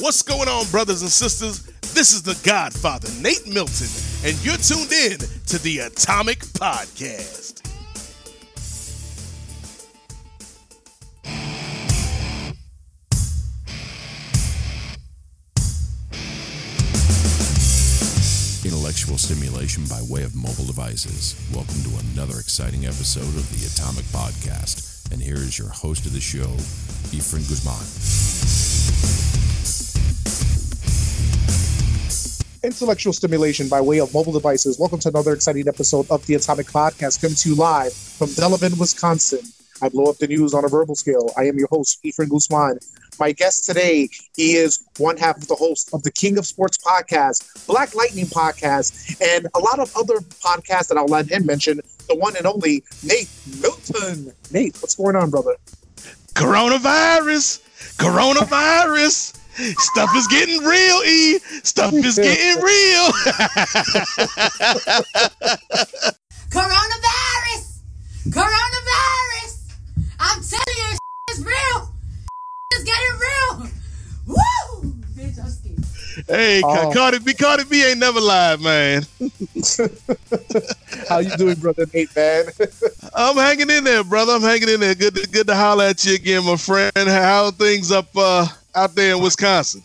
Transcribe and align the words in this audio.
What's 0.00 0.22
going 0.22 0.48
on, 0.48 0.64
brothers 0.70 1.02
and 1.02 1.10
sisters? 1.10 1.64
This 1.92 2.12
is 2.12 2.22
the 2.22 2.38
Godfather, 2.48 3.08
Nate 3.20 3.48
Milton, 3.48 3.88
and 4.24 4.38
you're 4.44 4.56
tuned 4.56 4.92
in 4.92 5.18
to 5.46 5.58
the 5.58 5.80
Atomic 5.90 6.38
Podcast. 6.54 7.64
Intellectual 18.64 19.18
stimulation 19.18 19.84
by 19.90 20.00
way 20.08 20.22
of 20.22 20.36
mobile 20.36 20.64
devices. 20.66 21.34
Welcome 21.52 21.82
to 21.82 21.98
another 22.12 22.38
exciting 22.38 22.84
episode 22.84 23.22
of 23.22 23.50
the 23.50 23.66
Atomic 23.66 24.04
Podcast. 24.06 25.10
And 25.12 25.20
here 25.20 25.36
is 25.36 25.58
your 25.58 25.70
host 25.70 26.06
of 26.06 26.12
the 26.12 26.20
show, 26.20 26.46
Efren 27.10 27.48
Guzman. 27.48 28.37
Intellectual 32.68 33.14
stimulation 33.14 33.66
by 33.66 33.80
way 33.80 33.98
of 33.98 34.12
mobile 34.12 34.32
devices. 34.32 34.78
Welcome 34.78 34.98
to 34.98 35.08
another 35.08 35.32
exciting 35.32 35.66
episode 35.68 36.06
of 36.10 36.26
the 36.26 36.34
Atomic 36.34 36.66
Podcast, 36.66 37.18
coming 37.18 37.34
to 37.34 37.48
you 37.48 37.54
live 37.54 37.94
from 37.94 38.28
Delavan, 38.28 38.78
Wisconsin. 38.78 39.40
I 39.80 39.88
blow 39.88 40.10
up 40.10 40.18
the 40.18 40.26
news 40.26 40.52
on 40.52 40.66
a 40.66 40.68
verbal 40.68 40.94
scale. 40.94 41.32
I 41.34 41.44
am 41.44 41.56
your 41.56 41.68
host, 41.68 41.98
Efren 42.04 42.28
Guzman. 42.28 42.78
My 43.18 43.32
guest 43.32 43.64
today, 43.64 44.10
he 44.36 44.56
is 44.56 44.84
one 44.98 45.16
half 45.16 45.38
of 45.38 45.48
the 45.48 45.54
host 45.54 45.88
of 45.94 46.02
the 46.02 46.12
King 46.12 46.36
of 46.36 46.44
Sports 46.44 46.76
podcast, 46.76 47.66
Black 47.66 47.94
Lightning 47.94 48.26
podcast, 48.26 49.18
and 49.22 49.46
a 49.54 49.58
lot 49.60 49.78
of 49.78 49.90
other 49.96 50.16
podcasts 50.18 50.88
that 50.88 50.98
I'll 50.98 51.06
let 51.06 51.30
him 51.30 51.46
mention. 51.46 51.80
The 52.06 52.16
one 52.16 52.36
and 52.36 52.46
only 52.46 52.84
Nate 53.02 53.30
Milton. 53.62 54.30
Nate, 54.52 54.76
what's 54.82 54.94
going 54.94 55.16
on, 55.16 55.30
brother? 55.30 55.56
Coronavirus! 56.34 57.62
Coronavirus! 57.96 59.37
Stuff 59.58 60.10
is 60.14 60.26
getting 60.28 60.62
real, 60.62 61.02
E. 61.04 61.38
Stuff 61.64 61.92
is 61.94 62.16
getting 62.16 62.62
real. 62.62 63.12
Coronavirus! 66.50 67.80
Coronavirus! 68.28 69.72
I'm 70.20 70.42
telling 70.42 70.76
you, 70.76 70.98
it's 71.30 71.40
real. 71.40 71.92
It's 72.70 72.84
getting 72.84 73.18
real. 73.18 73.70
Woo! 74.26 74.92
Bitch, 75.16 75.38
I'm 75.42 75.50
scared. 75.50 76.28
hey, 76.28 76.60
Oh. 76.62 76.92
Cardi 76.92 77.18
B, 77.18 77.32
Cardi 77.32 77.64
B 77.64 77.82
ain't 77.84 77.98
never 77.98 78.20
lied, 78.20 78.60
man. 78.60 79.06
How 81.08 81.18
you 81.20 81.34
doing, 81.38 81.54
brother 81.56 81.86
Nate, 81.92 82.14
man? 82.14 82.44
I'm 83.14 83.36
hanging 83.36 83.70
in 83.70 83.84
there, 83.84 84.04
brother. 84.04 84.34
I'm 84.34 84.42
hanging 84.42 84.68
in 84.68 84.80
there. 84.80 84.94
Good, 84.94 85.14
to, 85.16 85.26
good 85.28 85.46
to 85.46 85.56
holler 85.56 85.84
at 85.86 86.04
you 86.04 86.14
again, 86.14 86.44
my 86.44 86.56
friend. 86.56 86.92
How 86.94 87.46
are 87.46 87.52
things 87.52 87.90
up 87.90 88.08
uh, 88.14 88.46
out 88.74 88.94
there 88.94 89.16
in 89.16 89.22
Wisconsin? 89.22 89.82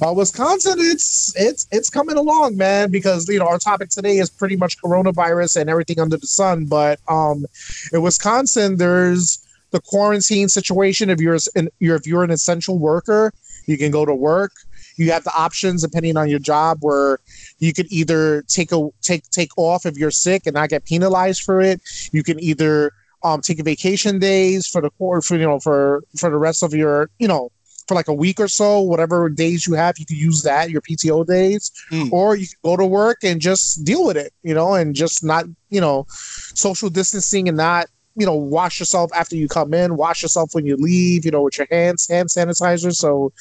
Uh, 0.00 0.12
Wisconsin, 0.12 0.74
it's 0.78 1.32
it's 1.36 1.66
it's 1.72 1.90
coming 1.90 2.16
along, 2.16 2.56
man. 2.56 2.90
Because 2.90 3.28
you 3.28 3.38
know 3.38 3.46
our 3.46 3.58
topic 3.58 3.88
today 3.88 4.18
is 4.18 4.30
pretty 4.30 4.56
much 4.56 4.80
coronavirus 4.80 5.60
and 5.60 5.70
everything 5.70 5.98
under 5.98 6.16
the 6.16 6.26
sun. 6.26 6.66
But 6.66 7.00
um, 7.08 7.46
in 7.92 8.02
Wisconsin, 8.02 8.76
there's 8.76 9.44
the 9.70 9.80
quarantine 9.80 10.48
situation. 10.48 11.10
If 11.10 11.20
you're 11.20 11.38
if 11.54 12.06
you're 12.06 12.24
an 12.24 12.30
essential 12.30 12.78
worker, 12.78 13.32
you 13.66 13.76
can 13.76 13.90
go 13.90 14.04
to 14.04 14.14
work. 14.14 14.52
You 14.96 15.10
have 15.10 15.24
the 15.24 15.34
options 15.36 15.82
depending 15.82 16.16
on 16.16 16.28
your 16.28 16.38
job 16.38 16.78
where 16.80 17.18
you 17.58 17.72
could 17.72 17.90
either 17.90 18.42
take 18.42 18.70
a 18.70 18.88
take 19.02 19.28
take 19.30 19.50
off 19.56 19.86
if 19.86 19.96
you're 19.96 20.12
sick 20.12 20.42
and 20.46 20.54
not 20.54 20.68
get 20.68 20.84
penalized 20.84 21.42
for 21.42 21.60
it. 21.60 21.80
You 22.12 22.22
can 22.22 22.40
either 22.40 22.92
um, 23.24 23.40
take 23.40 23.58
vacation 23.64 24.18
days 24.18 24.68
for 24.68 24.80
the 24.80 24.90
for, 24.98 25.20
you 25.30 25.38
know 25.38 25.58
for 25.58 26.04
for 26.16 26.30
the 26.30 26.38
rest 26.38 26.62
of 26.62 26.74
your 26.74 27.10
you 27.18 27.26
know 27.26 27.50
for 27.86 27.94
like 27.94 28.08
a 28.08 28.14
week 28.14 28.40
or 28.40 28.48
so, 28.48 28.80
whatever 28.80 29.28
days 29.28 29.66
you 29.66 29.74
have, 29.74 29.98
you 29.98 30.06
can 30.06 30.16
use 30.16 30.42
that, 30.42 30.70
your 30.70 30.80
PTO 30.80 31.26
days, 31.26 31.70
Mm. 31.90 32.10
or 32.12 32.34
you 32.36 32.46
can 32.46 32.56
go 32.64 32.76
to 32.76 32.86
work 32.86 33.18
and 33.22 33.40
just 33.40 33.84
deal 33.84 34.06
with 34.06 34.16
it, 34.16 34.32
you 34.42 34.54
know, 34.54 34.74
and 34.74 34.94
just 34.94 35.22
not, 35.24 35.44
you 35.70 35.80
know, 35.80 36.06
social 36.08 36.88
distancing 36.88 37.48
and 37.48 37.56
not, 37.56 37.86
you 38.16 38.24
know, 38.24 38.36
wash 38.36 38.78
yourself 38.78 39.10
after 39.12 39.34
you 39.34 39.48
come 39.48 39.74
in, 39.74 39.96
wash 39.96 40.22
yourself 40.22 40.50
when 40.54 40.64
you 40.64 40.76
leave, 40.76 41.24
you 41.24 41.30
know, 41.32 41.42
with 41.42 41.58
your 41.58 41.66
hands, 41.70 42.08
hand 42.08 42.28
sanitizer. 42.28 42.94
So 42.94 43.32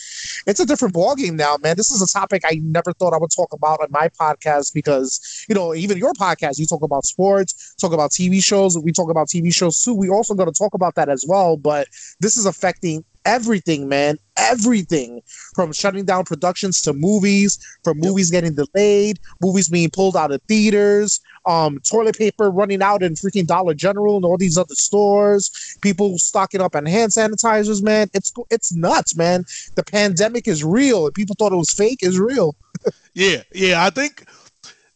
it's 0.48 0.60
a 0.60 0.66
different 0.66 0.96
ballgame 0.96 1.36
now, 1.36 1.58
man. 1.62 1.78
This 1.78 1.92
is 1.92 2.02
a 2.02 2.08
topic 2.08 2.42
I 2.44 2.60
never 2.64 2.92
thought 2.94 3.14
I 3.14 3.18
would 3.18 3.30
talk 3.36 3.54
about 3.54 3.82
on 3.82 3.88
my 3.92 4.10
podcast 4.20 4.74
because, 4.74 5.46
you 5.48 5.54
know, 5.54 5.76
even 5.76 5.98
your 5.98 6.14
podcast, 6.14 6.58
you 6.58 6.66
talk 6.66 6.82
about 6.82 7.06
sports, 7.06 7.76
talk 7.80 7.94
about 7.94 8.10
TV 8.12 8.44
shows. 8.44 8.76
We 8.78 8.92
talk 8.92 9.12
about 9.12 9.28
TV 9.28 9.54
shows 9.54 9.80
too. 9.80 9.94
We 9.94 10.10
also 10.10 10.34
going 10.34 10.52
to 10.52 10.58
talk 10.58 10.74
about 10.74 10.96
that 10.96 11.08
as 11.08 11.24
well. 11.28 11.56
But 11.56 11.88
this 12.20 12.36
is 12.36 12.46
affecting 12.48 13.06
everything, 13.26 13.88
man. 13.88 14.18
Everything 14.38 15.22
from 15.54 15.72
shutting 15.72 16.06
down 16.06 16.26
productions 16.26 16.82
to 16.82 16.94
movies, 16.94 17.60
from 17.84 18.00
movies 18.00 18.32
getting 18.32 18.56
delayed, 18.56 19.20
movies 19.42 19.70
being 19.70 19.90
pulled 19.90 20.16
out 20.16 20.32
of 20.32 20.42
theaters, 20.44 21.20
um, 21.46 21.80
toilet 21.80 22.18
paper 22.18 22.50
running 22.50 22.82
out 22.82 23.04
in 23.04 23.14
freaking 23.14 23.46
Dollar 23.46 23.74
General 23.74 24.16
and 24.16 24.26
all 24.26 24.38
these 24.38 24.58
other 24.58 24.76
stores, 24.76 25.78
people 25.82 26.18
stocking 26.18 26.62
up 26.62 26.76
on 26.76 26.86
hand 26.86 27.12
sanitizers, 27.12 27.84
man. 27.84 28.10
It's 28.14 28.34
it's 28.50 28.74
nuts, 28.74 29.16
man. 29.16 29.46
The 29.76 29.84
pandemic 29.84 30.48
is 30.48 30.64
real. 30.64 31.12
People 31.12 31.36
thought 31.38 31.54
it 31.54 31.58
was 31.58 31.72
fake. 31.72 32.00
It's 32.02 32.18
real. 32.18 32.56
Yeah, 33.16 33.44
yeah. 33.54 33.86
I 33.86 33.92
think 33.92 34.26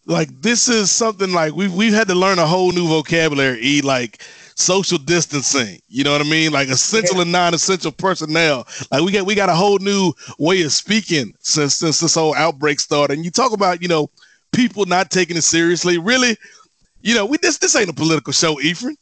like 0.08 0.42
this 0.42 0.68
is 0.68 0.90
something 0.90 1.32
like 1.34 1.54
we've 1.54 1.74
we've 1.74 1.94
had 1.94 2.08
to 2.08 2.16
learn 2.16 2.40
a 2.40 2.48
whole 2.48 2.72
new 2.72 2.88
vocabulary. 2.88 3.60
E 3.64 3.82
like 3.82 4.24
social 4.58 4.98
distancing. 4.98 5.80
You 5.88 6.04
know 6.04 6.12
what 6.12 6.22
I 6.22 6.26
mean? 6.30 6.52
Like 6.52 6.68
essential 6.68 7.22
and 7.22 7.32
non-essential 7.32 7.92
personnel. 7.92 8.68
Like 8.92 9.04
we 9.04 9.12
got 9.12 9.26
we 9.26 9.36
got 9.36 9.50
a 9.50 9.56
whole 9.56 9.78
new 9.80 10.14
way 10.40 10.62
of 10.64 10.72
speaking 10.72 11.34
since 11.40 11.76
since 11.76 12.00
this 12.00 12.16
whole 12.16 12.36
outbreak 12.36 12.80
started. 12.80 13.16
And 13.16 13.26
you 13.26 13.32
talk 13.32 13.54
about 13.54 13.82
you 13.82 13.88
know 13.88 14.10
people 14.52 14.86
not 14.86 15.12
taking 15.12 15.38
it 15.38 15.44
seriously. 15.44 15.98
Really, 15.98 16.38
you 17.02 17.16
know 17.16 17.26
we 17.26 17.38
this 17.38 17.60
this 17.60 17.76
ain't 17.76 17.90
a 17.90 17.94
political 17.94 18.34
show, 18.34 18.56
Efren. 18.56 18.96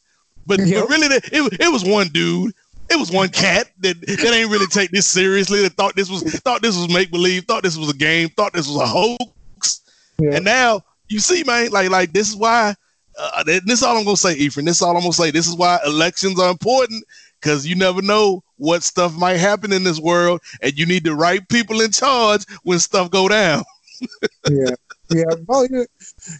But, 0.46 0.60
Yeah. 0.60 0.82
but 0.82 0.90
really, 0.90 1.08
it, 1.08 1.60
it 1.60 1.72
was 1.72 1.84
one 1.84 2.10
dude. 2.10 2.54
It 2.88 3.00
was 3.00 3.12
one 3.12 3.30
cat 3.30 3.72
that, 3.80 4.00
that 4.00 4.32
ain't 4.32 4.52
really 4.52 4.68
take 4.68 4.92
this 4.92 5.08
seriously. 5.08 5.64
That 5.64 5.74
thought 5.74 5.96
this 5.96 6.10
was 6.10 6.22
thought 6.42 6.62
this 6.62 6.78
was 6.78 6.88
make 6.94 7.10
believe. 7.10 7.46
Thought 7.46 7.64
this 7.64 7.78
was 7.78 7.90
a 7.90 7.96
game. 7.96 8.30
Thought 8.30 8.54
this 8.54 8.68
was 8.68 8.78
a 8.80 8.86
hoax. 8.86 9.82
Yeah. 10.20 10.36
And 10.36 10.46
now 10.46 10.82
you 11.08 11.20
see, 11.20 11.44
man, 11.44 11.72
like 11.72 11.90
like 11.90 12.14
this 12.14 12.30
is 12.30 12.36
why. 12.36 12.76
Uh, 13.18 13.44
this 13.44 13.62
is 13.66 13.84
all 13.84 13.98
I'm 13.98 14.04
gonna 14.04 14.18
say, 14.18 14.36
Efren. 14.38 14.66
This 14.66 14.78
is 14.78 14.82
all 14.82 14.96
I'm 14.96 15.02
gonna 15.02 15.14
say. 15.14 15.32
This 15.32 15.48
is 15.48 15.56
why 15.56 15.80
elections 15.86 16.40
are 16.40 16.52
important 16.52 17.04
because 17.42 17.66
you 17.66 17.76
never 17.76 18.02
know 18.02 18.44
what 18.58 18.84
stuff 18.84 19.16
might 19.16 19.38
happen 19.38 19.72
in 19.72 19.84
this 19.84 20.00
world, 20.00 20.42
and 20.62 20.78
you 20.78 20.86
need 20.86 21.04
the 21.04 21.16
right 21.16 21.48
people 21.50 21.82
in 21.82 21.92
charge 21.92 22.46
when 22.64 22.80
stuff 22.80 23.12
go 23.12 23.28
down. 23.28 23.64
yeah, 24.50 24.76
yeah. 25.12 25.24
Well, 25.48 25.66
you're, 25.68 25.88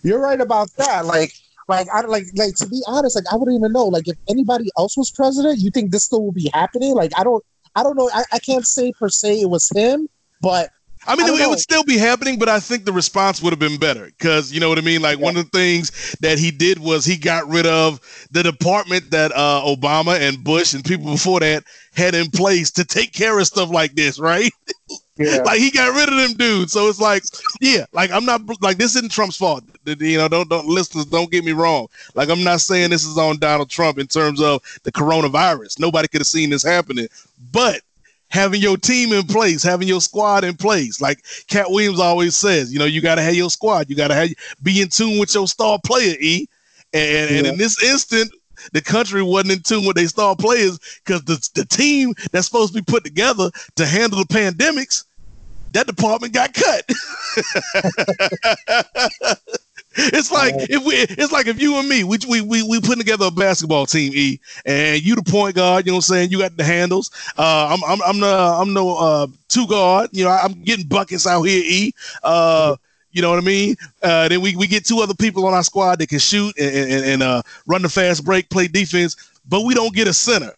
you're 0.04 0.20
right 0.20 0.42
about 0.42 0.70
that. 0.78 1.06
Like, 1.06 1.32
like 1.68 1.88
I 1.94 2.02
like 2.02 2.26
like 2.36 2.56
to 2.56 2.68
be 2.68 2.82
honest, 2.88 3.16
like 3.16 3.32
I 3.32 3.36
wouldn't 3.36 3.58
even 3.58 3.72
know. 3.72 3.86
Like, 3.86 4.08
if 4.08 4.18
anybody 4.30 4.70
else 4.78 4.98
was 4.98 5.12
president, 5.12 5.60
you 5.60 5.72
think 5.72 5.92
this 5.92 6.06
still 6.06 6.24
would 6.26 6.36
be 6.36 6.50
happening? 6.54 6.94
Like, 6.94 7.12
I 7.18 7.24
don't, 7.24 7.44
I 7.76 7.84
don't 7.84 7.96
know. 7.96 8.10
I, 8.14 8.24
I 8.34 8.40
can't 8.40 8.66
say 8.66 8.92
per 8.92 9.10
se 9.10 9.42
it 9.42 9.50
was 9.50 9.70
him, 9.74 10.10
but 10.42 10.72
I 11.08 11.16
mean, 11.16 11.30
I 11.30 11.34
it, 11.34 11.42
it 11.42 11.50
would 11.50 11.60
still 11.60 11.84
be 11.84 11.98
happening, 11.98 12.40
but 12.40 12.50
I 12.50 12.60
think 12.60 12.86
the 12.86 12.94
response 12.94 13.42
would 13.42 13.52
have 13.52 13.60
been 13.60 13.78
better 13.78 14.06
because 14.06 14.52
you 14.52 14.60
know 14.60 14.70
what 14.70 14.78
I 14.78 14.82
mean. 14.82 15.02
Like 15.02 15.20
one 15.20 15.38
of 15.38 15.50
the 15.50 15.58
things 15.58 16.16
that 16.22 16.40
he 16.40 16.52
did 16.52 16.80
was 16.80 17.06
he 17.06 17.18
got 17.18 17.48
rid 17.48 17.66
of 17.66 18.00
the 18.32 18.44
department 18.44 19.12
that 19.12 19.32
uh, 19.34 19.62
Obama 19.66 20.20
and 20.20 20.44
Bush 20.44 20.74
and 20.74 20.84
people 20.84 21.12
before 21.12 21.40
that 21.42 21.64
had 21.94 22.16
in 22.16 22.30
place 22.32 22.72
to 22.72 22.86
take 22.86 23.14
care 23.14 23.38
of 23.38 23.46
stuff 23.46 23.70
like 23.70 23.94
this, 23.96 24.20
right? 24.20 24.52
yeah, 25.18 25.38
like 25.46 25.60
he 25.60 25.72
got 25.72 25.96
rid 25.96 26.10
of 26.10 26.16
them 26.16 26.34
dudes. 26.34 26.74
So 26.74 26.88
it's 26.90 27.00
like, 27.00 27.24
yeah, 27.62 27.86
like 27.92 28.12
I'm 28.12 28.26
not 28.26 28.42
like 28.62 28.78
this 28.78 28.96
isn't 28.96 29.12
Trump's 29.12 29.38
fault. 29.38 29.64
You 29.86 30.18
know, 30.18 30.28
don't 30.28 30.50
don't 30.50 30.68
listeners 30.68 31.06
don't 31.06 31.32
get 31.32 31.46
me 31.46 31.52
wrong. 31.52 31.88
Like 32.16 32.30
I'm 32.30 32.44
not 32.44 32.62
saying 32.62 32.90
this 32.90 33.06
is 33.06 33.18
on 33.18 33.38
Donald 33.38 33.70
Trump 33.70 34.00
in 34.00 34.08
terms 34.08 34.42
of 34.42 34.62
the 34.84 34.92
coronavirus. 34.92 35.80
Nobody 35.80 36.08
could 36.08 36.22
have 36.22 36.28
seen 36.28 36.50
this 36.50 36.64
happening, 36.64 37.08
but 37.52 37.82
having 38.30 38.62
your 38.62 38.78
team 38.78 39.14
in 39.14 39.24
place, 39.24 39.64
having 39.64 39.88
your 39.88 40.02
squad 40.02 40.44
in 40.44 40.56
place, 40.56 41.00
like 41.02 41.24
Katt 41.48 41.70
Williams 41.70 42.00
always 42.00 42.36
says, 42.36 42.74
you 42.74 42.80
know, 42.80 42.86
you 42.86 43.02
got 43.02 43.16
to 43.16 43.22
have 43.22 43.36
your 43.36 43.50
squad. 43.50 43.90
You 43.90 43.96
got 43.96 44.10
to 44.10 44.16
have 44.16 44.30
be 44.64 44.82
in 44.82 44.90
tune 44.90 45.20
with 45.20 45.34
your 45.34 45.48
star 45.48 45.80
player, 45.86 46.16
E. 46.20 46.48
And, 46.94 47.30
and 47.30 47.48
in 47.48 47.58
this 47.58 47.84
instant, 47.84 48.32
the 48.72 48.82
country 48.82 49.22
wasn't 49.22 49.54
in 49.54 49.60
tune 49.60 49.86
with 49.86 49.96
their 49.96 50.08
star 50.08 50.36
players 50.36 50.80
because 51.04 51.24
the, 51.24 51.50
the 51.56 51.66
team 51.66 52.14
that's 52.32 52.48
supposed 52.48 52.74
to 52.74 52.82
be 52.82 52.86
put 52.86 53.04
together 53.04 53.50
to 53.76 53.86
handle 53.86 54.20
the 54.20 54.26
pandemics, 54.26 55.04
that 55.74 55.88
department 55.88 56.34
got 56.34 56.54
cut. 56.54 56.90
it's 59.96 60.32
like 60.32 60.54
if 60.70 60.84
we 60.84 60.96
it's 60.96 61.32
like 61.32 61.48
if 61.48 61.62
you 61.62 61.76
and 61.76 61.88
me, 61.88 62.04
we 62.04 62.18
we 62.28 62.42
we, 62.42 62.64
we 62.64 62.80
putting 62.80 63.00
together 63.00 63.26
a 63.26 63.32
basketball 63.32 63.86
team, 63.86 64.12
E, 64.16 64.40
and 64.66 65.02
you 65.02 65.16
the 65.16 65.24
point 65.24 65.56
guard, 65.56 65.86
you 65.86 65.92
know 65.92 65.98
what 65.98 66.10
I'm 66.10 66.16
saying? 66.16 66.32
You 66.32 66.40
got 66.40 66.58
the 66.58 66.64
handles. 66.64 67.12
Uh 67.38 67.68
I'm 67.72 67.84
I'm 67.84 68.02
I'm 68.04 68.20
the 68.20 68.28
I'm 68.28 68.74
no 68.74 68.96
uh 68.98 69.28
two 69.48 69.68
guard, 69.68 70.10
you 70.14 70.26
know, 70.26 70.32
I'm 70.32 70.54
getting 70.64 70.88
buckets 70.88 71.26
out 71.26 71.44
here, 71.44 71.64
E. 71.66 71.94
Uh 72.24 72.76
you 73.12 73.22
know 73.22 73.30
what 73.30 73.40
I 73.40 73.46
mean? 73.46 73.78
Uh, 74.04 74.28
then 74.28 74.42
we, 74.42 74.58
we 74.58 74.68
get 74.68 74.86
two 74.86 75.00
other 75.00 75.14
people 75.14 75.48
on 75.48 75.54
our 75.54 75.64
squad 75.64 76.00
that 76.00 76.10
can 76.10 76.20
shoot 76.20 76.54
and, 76.60 76.76
and, 76.76 77.06
and 77.06 77.24
uh, 77.24 77.42
run 77.66 77.82
the 77.82 77.88
fast 77.88 78.26
break, 78.26 78.50
play 78.50 78.68
defense, 78.68 79.16
but 79.48 79.62
we 79.62 79.74
don't 79.74 79.96
get 79.96 80.10
a 80.10 80.14
center. 80.14 80.52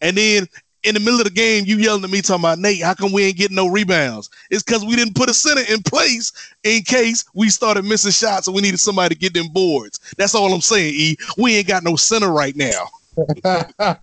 And 0.00 0.16
then 0.16 0.48
in 0.84 0.94
the 0.94 1.00
middle 1.00 1.20
of 1.20 1.24
the 1.24 1.30
game, 1.30 1.64
you 1.66 1.76
yelling 1.76 2.02
at 2.02 2.10
me 2.10 2.22
talking 2.22 2.42
about 2.42 2.58
Nate, 2.58 2.82
how 2.82 2.94
come 2.94 3.12
we 3.12 3.24
ain't 3.24 3.36
getting 3.36 3.56
no 3.56 3.68
rebounds? 3.68 4.30
It's 4.50 4.62
because 4.62 4.84
we 4.84 4.96
didn't 4.96 5.14
put 5.14 5.30
a 5.30 5.34
center 5.34 5.62
in 5.72 5.82
place 5.82 6.32
in 6.64 6.82
case 6.82 7.24
we 7.34 7.50
started 7.50 7.84
missing 7.84 8.10
shots 8.10 8.46
and 8.46 8.56
we 8.56 8.62
needed 8.62 8.80
somebody 8.80 9.14
to 9.14 9.20
get 9.20 9.34
them 9.34 9.48
boards. 9.48 10.00
That's 10.16 10.34
all 10.34 10.52
I'm 10.52 10.60
saying, 10.60 10.94
E. 10.96 11.16
We 11.38 11.56
ain't 11.56 11.68
got 11.68 11.84
no 11.84 11.96
center 11.96 12.32
right 12.32 12.56
now. 12.56 12.88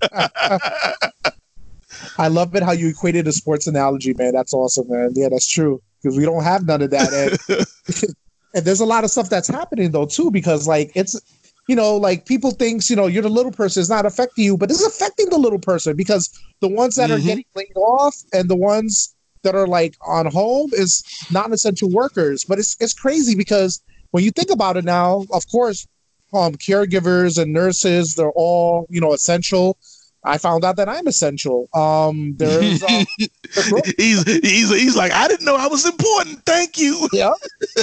I 2.18 2.28
love 2.28 2.56
it 2.56 2.64
how 2.64 2.72
you 2.72 2.90
equated 2.90 3.28
a 3.28 3.32
sports 3.32 3.68
analogy, 3.68 4.14
man. 4.14 4.34
That's 4.34 4.54
awesome, 4.54 4.88
man. 4.90 5.12
Yeah, 5.16 5.30
that's 5.30 5.48
true 5.48 5.82
because 6.02 6.18
we 6.18 6.26
don't 6.26 6.44
have 6.44 6.66
none 6.66 6.82
of 6.82 6.92
that. 6.92 7.12
And, 7.14 7.66
and 8.54 8.66
there's 8.66 8.80
a 8.80 8.86
lot 8.86 9.04
of 9.04 9.12
stuff 9.12 9.30
that's 9.30 9.48
happening 9.48 9.92
though 9.92 10.06
too, 10.06 10.32
because 10.32 10.68
like 10.68 10.92
it's 10.96 11.20
you 11.70 11.76
know, 11.76 11.96
like 12.08 12.26
people 12.26 12.52
thinks, 12.52 12.90
you 12.90 12.96
know, 12.96 13.06
you're 13.08 13.22
the 13.30 13.30
little 13.40 13.52
person, 13.52 13.80
it's 13.82 13.90
not 13.98 14.06
affecting 14.12 14.44
you, 14.44 14.58
but 14.58 14.72
it's 14.72 14.84
affecting 14.92 15.30
the 15.30 15.38
little 15.38 15.60
person 15.72 15.96
because 15.96 16.24
the 16.62 16.68
ones 16.68 16.96
that 16.96 17.10
Mhm. 17.10 17.16
are 17.16 17.20
getting 17.30 17.46
laid 17.56 17.76
off 17.78 18.16
and 18.34 18.50
the 18.50 18.56
ones 18.56 19.14
that 19.44 19.54
are 19.56 19.68
like 19.68 19.94
on 20.06 20.26
home 20.26 20.70
is 20.74 21.04
non-essential 21.30 21.90
workers. 22.02 22.44
But 22.50 22.58
it's 22.62 22.76
it's 22.80 22.94
crazy 22.94 23.36
because 23.36 23.82
when 24.12 24.24
you 24.24 24.32
think 24.32 24.50
about 24.50 24.78
it 24.78 24.84
now, 24.84 25.26
of 25.32 25.44
course, 25.56 25.86
um, 26.34 26.54
caregivers 26.56 27.38
and 27.42 27.54
nurses, 27.54 28.16
they're 28.16 28.32
all, 28.46 28.88
you 28.90 29.00
know, 29.00 29.14
essential. 29.14 29.78
I 30.24 30.38
found 30.38 30.66
out 30.66 30.76
that 30.78 30.90
I'm 30.90 31.08
essential. 31.08 31.70
Um, 31.74 32.34
there's 32.38 32.82
uh, 32.84 33.06
he's 33.98 34.24
he's 34.24 34.70
he's 34.82 34.96
like, 34.96 35.12
I 35.12 35.28
didn't 35.28 35.46
know 35.46 35.56
I 35.56 35.68
was 35.68 35.86
important. 35.86 36.44
Thank 36.46 36.78
you. 36.84 37.08
yeah, 37.14 37.34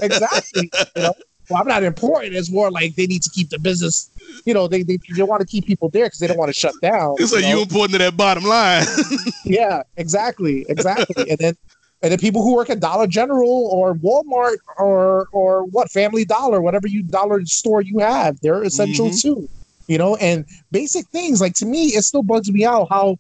exactly. 0.03 0.71
You 0.97 1.03
know, 1.03 1.15
well, 1.51 1.61
I'm 1.61 1.69
not 1.69 1.83
important. 1.83 2.35
It's 2.35 2.51
more 2.51 2.71
like 2.71 2.95
they 2.97 3.07
need 3.07 3.23
to 3.23 3.31
keep 3.31 3.51
the 3.51 3.59
business. 3.59 4.11
You 4.45 4.55
know, 4.55 4.67
they 4.69 4.83
they, 4.83 4.99
they 5.17 5.23
want 5.23 5.41
to 5.41 5.47
keep 5.47 5.67
people 5.67 5.89
there 5.89 6.07
because 6.07 6.19
they 6.19 6.27
don't 6.27 6.39
want 6.39 6.49
to 6.53 6.59
shut 6.59 6.75
down. 6.83 7.17
So 7.19 7.37
you 7.37 7.43
know? 7.43 7.49
you 7.49 7.63
important 7.63 7.93
to 7.93 7.99
that 7.99 8.17
bottom 8.17 8.45
line. 8.45 8.85
yeah, 9.45 9.83
exactly, 9.97 10.67
exactly. 10.69 11.31
and 11.31 11.39
then 11.39 11.57
and 12.03 12.13
then 12.13 12.19
people 12.19 12.43
who 12.43 12.55
work 12.55 12.69
at 12.71 12.81
Dollar 12.81 13.07
General 13.07 13.69
or 13.73 13.95
Walmart 13.95 14.57
or 14.79 15.29
or 15.33 15.65
what 15.67 15.91
Family 15.91 16.25
Dollar, 16.25 16.61
whatever 16.61 16.89
you 16.89 17.03
dollar 17.03 17.45
store 17.47 17.81
you 17.81 17.99
have, 18.01 18.39
they're 18.41 18.63
essential 18.63 19.09
Mhm. 19.11 19.23
too. 19.23 19.49
You 19.89 19.99
know, 19.99 20.17
and 20.17 20.45
basic 20.73 21.07
things 21.09 21.41
like 21.41 21.55
to 21.55 21.67
me, 21.67 21.87
it 21.89 22.03
still 22.03 22.25
bugs 22.25 22.51
me 22.51 22.65
out 22.65 22.89
how 22.91 23.19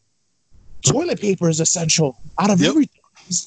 toilet 0.82 1.20
paper 1.20 1.48
is 1.48 1.60
essential 1.60 2.16
out 2.38 2.50
of 2.50 2.60
Yep. 2.60 2.70
everything. 2.70 3.00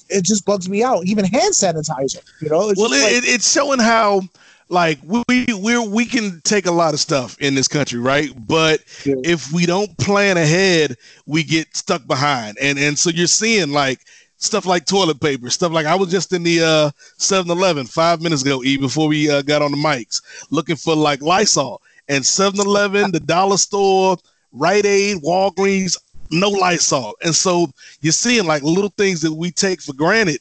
It 0.10 0.24
just 0.26 0.46
bugs 0.46 0.68
me 0.68 0.84
out. 0.84 1.06
Even 1.06 1.24
hand 1.26 1.54
sanitizer. 1.54 2.22
You 2.42 2.50
know, 2.50 2.70
it's 2.70 2.80
well, 2.80 2.92
it, 2.92 3.02
like- 3.02 3.12
it, 3.14 3.24
it's 3.26 3.50
showing 3.52 3.80
how 3.80 4.22
like 4.70 5.00
we 5.04 5.24
we 5.54 5.78
we 5.88 6.06
can 6.06 6.42
take 6.44 6.68
a 6.68 6.72
lot 6.72 6.94
of 6.94 7.00
stuff 7.00 7.36
in 7.40 7.56
this 7.56 7.68
country, 7.68 8.00
right? 8.00 8.30
But 8.48 8.82
Yeah. 9.04 9.16
if 9.24 9.52
we 9.52 9.66
don't 9.66 9.96
plan 9.98 10.38
ahead, 10.38 10.96
we 11.26 11.44
get 11.44 11.76
stuck 11.76 12.06
behind. 12.08 12.58
And 12.62 12.78
and 12.78 12.98
so 12.98 13.10
you're 13.10 13.28
seeing 13.28 13.72
like 13.72 14.00
stuff 14.38 14.66
like 14.66 14.86
toilet 14.86 15.20
paper, 15.20 15.50
stuff 15.50 15.72
like 15.72 15.86
I 15.86 15.96
was 15.96 16.10
just 16.10 16.32
in 16.34 16.44
the 16.44 16.62
uh 16.62 16.92
7-Eleven 17.18 17.88
five 17.88 18.22
minutes 18.22 18.44
ago, 18.44 18.64
E, 18.64 18.78
before 18.78 19.08
we 19.08 19.30
uh, 19.30 19.42
got 19.42 19.62
on 19.62 19.72
the 19.72 19.78
mics, 19.78 20.22
looking 20.52 20.76
for 20.76 20.96
like 20.96 21.22
Lysol 21.22 21.82
and 22.08 22.24
7-Eleven, 22.24 23.12
the 23.12 23.20
dollar 23.20 23.58
store, 23.58 24.18
Rite 24.54 24.86
Aid, 24.86 25.18
Walgreens, 25.24 25.98
no 26.32 26.50
Lysol. 26.50 27.16
And 27.24 27.36
so 27.36 27.68
you're 28.02 28.14
seeing 28.14 28.46
like 28.46 28.64
little 28.64 28.94
things 28.98 29.22
that 29.22 29.34
we 29.34 29.52
take 29.52 29.82
for 29.82 29.94
granted 29.94 30.40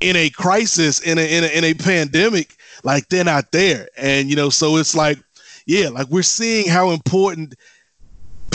in 0.00 0.16
a 0.16 0.30
crisis, 0.30 1.00
in 1.00 1.18
a 1.18 1.36
in 1.36 1.44
a, 1.44 1.46
in 1.48 1.64
a 1.64 1.74
pandemic, 1.74 2.56
like 2.84 3.08
they're 3.08 3.24
not 3.24 3.52
there. 3.52 3.88
And 3.96 4.28
you 4.28 4.36
know, 4.36 4.50
so 4.50 4.76
it's 4.76 4.94
like, 4.94 5.18
yeah, 5.66 5.88
like 5.88 6.08
we're 6.08 6.22
seeing 6.22 6.68
how 6.68 6.90
important 6.90 7.54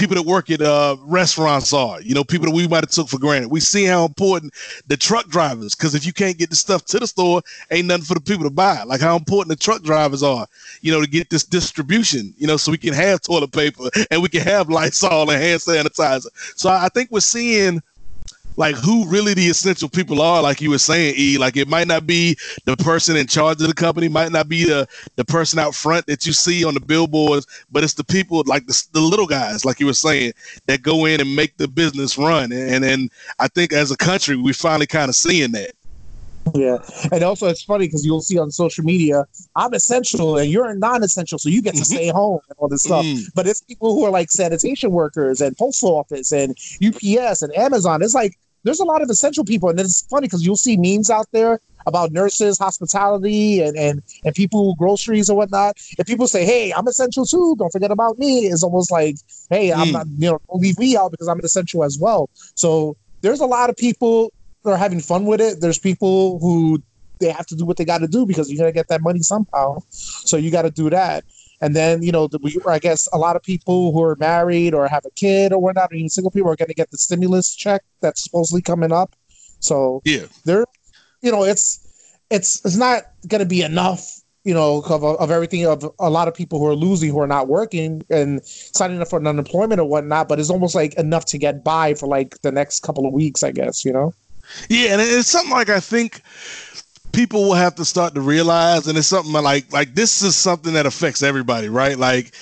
people 0.01 0.15
that 0.15 0.23
work 0.23 0.49
at 0.49 0.61
uh, 0.61 0.95
restaurants 1.01 1.73
are. 1.73 2.01
You 2.01 2.15
know, 2.15 2.23
people 2.23 2.47
that 2.47 2.55
we 2.55 2.67
might 2.67 2.83
have 2.83 2.89
took 2.89 3.07
for 3.07 3.19
granted. 3.19 3.51
We 3.51 3.59
see 3.59 3.85
how 3.85 4.05
important 4.05 4.53
the 4.87 4.97
truck 4.97 5.27
drivers, 5.27 5.75
because 5.75 5.93
if 5.93 6.05
you 6.05 6.13
can't 6.13 6.37
get 6.37 6.49
the 6.49 6.55
stuff 6.55 6.85
to 6.85 6.99
the 6.99 7.07
store, 7.07 7.41
ain't 7.69 7.87
nothing 7.87 8.05
for 8.05 8.15
the 8.15 8.21
people 8.21 8.43
to 8.45 8.49
buy. 8.49 8.83
Like 8.83 9.01
how 9.01 9.15
important 9.15 9.49
the 9.49 9.63
truck 9.63 9.83
drivers 9.83 10.23
are, 10.23 10.47
you 10.81 10.91
know, 10.91 11.01
to 11.01 11.07
get 11.07 11.29
this 11.29 11.43
distribution. 11.43 12.33
You 12.37 12.47
know, 12.47 12.57
so 12.57 12.71
we 12.71 12.77
can 12.77 12.93
have 12.93 13.21
toilet 13.21 13.51
paper 13.51 13.89
and 14.09 14.21
we 14.21 14.29
can 14.29 14.41
have 14.41 14.69
Lysol 14.71 15.29
and 15.29 15.41
hand 15.41 15.61
sanitizer. 15.61 16.27
So 16.55 16.69
I 16.69 16.85
I 16.85 16.89
think 16.89 17.11
we're 17.11 17.19
seeing 17.19 17.81
like 18.57 18.75
who 18.75 19.07
really 19.07 19.33
the 19.33 19.47
essential 19.47 19.89
people 19.89 20.21
are 20.21 20.41
like 20.41 20.61
you 20.61 20.69
were 20.69 20.77
saying 20.77 21.15
e? 21.17 21.37
Like 21.37 21.57
it 21.57 21.67
might 21.67 21.87
not 21.87 22.05
be 22.05 22.37
the 22.65 22.75
person 22.77 23.15
in 23.15 23.27
charge 23.27 23.61
of 23.61 23.67
the 23.67 23.73
company 23.73 24.07
might 24.07 24.31
not 24.31 24.49
be 24.49 24.65
the 24.65 24.87
the 25.15 25.25
person 25.25 25.59
out 25.59 25.75
front 25.75 26.05
that 26.07 26.25
you 26.25 26.33
see 26.33 26.63
on 26.63 26.73
the 26.73 26.79
billboards 26.79 27.47
but 27.71 27.83
it's 27.83 27.93
the 27.93 28.03
people 28.03 28.43
like 28.45 28.65
the, 28.67 28.83
the 28.93 29.01
little 29.01 29.27
guys 29.27 29.65
like 29.65 29.79
you 29.79 29.85
were 29.85 29.93
saying 29.93 30.33
that 30.67 30.81
go 30.81 31.05
in 31.05 31.21
and 31.21 31.35
make 31.35 31.57
the 31.57 31.67
business 31.67 32.17
run. 32.17 32.51
And 32.51 32.83
and 32.83 33.11
i 33.39 33.47
think 33.47 33.73
as 33.73 33.91
a 33.91 33.97
country 33.97 34.35
we 34.35 34.53
finally 34.53 34.87
kind 34.87 35.09
of 35.09 35.15
seeing 35.15 35.51
that 35.51 35.71
Yeah, 36.55 36.77
and 37.11 37.23
also 37.23 37.47
it's 37.47 37.63
funny 37.63 37.87
because 37.87 38.05
you'll 38.05 38.21
see 38.21 38.37
on 38.37 38.51
social 38.51 38.83
media, 38.83 39.25
I'm 39.55 39.73
essential 39.73 40.37
and 40.37 40.49
you're 40.49 40.73
non-essential, 40.75 41.37
so 41.39 41.49
you 41.49 41.61
get 41.61 41.75
to 41.75 41.81
Mhm. 41.81 41.85
stay 41.85 42.07
home 42.09 42.39
and 42.49 42.57
all 42.59 42.67
this 42.67 42.83
stuff. 42.83 43.05
Mm. 43.05 43.21
But 43.35 43.47
it's 43.47 43.61
people 43.61 43.93
who 43.93 44.03
are 44.05 44.11
like 44.11 44.31
sanitation 44.31 44.91
workers 44.91 45.39
and 45.41 45.55
postal 45.57 45.95
office 45.95 46.31
and 46.31 46.55
UPS 46.79 47.41
and 47.41 47.55
Amazon. 47.55 48.01
It's 48.01 48.15
like 48.15 48.37
there's 48.63 48.79
a 48.79 48.85
lot 48.85 49.01
of 49.01 49.09
essential 49.09 49.43
people, 49.43 49.69
and 49.69 49.79
it's 49.79 50.01
funny 50.09 50.27
because 50.27 50.45
you'll 50.45 50.55
see 50.55 50.77
memes 50.77 51.09
out 51.09 51.27
there 51.31 51.59
about 51.87 52.11
nurses, 52.11 52.57
hospitality, 52.59 53.61
and 53.61 53.77
and 53.77 54.01
and 54.23 54.35
people 54.35 54.75
groceries 54.75 55.29
and 55.29 55.37
whatnot. 55.37 55.77
If 55.97 56.05
people 56.07 56.27
say, 56.27 56.45
"Hey, 56.45 56.71
I'm 56.73 56.87
essential 56.87 57.25
too," 57.25 57.55
don't 57.57 57.71
forget 57.71 57.91
about 57.91 58.19
me. 58.19 58.41
It's 58.47 58.63
almost 58.63 58.91
like, 58.91 59.15
"Hey, 59.49 59.71
I'm 59.71 59.89
Mm. 59.89 59.91
not, 59.93 60.07
you 60.17 60.29
know, 60.31 60.39
don't 60.49 60.61
leave 60.61 60.77
me 60.77 60.95
out 60.97 61.11
because 61.11 61.27
I'm 61.27 61.39
an 61.39 61.45
essential 61.45 61.83
as 61.83 61.97
well." 61.99 62.29
So 62.55 62.95
there's 63.21 63.39
a 63.39 63.45
lot 63.45 63.69
of 63.69 63.77
people 63.77 64.31
that 64.63 64.71
are 64.71 64.77
having 64.77 64.99
fun 64.99 65.25
with 65.25 65.41
it. 65.41 65.61
There's 65.61 65.79
people 65.79 66.39
who 66.39 66.81
they 67.19 67.29
have 67.29 67.45
to 67.47 67.55
do 67.55 67.65
what 67.65 67.77
they 67.77 67.85
got 67.85 67.99
to 67.99 68.07
do 68.07 68.25
because 68.25 68.51
you're 68.51 68.57
gonna 68.57 68.71
get 68.71 68.87
that 68.89 69.01
money 69.01 69.21
somehow. 69.21 69.79
So 69.89 70.37
you 70.37 70.51
got 70.51 70.63
to 70.63 70.71
do 70.71 70.89
that. 70.89 71.23
And 71.61 71.75
then 71.75 72.01
you 72.01 72.11
know, 72.11 72.27
we, 72.41 72.57
I 72.67 72.79
guess 72.79 73.07
a 73.13 73.17
lot 73.17 73.35
of 73.35 73.43
people 73.43 73.91
who 73.91 74.01
are 74.01 74.15
married 74.15 74.73
or 74.73 74.87
have 74.87 75.05
a 75.05 75.11
kid 75.11 75.53
or 75.53 75.61
whatnot, 75.61 75.91
or 75.91 75.95
even 75.95 76.09
single 76.09 76.31
people, 76.31 76.49
are 76.49 76.55
going 76.55 76.69
to 76.69 76.73
get 76.73 76.89
the 76.89 76.97
stimulus 76.97 77.55
check 77.55 77.83
that's 78.01 78.23
supposedly 78.23 78.61
coming 78.61 78.91
up. 78.91 79.15
So 79.59 80.01
yeah 80.03 80.25
there, 80.43 80.65
you 81.21 81.31
know, 81.31 81.43
it's 81.43 81.87
it's 82.31 82.65
it's 82.65 82.75
not 82.75 83.03
going 83.27 83.39
to 83.39 83.45
be 83.45 83.61
enough. 83.61 84.17
You 84.43 84.55
know, 84.55 84.81
of, 84.81 85.03
of 85.03 85.29
everything 85.29 85.67
of 85.67 85.87
a 85.99 86.09
lot 86.09 86.27
of 86.27 86.33
people 86.33 86.57
who 86.57 86.65
are 86.65 86.75
losing, 86.75 87.11
who 87.11 87.19
are 87.19 87.27
not 87.27 87.47
working 87.47 88.01
and 88.09 88.43
signing 88.43 88.99
up 88.99 89.07
for 89.07 89.23
unemployment 89.23 89.79
or 89.79 89.87
whatnot. 89.87 90.27
But 90.27 90.39
it's 90.39 90.49
almost 90.49 90.73
like 90.73 90.95
enough 90.95 91.25
to 91.25 91.37
get 91.37 91.63
by 91.63 91.93
for 91.93 92.07
like 92.07 92.41
the 92.41 92.51
next 92.51 92.79
couple 92.81 93.05
of 93.05 93.13
weeks, 93.13 93.43
I 93.43 93.51
guess. 93.51 93.85
You 93.85 93.93
know. 93.93 94.15
Yeah, 94.69 94.93
and 94.93 95.01
it's 95.01 95.27
something 95.29 95.51
like 95.51 95.69
I 95.69 95.79
think 95.79 96.21
people 97.11 97.43
will 97.43 97.53
have 97.53 97.75
to 97.75 97.85
start 97.85 98.15
to 98.15 98.21
realize, 98.21 98.87
and 98.87 98.97
it's 98.97 99.07
something 99.07 99.33
like 99.33 99.71
like 99.71 99.95
this 99.95 100.21
is 100.21 100.35
something 100.35 100.73
that 100.73 100.85
affects 100.85 101.23
everybody, 101.23 101.69
right? 101.69 101.97
Like 101.97 102.33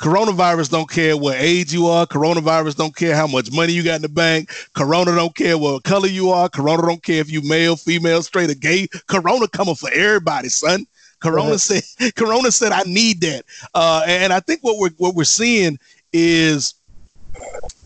coronavirus 0.00 0.70
don't 0.70 0.88
care 0.88 1.16
what 1.16 1.36
age 1.38 1.72
you 1.72 1.86
are, 1.86 2.06
coronavirus 2.06 2.76
don't 2.76 2.94
care 2.94 3.16
how 3.16 3.26
much 3.26 3.50
money 3.52 3.72
you 3.72 3.82
got 3.82 3.96
in 3.96 4.02
the 4.02 4.08
bank, 4.08 4.50
corona 4.74 5.14
don't 5.14 5.34
care 5.34 5.58
what 5.58 5.82
color 5.82 6.06
you 6.08 6.30
are, 6.30 6.48
corona 6.48 6.82
don't 6.82 7.02
care 7.02 7.20
if 7.20 7.30
you 7.30 7.42
male, 7.42 7.76
female, 7.76 8.22
straight 8.22 8.50
or 8.50 8.54
gay. 8.54 8.86
Corona 9.08 9.48
coming 9.48 9.74
for 9.74 9.90
everybody, 9.92 10.48
son. 10.48 10.86
Corona 11.20 11.50
Right. 11.50 11.60
said 11.60 11.82
Corona 12.16 12.50
said 12.52 12.72
I 12.72 12.82
need 12.84 13.20
that. 13.22 13.44
Uh 13.74 14.02
and 14.06 14.32
I 14.32 14.40
think 14.40 14.60
what 14.62 14.78
we're 14.78 14.90
what 14.98 15.14
we're 15.14 15.24
seeing 15.24 15.78
is 16.12 16.74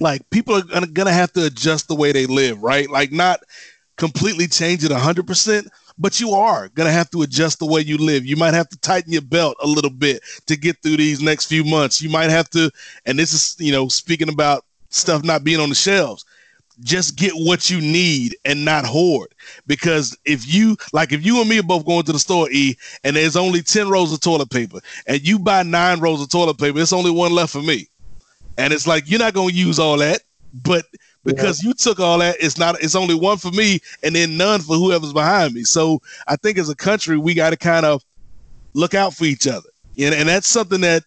like 0.00 0.28
people 0.30 0.54
are 0.56 0.62
gonna, 0.62 0.86
gonna 0.86 1.12
have 1.12 1.32
to 1.32 1.46
adjust 1.46 1.88
the 1.88 1.94
way 1.94 2.12
they 2.12 2.26
live, 2.26 2.62
right? 2.62 2.90
Like 2.90 3.12
not 3.12 3.40
completely 4.02 4.49
change 4.49 4.82
it 4.82 4.90
100%, 4.90 5.68
but 5.97 6.18
you 6.18 6.32
are 6.32 6.68
going 6.71 6.88
to 6.88 6.92
have 6.92 7.09
to 7.09 7.23
adjust 7.23 7.61
the 7.61 7.66
way 7.66 7.80
you 7.80 7.97
live. 7.97 8.26
You 8.26 8.35
might 8.37 8.52
have 8.52 8.68
to 8.71 8.78
tighten 8.78 9.12
your 9.12 9.23
belt 9.23 9.56
a 9.62 9.66
little 9.66 9.92
bit 9.92 10.23
to 10.47 10.56
get 10.56 10.76
through 10.82 10.97
these 10.97 11.23
next 11.23 11.47
few 11.47 11.62
months. 11.62 12.02
You 12.02 12.11
might 12.11 12.28
have 12.28 12.50
to, 12.50 12.68
and 13.06 13.16
this 13.16 13.32
is, 13.32 13.54
you 13.61 13.71
know, 13.71 13.87
speaking 13.87 14.28
about 14.28 14.64
stuff 14.88 15.23
not 15.23 15.44
being 15.44 15.61
on 15.61 15.68
the 15.68 15.76
shelves, 15.76 16.25
just 16.80 17.14
get 17.14 17.30
what 17.35 17.71
you 17.71 17.80
need 17.80 18.35
and 18.44 18.64
not 18.64 18.85
hoard. 18.85 19.37
Because 19.68 20.18
if 20.25 20.52
you, 20.52 20.76
like, 20.92 21.12
if 21.12 21.25
you 21.25 21.40
and 21.40 21.49
me 21.49 21.61
are 21.61 21.62
both 21.62 21.87
going 21.87 22.02
to 22.02 22.12
the 22.12 22.18
store, 22.18 22.50
E, 22.50 22.76
and 23.04 23.14
there's 23.14 23.37
only 23.37 23.62
10 23.62 23.88
rolls 23.88 24.12
of 24.12 24.18
toilet 24.18 24.50
paper, 24.50 24.80
and 25.06 25.25
you 25.25 25.38
buy 25.38 25.62
nine 25.62 26.00
rolls 26.00 26.21
of 26.21 26.28
toilet 26.28 26.59
paper, 26.59 26.80
it's 26.80 26.92
only 26.92 27.12
one 27.12 27.30
left 27.30 27.52
for 27.52 27.62
me. 27.62 27.87
And 28.59 28.73
it's 28.73 28.88
like, 28.88 29.09
you're 29.09 29.21
not 29.21 29.35
going 29.35 29.50
to 29.50 29.54
use 29.54 29.78
all 29.78 29.99
that, 29.99 30.23
but 30.52 30.87
because 31.24 31.62
you 31.62 31.72
took 31.72 32.00
all 32.00 32.18
that 32.18 32.36
it's 32.40 32.58
not 32.58 32.82
it's 32.82 32.94
only 32.94 33.14
one 33.14 33.38
for 33.38 33.50
me 33.50 33.80
and 34.02 34.14
then 34.14 34.36
none 34.36 34.60
for 34.60 34.76
whoever's 34.76 35.12
behind 35.12 35.54
me. 35.54 35.62
So 35.62 36.00
i 36.26 36.36
think 36.36 36.58
as 36.58 36.68
a 36.68 36.76
country 36.76 37.16
we 37.16 37.34
got 37.34 37.50
to 37.50 37.56
kind 37.56 37.86
of 37.86 38.02
look 38.74 38.94
out 38.94 39.14
for 39.14 39.24
each 39.24 39.46
other. 39.46 39.68
And, 39.98 40.14
and 40.14 40.28
that's 40.28 40.48
something 40.48 40.80
that 40.80 41.04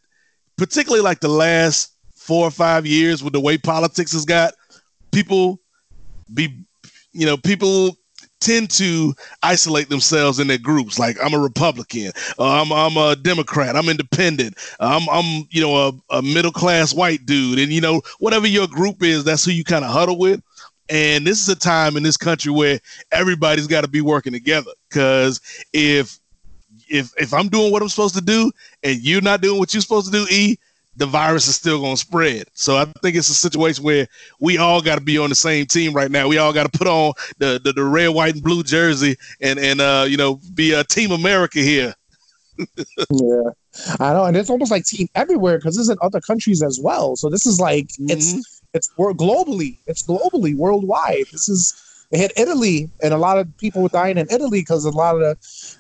particularly 0.58 1.04
like 1.04 1.20
the 1.20 1.28
last 1.28 1.94
four 2.14 2.48
or 2.48 2.52
five 2.52 2.86
years 2.86 3.24
with 3.24 3.34
the 3.34 3.40
way 3.40 3.58
politics 3.58 4.14
has 4.14 4.26
got 4.26 4.54
people 5.12 5.60
be 6.34 6.66
you 7.14 7.26
know 7.26 7.38
people 7.38 7.98
tend 8.46 8.70
to 8.70 9.14
isolate 9.42 9.90
themselves 9.90 10.40
in 10.40 10.48
their 10.48 10.60
groups. 10.60 11.00
Like 11.00 11.18
I'm 11.24 11.34
a 11.34 11.40
Republican, 11.40 12.12
uh, 12.38 12.62
I'm 12.62 12.72
I'm 12.72 12.96
a 12.96 13.16
Democrat, 13.16 13.76
I'm 13.76 13.90
independent, 13.90 14.58
I'm 14.80 15.10
I'm 15.10 15.48
you 15.50 15.62
know 15.62 15.76
a, 15.76 16.18
a 16.18 16.22
middle 16.22 16.52
class 16.52 16.94
white 16.94 17.26
dude, 17.26 17.60
and 17.60 17.72
you 17.72 17.82
know 17.82 18.02
whatever 18.20 18.48
your 18.48 18.68
group 18.68 19.02
is, 19.02 19.24
that's 19.24 19.44
who 19.44 19.52
you 19.52 19.64
kind 19.64 19.84
of 19.84 19.92
huddle 19.92 20.18
with. 20.18 20.42
And 20.88 21.26
this 21.26 21.42
is 21.42 21.50
a 21.50 21.56
time 21.56 21.98
in 21.98 22.04
this 22.04 22.18
country 22.18 22.52
where 22.52 22.80
everybody's 23.12 23.66
got 23.66 23.82
to 23.82 23.88
be 23.88 24.02
working 24.02 24.34
together. 24.34 24.72
Because 24.88 25.42
if 25.74 26.20
if 26.88 27.12
if 27.18 27.34
I'm 27.34 27.50
doing 27.50 27.72
what 27.72 27.82
I'm 27.82 27.90
supposed 27.90 28.16
to 28.16 28.22
do 28.22 28.52
and 28.84 29.02
you're 29.02 29.22
not 29.22 29.42
doing 29.42 29.58
what 29.58 29.74
you're 29.74 29.82
supposed 29.82 30.12
to 30.12 30.12
do, 30.12 30.28
E, 30.30 30.58
the 30.98 31.06
virus 31.06 31.48
is 31.48 31.56
still 31.56 31.80
going 31.80 31.96
to 31.96 32.00
spread. 32.00 32.46
So 32.54 32.78
I 32.78 32.86
think 33.02 33.16
it's 33.16 33.30
a 33.30 33.34
situation 33.34 33.84
where 33.84 34.08
we 34.40 34.58
all 34.58 34.82
got 34.82 34.96
to 34.96 35.04
be 35.04 35.18
on 35.18 35.30
the 35.30 35.36
same 35.36 35.66
team 35.66 35.94
right 35.94 36.10
now. 36.10 36.28
We 36.28 36.38
all 36.38 36.54
got 36.54 36.72
to 36.72 36.78
put 36.78 36.88
on 36.88 37.14
the, 37.38 37.60
the, 37.64 37.74
the 37.74 37.84
red, 37.84 38.10
white, 38.10 38.36
and 38.36 38.44
blue 38.44 38.64
jersey 38.64 39.16
and 39.42 39.60
and 39.60 39.82
uh, 39.82 40.06
you 40.08 40.18
know 40.18 40.40
be 40.54 40.74
a 40.74 40.84
Team 40.84 41.12
America 41.12 41.60
here. 41.60 41.94
yeah, 42.58 43.50
I 44.00 44.14
know, 44.14 44.26
and 44.26 44.38
it's 44.38 44.50
almost 44.50 44.72
like 44.72 44.86
team 44.86 45.10
everywhere 45.16 45.58
because 45.58 45.78
it's 45.78 45.90
in 45.90 45.98
other 46.02 46.22
countries 46.22 46.64
as 46.64 46.80
well. 46.82 47.16
So 47.18 47.30
this 47.30 47.46
is 47.46 47.60
like 47.60 47.88
Mm-hmm. 47.88 48.12
it's 48.12 48.62
it's 48.74 48.90
globally, 48.98 49.78
it's 49.88 50.04
globally, 50.04 50.56
worldwide. 50.56 51.26
This 51.32 51.50
is 51.50 51.82
it 52.12 52.20
hit 52.20 52.34
Italy, 52.38 52.90
and 53.02 53.14
a 53.14 53.18
lot 53.18 53.38
of 53.38 53.58
people 53.58 53.82
were 53.82 53.90
dying 53.90 54.18
in 54.18 54.28
Italy 54.30 54.62
because 54.62 54.86
a 54.86 54.92
lot 54.92 55.16
of 55.16 55.22
the. 55.22 55.32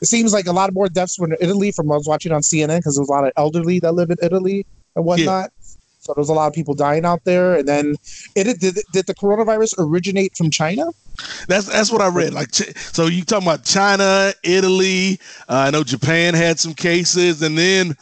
It 0.01 0.07
seems 0.07 0.33
like 0.33 0.47
a 0.47 0.51
lot 0.51 0.73
more 0.73 0.89
deaths 0.89 1.19
were 1.19 1.27
in 1.27 1.37
Italy 1.39 1.71
from 1.71 1.87
what 1.87 1.95
I 1.95 1.97
was 1.97 2.07
watching 2.07 2.31
on 2.31 2.41
CNN 2.41 2.79
because 2.79 2.95
there's 2.95 3.09
a 3.09 3.11
lot 3.11 3.25
of 3.25 3.31
elderly 3.37 3.79
that 3.79 3.93
live 3.93 4.09
in 4.09 4.17
Italy 4.21 4.65
and 4.95 5.05
whatnot. 5.05 5.51
So 5.99 6.13
there's 6.15 6.29
a 6.29 6.33
lot 6.33 6.47
of 6.47 6.53
people 6.53 6.75
dying 6.75 7.03
out 7.03 7.23
there, 7.23 7.55
and 7.55 7.67
then 7.67 7.95
it 8.35 8.59
did. 8.59 8.77
Did 8.93 9.07
the 9.07 9.15
coronavirus 9.15 9.75
originate 9.79 10.37
from 10.37 10.51
China? 10.51 10.91
That's 11.47 11.65
that's 11.65 11.91
what 11.91 12.01
I 12.01 12.09
read. 12.09 12.33
Like, 12.33 12.53
so 12.53 13.07
you 13.07 13.23
talking 13.23 13.47
about 13.47 13.63
China, 13.63 14.31
Italy? 14.43 15.19
Uh, 15.49 15.65
I 15.67 15.71
know 15.71 15.83
Japan 15.83 16.35
had 16.35 16.59
some 16.59 16.75
cases, 16.75 17.41
and 17.41 17.57
then 17.57 17.95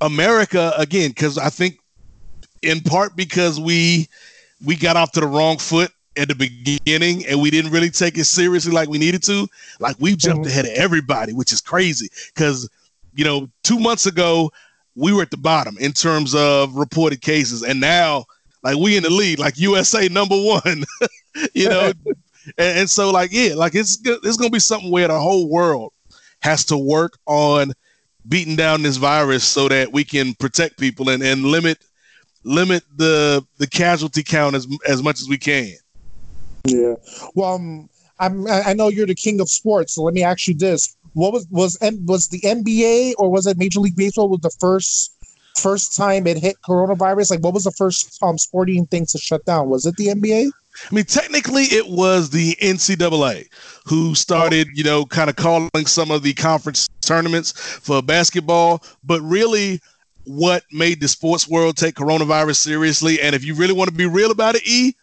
America 0.00 0.72
again, 0.78 1.10
because 1.10 1.36
I 1.36 1.48
think 1.48 1.78
in 2.62 2.80
part 2.80 3.16
because 3.16 3.58
we 3.58 4.08
we 4.64 4.76
got 4.76 4.96
off 4.96 5.10
to 5.12 5.20
the 5.20 5.26
wrong 5.26 5.58
foot 5.58 5.90
at 6.16 6.28
the 6.28 6.34
beginning 6.34 7.26
and 7.26 7.40
we 7.40 7.50
didn't 7.50 7.72
really 7.72 7.90
take 7.90 8.18
it 8.18 8.24
seriously 8.24 8.70
like 8.70 8.88
we 8.88 8.98
needed 8.98 9.22
to. 9.24 9.48
Like 9.80 9.96
we 9.98 10.14
jumped 10.14 10.46
Mhm. 10.46 10.50
ahead 10.50 10.64
of 10.66 10.72
everybody, 10.72 11.32
which 11.32 11.52
is 11.52 11.60
crazy. 11.60 12.08
Because 12.34 12.68
you 13.14 13.24
know, 13.24 13.48
two 13.62 13.78
months 13.78 14.06
ago 14.06 14.52
we 14.94 15.12
were 15.12 15.22
at 15.22 15.30
the 15.30 15.36
bottom 15.36 15.76
in 15.78 15.92
terms 15.92 16.34
of 16.34 16.74
reported 16.74 17.20
cases, 17.20 17.62
and 17.62 17.80
now 17.80 18.24
like 18.62 18.76
we 18.76 18.96
in 18.96 19.02
the 19.02 19.10
lead, 19.10 19.38
like 19.38 19.58
USA 19.58 20.08
number 20.08 20.36
one. 20.36 20.84
you 21.54 21.68
know, 21.68 21.92
and, 22.06 22.78
and 22.78 22.90
so 22.90 23.10
like 23.10 23.30
yeah, 23.32 23.54
like 23.54 23.74
it's 23.74 23.98
it's 24.04 24.36
gonna 24.36 24.50
be 24.50 24.58
something 24.58 24.90
where 24.90 25.08
the 25.08 25.18
whole 25.18 25.48
world 25.48 25.92
has 26.40 26.64
to 26.66 26.76
work 26.76 27.18
on 27.26 27.72
beating 28.28 28.56
down 28.56 28.82
this 28.82 28.96
virus 28.96 29.44
so 29.44 29.68
that 29.68 29.92
we 29.92 30.04
can 30.04 30.34
protect 30.34 30.78
people 30.78 31.08
and, 31.08 31.22
and 31.22 31.44
limit 31.44 31.78
limit 32.44 32.82
the 32.96 33.44
the 33.58 33.66
casualty 33.66 34.22
count 34.22 34.54
as 34.54 34.66
as 34.86 35.02
much 35.02 35.20
as 35.20 35.28
we 35.28 35.38
can. 35.38 35.72
Yeah. 36.64 36.94
Well, 37.34 37.54
um, 37.54 37.88
I'm, 38.20 38.46
I 38.46 38.72
know 38.72 38.88
you're 38.88 39.06
the 39.06 39.16
king 39.16 39.40
of 39.40 39.50
sports, 39.50 39.94
so 39.94 40.02
let 40.02 40.14
me 40.14 40.22
ask 40.22 40.46
you 40.46 40.54
this: 40.54 40.96
What 41.14 41.32
was 41.32 41.46
was 41.50 41.78
was 41.80 42.28
the 42.28 42.40
NBA 42.40 43.14
or 43.18 43.30
was 43.30 43.46
it 43.46 43.58
Major 43.58 43.80
League 43.80 43.96
Baseball 43.96 44.28
was 44.28 44.40
the 44.40 44.54
first 44.60 45.14
first 45.56 45.96
time 45.96 46.26
it 46.26 46.38
hit 46.38 46.56
coronavirus? 46.66 47.30
Like, 47.30 47.40
what 47.40 47.54
was 47.54 47.64
the 47.64 47.72
first 47.72 48.22
um 48.22 48.38
sporting 48.38 48.86
thing 48.86 49.06
to 49.06 49.18
shut 49.18 49.44
down? 49.44 49.68
Was 49.68 49.86
it 49.86 49.96
the 49.96 50.08
NBA? 50.08 50.50
I 50.90 50.94
mean, 50.94 51.04
technically, 51.04 51.64
it 51.64 51.86
was 51.88 52.30
the 52.30 52.56
NCAA 52.60 53.48
who 53.86 54.14
started, 54.14 54.68
you 54.74 54.84
know, 54.84 55.04
kind 55.04 55.28
of 55.28 55.36
calling 55.36 55.86
some 55.86 56.10
of 56.10 56.22
the 56.22 56.32
conference 56.32 56.88
tournaments 57.02 57.52
for 57.52 58.02
basketball. 58.02 58.82
But 59.04 59.20
really, 59.20 59.80
what 60.24 60.64
made 60.72 61.00
the 61.00 61.08
sports 61.08 61.48
world 61.48 61.76
take 61.76 61.94
coronavirus 61.94 62.56
seriously, 62.56 63.20
and 63.20 63.34
if 63.34 63.44
you 63.44 63.54
really 63.54 63.74
want 63.74 63.90
to 63.90 63.96
be 63.96 64.06
real 64.06 64.30
about 64.30 64.54
it, 64.54 64.66
E, 64.66 64.94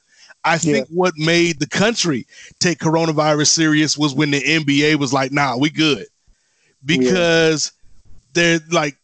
I 0.43 0.57
think 0.57 0.87
what 0.89 1.13
made 1.17 1.59
the 1.59 1.67
country 1.67 2.25
take 2.59 2.79
coronavirus 2.79 3.47
serious 3.47 3.97
was 3.97 4.13
when 4.13 4.31
the 4.31 4.41
NBA 4.41 4.95
was 4.95 5.13
like, 5.13 5.31
"Nah, 5.31 5.57
we 5.57 5.69
good," 5.69 6.07
because 6.85 7.71
they're 8.33 8.59
like, 8.71 8.95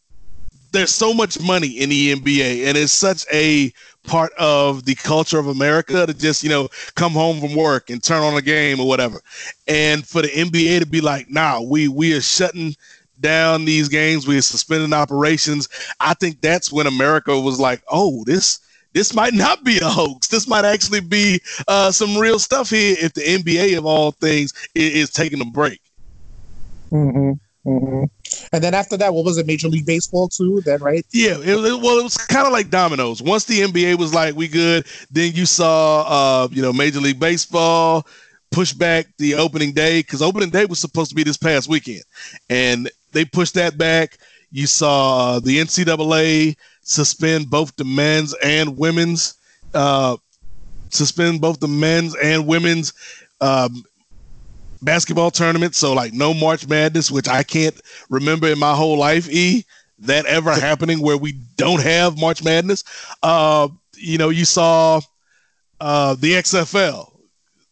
there's 0.72 0.94
so 0.94 1.12
much 1.12 1.40
money 1.40 1.68
in 1.68 1.90
the 1.90 2.14
NBA, 2.14 2.66
and 2.66 2.76
it's 2.76 2.92
such 2.92 3.24
a 3.32 3.72
part 4.02 4.32
of 4.38 4.84
the 4.84 4.94
culture 4.94 5.38
of 5.38 5.48
America 5.48 6.06
to 6.06 6.14
just, 6.14 6.42
you 6.42 6.48
know, 6.48 6.68
come 6.94 7.12
home 7.12 7.40
from 7.40 7.54
work 7.54 7.90
and 7.90 8.02
turn 8.02 8.22
on 8.22 8.36
a 8.36 8.42
game 8.42 8.78
or 8.80 8.86
whatever. 8.86 9.20
And 9.66 10.06
for 10.06 10.22
the 10.22 10.28
NBA 10.28 10.80
to 10.80 10.86
be 10.86 11.00
like, 11.00 11.28
nah, 11.28 11.60
we 11.60 11.88
we 11.88 12.14
are 12.14 12.20
shutting 12.20 12.74
down 13.20 13.64
these 13.64 13.88
games, 13.88 14.26
we 14.26 14.38
are 14.38 14.42
suspending 14.42 14.92
operations. 14.92 15.68
I 16.00 16.14
think 16.14 16.40
that's 16.40 16.70
when 16.70 16.86
America 16.86 17.38
was 17.38 17.58
like, 17.58 17.82
oh, 17.88 18.24
this 18.24 18.60
this 18.96 19.12
might 19.12 19.34
not 19.34 19.62
be 19.62 19.78
a 19.78 19.86
hoax. 19.86 20.28
This 20.28 20.48
might 20.48 20.64
actually 20.64 21.00
be 21.00 21.38
uh, 21.68 21.90
some 21.90 22.16
real 22.16 22.38
stuff 22.38 22.70
here 22.70 22.96
if 22.98 23.12
the 23.12 23.20
NBA 23.20 23.76
of 23.76 23.84
all 23.84 24.12
things 24.12 24.54
is, 24.74 24.94
is 24.94 25.10
taking 25.10 25.42
a 25.42 25.44
break. 25.44 25.82
Mm-hmm. 26.90 27.32
Mm-hmm. 27.68 28.04
And 28.54 28.64
then 28.64 28.72
after 28.72 28.96
that, 28.96 29.12
what 29.12 29.26
was 29.26 29.36
it? 29.36 29.46
Major 29.46 29.68
League 29.68 29.84
Baseball 29.84 30.28
too. 30.28 30.62
Then 30.62 30.80
right? 30.80 31.04
Yeah, 31.12 31.36
it, 31.38 31.54
was- 31.56 31.76
well, 31.82 31.98
it 31.98 32.04
was 32.04 32.16
kind 32.16 32.46
of 32.46 32.54
like 32.54 32.70
dominoes. 32.70 33.20
Once 33.20 33.44
the 33.44 33.60
NBA 33.60 33.98
was 33.98 34.14
like, 34.14 34.34
"We 34.34 34.48
good," 34.48 34.86
then 35.10 35.32
you 35.34 35.44
saw, 35.44 36.44
uh, 36.44 36.48
you 36.50 36.62
know, 36.62 36.72
Major 36.72 37.00
League 37.00 37.20
Baseball 37.20 38.06
push 38.50 38.72
back 38.72 39.08
the 39.18 39.34
opening 39.34 39.72
day 39.72 39.98
because 39.98 40.22
opening 40.22 40.48
day 40.48 40.64
was 40.64 40.78
supposed 40.78 41.10
to 41.10 41.14
be 41.14 41.22
this 41.22 41.36
past 41.36 41.68
weekend, 41.68 42.04
and 42.48 42.90
they 43.12 43.26
pushed 43.26 43.54
that 43.54 43.76
back. 43.76 44.16
You 44.52 44.66
saw 44.66 45.32
uh, 45.32 45.40
the 45.40 45.58
NCAA 45.58 46.56
suspend 46.86 47.50
both 47.50 47.74
the 47.76 47.84
men's 47.84 48.34
and 48.42 48.78
women's, 48.78 49.34
uh, 49.74 50.16
suspend 50.90 51.40
both 51.40 51.60
the 51.60 51.68
men's 51.68 52.14
and 52.16 52.46
women's 52.46 52.92
um, 53.40 53.84
basketball 54.82 55.30
tournaments. 55.30 55.78
So 55.78 55.92
like 55.92 56.12
no 56.12 56.32
March 56.32 56.66
Madness, 56.66 57.10
which 57.10 57.28
I 57.28 57.42
can't 57.42 57.78
remember 58.08 58.48
in 58.48 58.58
my 58.58 58.74
whole 58.74 58.96
life. 58.98 59.28
E 59.30 59.64
that 60.00 60.26
ever 60.26 60.52
happening 60.60 61.00
where 61.00 61.16
we 61.16 61.32
don't 61.56 61.82
have 61.82 62.18
March 62.18 62.42
Madness. 62.42 62.84
Uh, 63.22 63.68
you 63.96 64.18
know, 64.18 64.28
you 64.28 64.44
saw 64.44 65.00
uh, 65.80 66.14
the 66.14 66.32
XFL. 66.32 67.12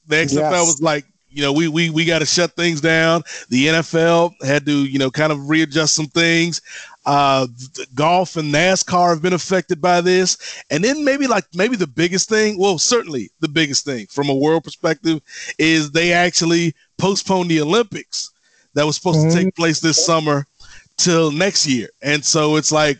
The 0.06 0.16
XFL 0.16 0.50
Yes. 0.50 0.66
was 0.66 0.83
like, 0.83 1.06
you 1.30 1.42
know, 1.42 1.52
we 1.52 1.68
we 1.68 1.90
we 1.90 2.04
got 2.04 2.21
to 2.21 2.26
shut 2.26 2.52
things 2.52 2.80
down. 2.80 3.23
The 3.49 3.66
NFL 3.66 4.35
had 4.44 4.66
to, 4.66 4.73
you 4.73 4.99
know, 4.99 5.11
kind 5.11 5.33
of 5.33 5.49
readjust 5.49 5.94
some 5.94 6.06
things. 6.06 6.61
Uh, 7.06 7.46
golf 7.94 8.37
and 8.37 8.52
NASCAR 8.52 9.11
have 9.11 9.23
been 9.23 9.34
affected 9.34 9.80
by 9.80 10.00
this, 10.00 10.62
and 10.70 10.82
then 10.82 11.04
maybe 11.04 11.26
like 11.26 11.44
maybe 11.54 11.76
the 11.76 11.87
biggest 11.87 12.28
thing, 12.28 12.58
well, 12.58 12.78
certainly 12.78 13.30
the 13.40 13.49
biggest 13.49 13.84
thing 13.84 14.06
from 14.06 14.28
a 14.28 14.34
world 14.34 14.64
perspective 14.64 15.20
is 15.58 15.90
they 15.90 16.12
actually 16.12 16.75
postponed 16.96 17.50
the 17.50 17.61
Olympics 17.61 18.30
that 18.75 18.87
was 18.87 18.96
supposed 18.96 19.28
to 19.28 19.34
take 19.34 19.54
place 19.54 19.80
this 19.80 20.04
summer 20.04 20.46
till 20.96 21.30
next 21.30 21.66
year. 21.66 21.88
And 22.02 22.25
so 22.25 22.56
it's 22.56 22.73
like 22.73 22.99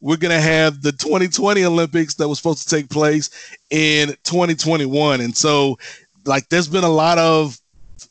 we're 0.00 0.16
going 0.16 0.34
to 0.34 0.40
have 0.40 0.82
the 0.82 0.92
2020 0.92 1.64
Olympics 1.64 2.14
that 2.16 2.28
was 2.28 2.38
supposed 2.38 2.68
to 2.68 2.76
take 2.76 2.90
place 2.90 3.30
in 3.70 4.08
2021. 4.24 5.20
And 5.20 5.36
so 5.36 5.78
like 6.26 6.48
there's 6.48 6.68
been 6.68 6.84
a 6.84 6.88
lot 6.88 7.18
of 7.18 7.58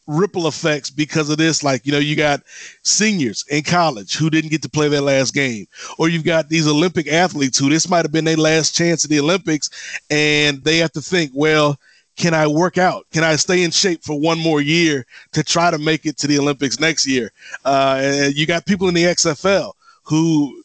ripple 0.08 0.48
effects 0.48 0.90
because 0.90 1.30
of 1.30 1.38
this 1.38 1.64
like 1.64 1.86
you 1.86 1.92
know 1.92 2.00
you 2.00 2.16
got 2.16 2.42
seniors 2.84 3.46
in 3.50 3.64
college 3.64 4.16
who 4.16 4.30
didn't 4.30 4.52
get 4.52 4.62
to 4.62 4.70
play 4.70 4.88
their 4.88 5.02
last 5.02 5.34
game 5.34 5.66
or 5.98 6.10
you've 6.10 6.24
got 6.24 6.50
these 6.50 6.68
olympic 6.68 7.08
athletes 7.08 7.58
who 7.58 7.70
this 7.70 7.90
might 7.90 8.06
have 8.06 8.12
been 8.12 8.26
their 8.26 8.38
last 8.38 8.76
chance 8.76 9.04
at 9.04 9.10
the 9.10 9.20
olympics 9.20 9.70
and 10.10 10.64
they 10.64 10.78
have 10.78 10.92
to 10.92 11.02
think 11.02 11.32
well 11.34 11.78
can 12.16 12.34
I 12.34 12.46
work 12.48 12.78
out? 12.78 13.08
Can 13.12 13.24
I 13.24 13.36
stay 13.36 13.64
in 13.64 13.72
shape 13.72 14.04
for 14.04 14.20
one 14.20 14.38
more 14.38 14.62
year 14.62 15.06
to 15.32 15.44
try 15.44 15.72
to 15.72 15.78
make 15.78 16.06
it 16.06 16.18
to 16.18 16.28
the 16.28 16.38
Olympics 16.38 16.80
next 16.80 17.08
year? 17.08 17.32
Uh, 17.66 18.30
you 18.34 18.46
got 18.46 18.66
people 18.66 18.88
in 18.88 18.94
the 18.94 19.06
XFL 19.06 19.74
who 20.04 20.63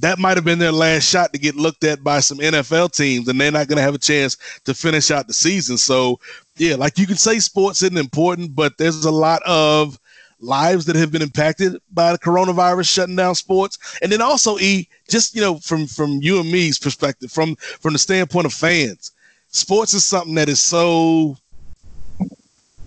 that 0.00 0.18
might 0.18 0.36
have 0.36 0.44
been 0.44 0.58
their 0.58 0.72
last 0.72 1.08
shot 1.08 1.32
to 1.32 1.38
get 1.38 1.56
looked 1.56 1.84
at 1.84 2.02
by 2.02 2.20
some 2.20 2.38
NFL 2.38 2.92
teams, 2.94 3.28
and 3.28 3.40
they're 3.40 3.50
not 3.50 3.68
going 3.68 3.76
to 3.76 3.82
have 3.82 3.94
a 3.94 3.98
chance 3.98 4.36
to 4.64 4.74
finish 4.74 5.10
out 5.10 5.26
the 5.26 5.34
season. 5.34 5.76
So, 5.76 6.20
yeah, 6.56 6.74
like 6.74 6.98
you 6.98 7.06
can 7.06 7.16
say 7.16 7.38
sports 7.38 7.82
isn't 7.82 7.96
important, 7.96 8.54
but 8.54 8.76
there's 8.78 9.04
a 9.04 9.10
lot 9.10 9.42
of 9.46 9.98
lives 10.40 10.84
that 10.84 10.96
have 10.96 11.10
been 11.10 11.22
impacted 11.22 11.80
by 11.92 12.12
the 12.12 12.18
coronavirus 12.18 12.88
shutting 12.92 13.16
down 13.16 13.34
sports 13.34 13.78
and 14.02 14.12
then 14.12 14.20
also 14.20 14.58
e 14.58 14.86
just 15.08 15.34
you 15.34 15.40
know 15.40 15.56
from 15.60 15.86
from 15.86 16.18
you 16.20 16.38
and 16.38 16.52
me's 16.52 16.78
perspective 16.78 17.32
from 17.32 17.56
from 17.56 17.94
the 17.94 17.98
standpoint 17.98 18.44
of 18.44 18.52
fans 18.52 19.12
sports 19.48 19.94
is 19.94 20.04
something 20.04 20.34
that 20.34 20.50
is 20.50 20.62
so 20.62 21.38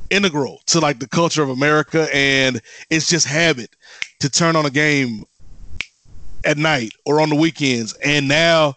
integral 0.09 0.61
to 0.67 0.79
like 0.79 0.99
the 0.99 1.07
culture 1.07 1.43
of 1.43 1.49
America, 1.49 2.07
and 2.13 2.61
it's 2.89 3.07
just 3.07 3.25
habit 3.27 3.75
to 4.19 4.29
turn 4.29 4.55
on 4.55 4.65
a 4.65 4.69
game 4.69 5.23
at 6.45 6.57
night 6.57 6.93
or 7.05 7.21
on 7.21 7.29
the 7.29 7.35
weekends. 7.35 7.93
And 8.03 8.27
now 8.27 8.75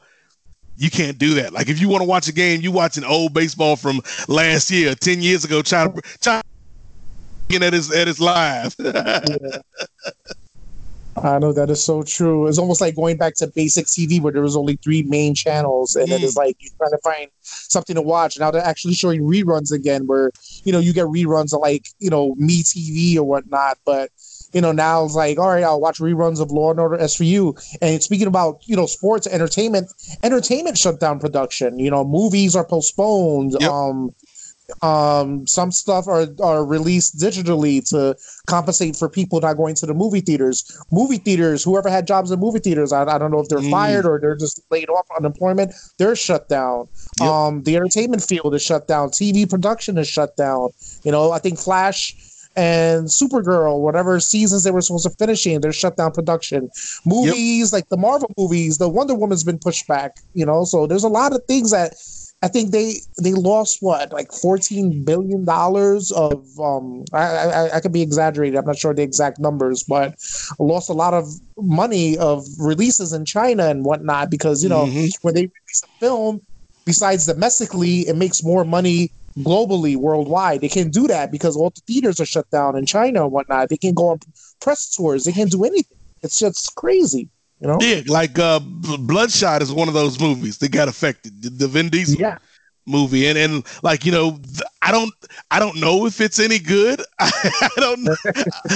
you 0.77 0.91
can't 0.91 1.19
do 1.19 1.35
that. 1.35 1.53
Like 1.53 1.69
if 1.69 1.81
you 1.81 1.89
want 1.89 2.03
to 2.03 2.09
watch 2.09 2.29
a 2.29 2.33
game, 2.33 2.61
you 2.61 2.73
watching 2.73 3.05
old 3.05 3.35
baseball 3.35 3.77
from 3.77 4.01
last 4.29 4.71
year, 4.71 4.95
ten 4.95 5.23
years 5.23 5.45
ago, 5.45 5.63
trying 5.63 5.93
to 5.93 6.03
trying 6.21 6.43
at 7.63 7.73
his 7.73 7.93
at 7.93 8.07
his 8.07 8.21
live. 8.21 8.75
I 11.17 11.39
know 11.39 11.53
that 11.53 11.69
is 11.69 11.85
so 11.85 12.03
true. 12.03 12.47
It's 12.47 12.59
almost 12.59 12.81
like 12.81 12.97
going 12.97 13.19
back 13.19 13.35
to 13.37 13.47
basic 13.47 13.85
TV 13.87 14.21
where 14.21 14.33
there 14.33 14.41
was 14.41 14.57
only 14.57 14.77
three 14.77 15.03
main 15.03 15.35
channels, 15.35 15.95
and 15.95 16.11
then 16.11 16.23
it's 16.23 16.35
mm. 16.35 16.39
like 16.39 16.57
you're 16.61 16.73
trying 16.79 16.91
to 16.93 16.99
find 16.99 17.31
something 17.43 17.95
to 17.97 18.03
watch. 18.03 18.39
Now 18.39 18.51
they're 18.51 18.65
actually 18.65 18.95
showing 18.95 19.21
reruns 19.21 19.73
again, 19.73 20.07
where 20.07 20.31
you 20.65 20.73
know 20.73 20.79
you 20.79 20.95
get 20.95 21.07
reruns 21.07 21.53
of 21.53 21.61
like 21.61 21.87
you 21.99 22.09
know 22.09 22.35
Me 22.37 22.63
TV 22.63 23.17
or 23.17 23.25
whatnot. 23.25 23.79
But 23.85 24.11
you 24.53 24.61
know 24.61 24.73
now 24.73 25.05
it's 25.05 25.15
like 25.15 25.39
all 25.39 25.49
right, 25.49 25.65
I'll 25.65 25.81
watch 25.81 25.99
reruns 25.99 26.41
of 26.41 26.51
Law 26.51 26.71
and 26.71 26.81
Order 26.81 26.99
SVU. 26.99 27.55
And 27.81 28.03
speaking 28.03 28.27
about 28.27 28.67
you 28.69 28.77
know 28.77 28.87
sports 28.87 29.27
entertainment, 29.27 29.93
entertainment 30.23 30.79
shut 30.79 31.01
down 31.01 31.19
production. 31.19 31.79
You 31.79 31.91
know 31.91 32.05
movies 32.05 32.55
are 32.57 32.65
postponed. 32.65 33.57
Yep. 33.61 33.71
Um, 33.71 34.15
um, 34.81 35.47
some 35.47 35.71
stuff 35.71 36.07
are 36.09 36.27
are 36.43 36.65
released 36.65 37.19
digitally 37.19 37.87
to 37.91 38.17
compensate 38.47 38.97
for 38.97 39.09
people 39.09 39.41
not 39.41 39.57
going 39.57 39.75
to 39.75 39.87
the 39.87 39.93
movie 39.93 40.21
theaters. 40.21 40.65
Movie 40.91 41.19
theaters, 41.19 41.63
whoever 41.63 41.91
had 41.91 42.07
jobs 42.07 42.31
in 42.31 42.41
movie 42.41 42.59
theaters, 42.61 42.93
I, 42.93 43.03
I 43.05 43.19
don't 43.19 43.31
know 43.31 43.41
if 43.41 43.49
they're 43.49 43.59
Mm. 43.59 43.71
fired 43.71 44.07
or 44.07 44.19
they're 44.19 44.37
just 44.37 44.61
laid 44.71 44.89
off 44.89 45.07
unemployment. 45.17 45.75
They're 45.99 46.17
shut 46.17 46.49
down. 46.49 46.89
Yep. 47.21 47.29
Um, 47.29 47.63
the 47.65 47.77
entertainment 47.77 48.23
field 48.23 48.55
is 48.55 48.63
shut 48.63 48.89
down. 48.89 49.11
TV 49.11 49.49
production 49.49 49.99
is 49.99 50.09
shut 50.09 50.37
down. 50.37 50.71
You 51.05 51.13
know, 51.13 51.33
I 51.33 51.39
think 51.39 51.59
Flash 51.59 52.17
and 52.57 53.07
Supergirl, 53.07 53.81
whatever 53.81 54.21
seasons 54.21 54.65
they 54.65 54.71
were 54.71 54.81
supposed 54.83 55.05
to 55.05 55.15
finish 55.19 55.47
in, 55.47 55.61
they're 55.61 55.73
shut 55.73 55.97
down 55.97 56.13
production. 56.13 56.69
Movies 57.07 57.73
like 57.73 57.89
the 57.89 57.97
Marvel 57.97 58.31
movies, 58.37 58.79
the 58.79 58.89
Wonder 58.89 59.15
Woman's 59.15 59.45
been 59.45 59.59
pushed 59.59 59.87
back. 59.89 60.13
You 60.35 60.47
know, 60.47 60.65
so 60.65 60.87
there's 60.87 61.05
a 61.05 61.09
lot 61.09 61.33
of 61.33 61.43
things 61.49 61.71
that 61.71 61.95
I 62.43 62.49
think 62.49 62.73
they 62.73 62.97
they 63.23 63.35
lost 63.35 63.79
what 63.81 64.13
like 64.13 64.33
fourteen 64.33 65.05
billion 65.05 65.45
dollars 65.45 66.11
of 66.11 66.45
um 66.61 67.05
I, 67.13 67.23
I 67.23 67.77
I 67.77 67.81
could 67.81 67.93
be 67.93 68.03
exaggerated 68.03 68.59
I'm 68.59 68.65
not 68.67 68.77
sure 68.79 68.93
the 68.93 69.03
exact 69.03 69.39
numbers 69.39 69.85
but 69.87 70.17
lost 70.59 70.91
a 70.91 70.93
lot 70.93 71.15
of 71.15 71.27
money 71.57 72.19
of 72.19 72.45
releases 72.59 73.13
in 73.13 73.25
China 73.25 73.69
and 73.69 73.85
whatnot 73.85 74.29
because 74.29 74.63
you 74.63 74.69
know 74.69 74.87
Mhm. 74.87 75.11
when 75.23 75.35
they 75.35 75.43
release 75.43 75.85
a 75.85 76.05
film 76.05 76.41
besides 76.85 77.27
domestically 77.27 78.09
it 78.09 78.17
makes 78.17 78.43
more 78.43 78.65
money 78.65 79.13
globally 79.39 79.97
worldwide. 79.97 80.61
They 80.61 80.69
can't 80.69 80.93
do 80.93 81.07
that 81.09 81.31
because 81.31 81.57
all 81.57 81.71
the 81.71 81.81
theaters 81.87 82.21
are 82.21 82.27
shut 82.27 82.51
down 82.51 82.77
in 82.77 82.87
China 82.87 83.25
and 83.25 83.33
whatnot. 83.33 83.69
They 83.69 83.77
can't 83.77 83.95
go 83.95 84.09
on 84.09 84.21
press 84.61 84.95
tours. 84.95 85.25
They 85.25 85.33
can't 85.33 85.51
do 85.51 85.65
anything. 85.65 85.99
It's 86.23 86.39
just 86.39 86.75
crazy 86.77 87.31
you 87.63 87.69
know? 87.69 87.79
Yeah, 87.81 88.03
like 88.09 88.39
uh, 88.41 88.59
Bloodshot 88.59 89.63
is 89.63 89.73
one 89.73 89.87
of 89.87 89.95
those 89.95 90.21
movies 90.21 90.59
that 90.59 90.73
got 90.73 90.89
affected. 90.89 91.43
The, 91.43 91.51
the 91.51 91.69
Vin 91.69 91.91
Diesel 91.91 92.21
yeah. 92.21 92.39
movie, 92.87 93.29
and 93.29 93.39
and 93.39 93.65
like 93.85 94.05
you 94.05 94.11
know, 94.11 94.41
I 94.83 94.91
don't 94.91 95.15
I 95.53 95.61
don't 95.61 95.79
know 95.81 96.05
if 96.05 96.21
it's 96.21 96.41
any 96.41 96.59
good. 96.59 97.01
I 97.21 97.71
don't 97.77 98.09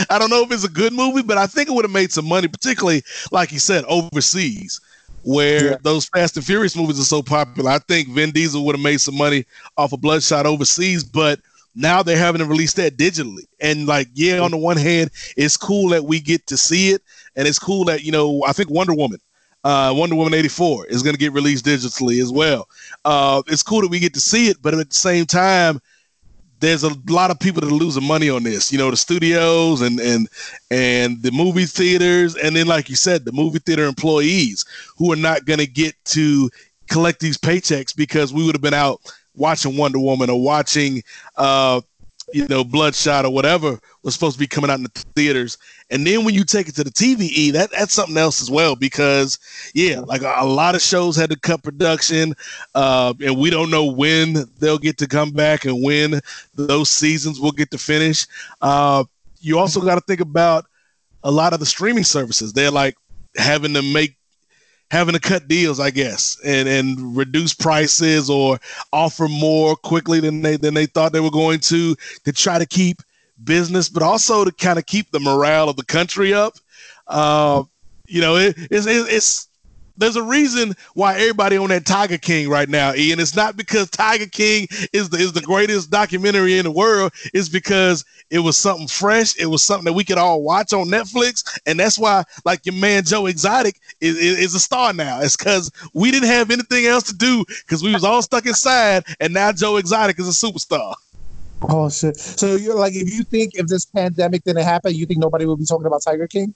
I 0.09 0.21
don't 0.21 0.31
know 0.31 0.43
if 0.43 0.53
it's 0.53 0.65
a 0.65 0.69
good 0.69 0.93
movie, 0.93 1.23
but 1.23 1.37
I 1.37 1.49
think 1.49 1.69
it 1.69 1.73
would 1.73 1.85
have 1.85 1.93
made 1.93 2.13
some 2.13 2.27
money, 2.27 2.47
particularly 2.47 3.03
like 3.33 3.51
you 3.51 3.59
said, 3.59 3.85
overseas. 3.87 4.81
Where 5.26 5.71
Yeah. 5.71 5.76
those 5.83 6.06
Fast 6.06 6.37
and 6.37 6.47
Furious 6.47 6.76
movies 6.76 7.00
are 7.00 7.04
so 7.04 7.21
popular, 7.21 7.71
I 7.71 7.78
think 7.80 8.09
Vin 8.11 8.30
Diesel 8.30 8.64
would 8.64 8.76
have 8.76 8.83
made 8.83 9.00
some 9.00 9.16
money 9.16 9.45
off 9.76 9.92
of 9.92 10.00
Bloodshot 10.00 10.47
overseas, 10.47 11.02
but 11.02 11.40
now 11.75 12.02
they're 12.02 12.16
having 12.16 12.38
to 12.38 12.47
release 12.47 12.75
that 12.75 12.97
digitally. 12.97 13.45
And 13.61 13.87
like, 13.87 14.09
yeah, 14.14 14.38
on 14.38 14.52
the 14.52 14.56
one 14.56 14.76
hand, 14.76 15.11
it's 15.37 15.56
cool 15.56 15.88
that 15.90 16.04
we 16.04 16.21
get 16.21 16.47
to 16.47 16.56
see 16.56 16.90
it, 16.90 17.02
and 17.35 17.49
it's 17.49 17.59
cool 17.59 17.85
that 17.87 18.04
you 18.04 18.12
know, 18.12 18.42
I 18.47 18.52
think 18.52 18.71
Wonder 18.71 18.95
Woman, 18.95 19.18
uh, 19.64 19.92
Wonder 19.97 20.14
Woman 20.14 20.33
eighty 20.33 20.49
four 20.49 20.87
is 20.87 21.02
going 21.02 21.14
to 21.14 21.21
get 21.21 21.33
released 21.33 21.64
digitally 21.64 22.23
as 22.23 22.30
well. 22.30 22.68
Uh, 23.04 23.42
it's 23.49 23.64
cool 23.64 23.80
that 23.83 23.90
we 23.90 23.99
get 23.99 24.14
to 24.14 24.21
see 24.21 24.49
it, 24.49 24.62
but 24.62 24.75
at 24.75 24.88
the 24.88 24.95
same 24.95 25.26
time, 25.26 25.80
there's 26.61 26.83
a 26.83 26.97
lot 27.09 27.31
of 27.31 27.39
people 27.39 27.61
that 27.61 27.71
are 27.71 27.75
losing 27.75 28.05
money 28.05 28.31
on 28.31 28.43
this. 28.43 28.73
You 28.73 28.79
know, 28.79 28.91
the 28.91 28.97
studios 28.97 29.81
and 29.81 30.01
and 30.01 30.29
and 30.71 31.23
the 31.23 31.31
movie 31.33 31.67
theaters, 31.67 32.35
and 32.37 32.57
then 32.57 32.67
like 32.67 32.89
you 32.89 32.97
said, 32.97 33.25
the 33.25 33.33
movie 33.33 33.59
theater 33.59 33.85
employees 33.85 34.65
who 34.97 35.13
are 35.13 35.17
not 35.17 35.45
going 35.45 35.59
to 35.59 35.67
get 35.67 35.95
to 36.07 36.51
collect 36.89 37.21
these 37.21 37.39
paychecks 37.39 37.95
because 37.95 38.33
we 38.33 38.45
would 38.45 38.55
have 38.55 38.63
been 38.63 38.75
out 38.75 39.01
watching 39.35 39.77
Wonder 39.77 39.99
Woman 39.99 40.31
or 40.31 40.41
watching, 40.41 41.03
uh, 41.37 41.81
you 42.33 42.47
know, 42.49 42.64
Bloodshot 42.64 43.25
or 43.25 43.33
whatever 43.33 43.78
was 44.02 44.14
supposed 44.14 44.35
to 44.35 44.40
be 44.40 44.47
coming 44.47 44.71
out 44.71 44.78
in 44.78 44.83
the 44.83 45.04
theaters. 45.14 45.59
And 45.90 46.06
then 46.06 46.25
when 46.25 46.35
you 46.35 46.44
take 46.44 46.68
it 46.68 46.74
to 46.77 46.85
the 46.85 46.90
TVE, 46.90 47.53
that 47.53 47.70
that's 47.70 47.94
something 47.94 48.16
else 48.16 48.42
as 48.42 48.51
well 48.51 48.74
because 48.74 49.38
yeah, 49.74 50.01
like 50.01 50.22
a, 50.22 50.35
a 50.38 50.44
lot 50.44 50.74
of 50.74 50.83
shows 50.83 51.16
had 51.16 51.31
to 51.31 51.38
cut 51.38 51.62
production, 51.62 52.35
uh, 52.74 53.14
and 53.20 53.38
we 53.38 53.51
don't 53.51 53.70
know 53.70 53.85
when 53.85 54.44
they'll 54.59 54.79
get 54.79 54.98
to 54.98 55.07
come 55.07 55.31
back 55.31 55.64
and 55.64 55.83
when 55.85 56.20
those 56.55 56.90
seasons 56.90 57.40
will 57.40 57.53
get 57.53 57.70
to 57.70 57.79
finish. 57.79 58.27
Uh, 58.61 59.05
you 59.40 59.59
also 59.59 59.81
got 59.81 59.94
to 59.94 60.01
think 60.03 60.20
about 60.20 60.66
a 61.22 61.31
lot 61.31 61.53
of 61.53 61.61
the 61.61 61.66
streaming 61.66 62.05
services. 62.05 62.53
They're 62.53 62.70
like 62.70 62.96
having 63.37 63.74
to 63.74 63.83
make 63.83 64.16
having 64.90 65.14
to 65.14 65.20
cut 65.20 65.49
deals, 65.49 65.81
I 65.81 65.90
guess, 65.90 66.38
and 66.44 66.68
and 66.68 67.16
reduce 67.16 67.55
prices 67.55 68.31
or 68.31 68.59
offer 68.92 69.29
more 69.29 69.77
quickly 69.77 70.20
than 70.20 70.42
they 70.42 70.57
than 70.57 70.75
they 70.75 70.87
thought 70.87 71.12
they 71.12 71.20
were 71.20 71.31
going 71.31 71.61
to 71.61 71.96
to 72.25 72.33
try 72.33 72.59
to 72.59 72.66
keep 72.66 73.03
business, 73.44 73.88
but 73.88 74.03
also 74.03 74.44
to 74.44 74.53
kind 74.53 74.79
of 74.79 74.87
keep 74.87 75.11
the 75.11 75.20
morale 75.20 75.68
of 75.68 75.77
the 75.77 75.85
country 75.85 76.33
up. 76.33 76.55
Uh, 77.07 77.62
you 78.07 78.20
know, 78.20 78.37
it, 78.37 78.55
it's, 78.70 78.87
it's 78.87 79.12
it's 79.12 79.49
there's 79.96 80.16
a 80.16 80.22
reason 80.22 80.74
why 80.94 81.14
everybody 81.14 81.56
on 81.56 81.68
that 81.70 81.87
Tiger 81.87 82.18
King 82.18 82.48
right 82.48 82.68
now, 82.68 82.94
Ian. 82.94 83.20
It's 83.20 83.37
not 83.37 83.56
because 83.56 83.90
Tiger 83.90 84.26
King 84.26 84.68
is 84.92 85.09
the 85.09 85.18
is 85.18 85.32
the 85.32 85.40
greatest 85.40 85.90
documentary 85.90 86.59
in 86.59 86.64
the 86.64 86.70
world. 86.70 87.12
It's 87.32 87.48
because 87.48 88.04
it 88.30 88.40
was 88.40 88.56
something 88.56 88.88
fresh. 88.88 89.37
It 89.38 89.46
was 89.46 89.62
something 89.62 89.85
that 89.87 89.92
we 89.92 90.04
could 90.04 90.18
all 90.18 90.42
watch 90.42 90.72
on 90.72 90.87
Netflix, 90.87 91.59
and 91.66 91.78
that's 91.78 91.98
why, 91.98 92.24
like 92.44 92.64
your 92.66 92.74
man 92.74 93.04
Joe 93.04 93.26
Exotic 93.26 93.80
is, 94.00 94.16
is, 94.16 94.38
is 94.38 94.54
a 94.54 94.61
star 94.61 94.92
now. 94.92 95.20
It's 95.20 95.37
because 95.37 95.70
we 95.94 96.11
didn't 96.11 96.28
have 96.28 96.50
anything 96.50 96.87
else 96.87 97.04
to 97.04 97.14
do 97.14 97.44
because 97.48 97.82
we 97.82 97.92
was 97.92 98.04
all 98.04 98.22
stuck 98.22 98.46
inside, 98.46 99.04
and 99.20 99.32
now 99.32 99.52
Joe 99.52 99.76
Exotic 99.76 100.18
is 100.18 100.28
a 100.28 100.46
superstar. 100.46 100.94
Oh 101.62 101.88
shit! 101.88 102.16
So 102.16 102.56
you're 102.56 102.74
like, 102.74 102.94
if 102.94 103.12
you 103.12 103.24
think 103.24 103.54
if 103.54 103.66
this 103.66 103.87
pandemic 103.87 104.44
didn't 104.44 104.64
happen, 104.64 104.94
you 104.94 105.06
think 105.06 105.20
nobody 105.20 105.46
would 105.46 105.59
be 105.59 105.64
talking 105.64 105.87
about 105.87 106.02
Tiger 106.02 106.26
King? 106.26 106.54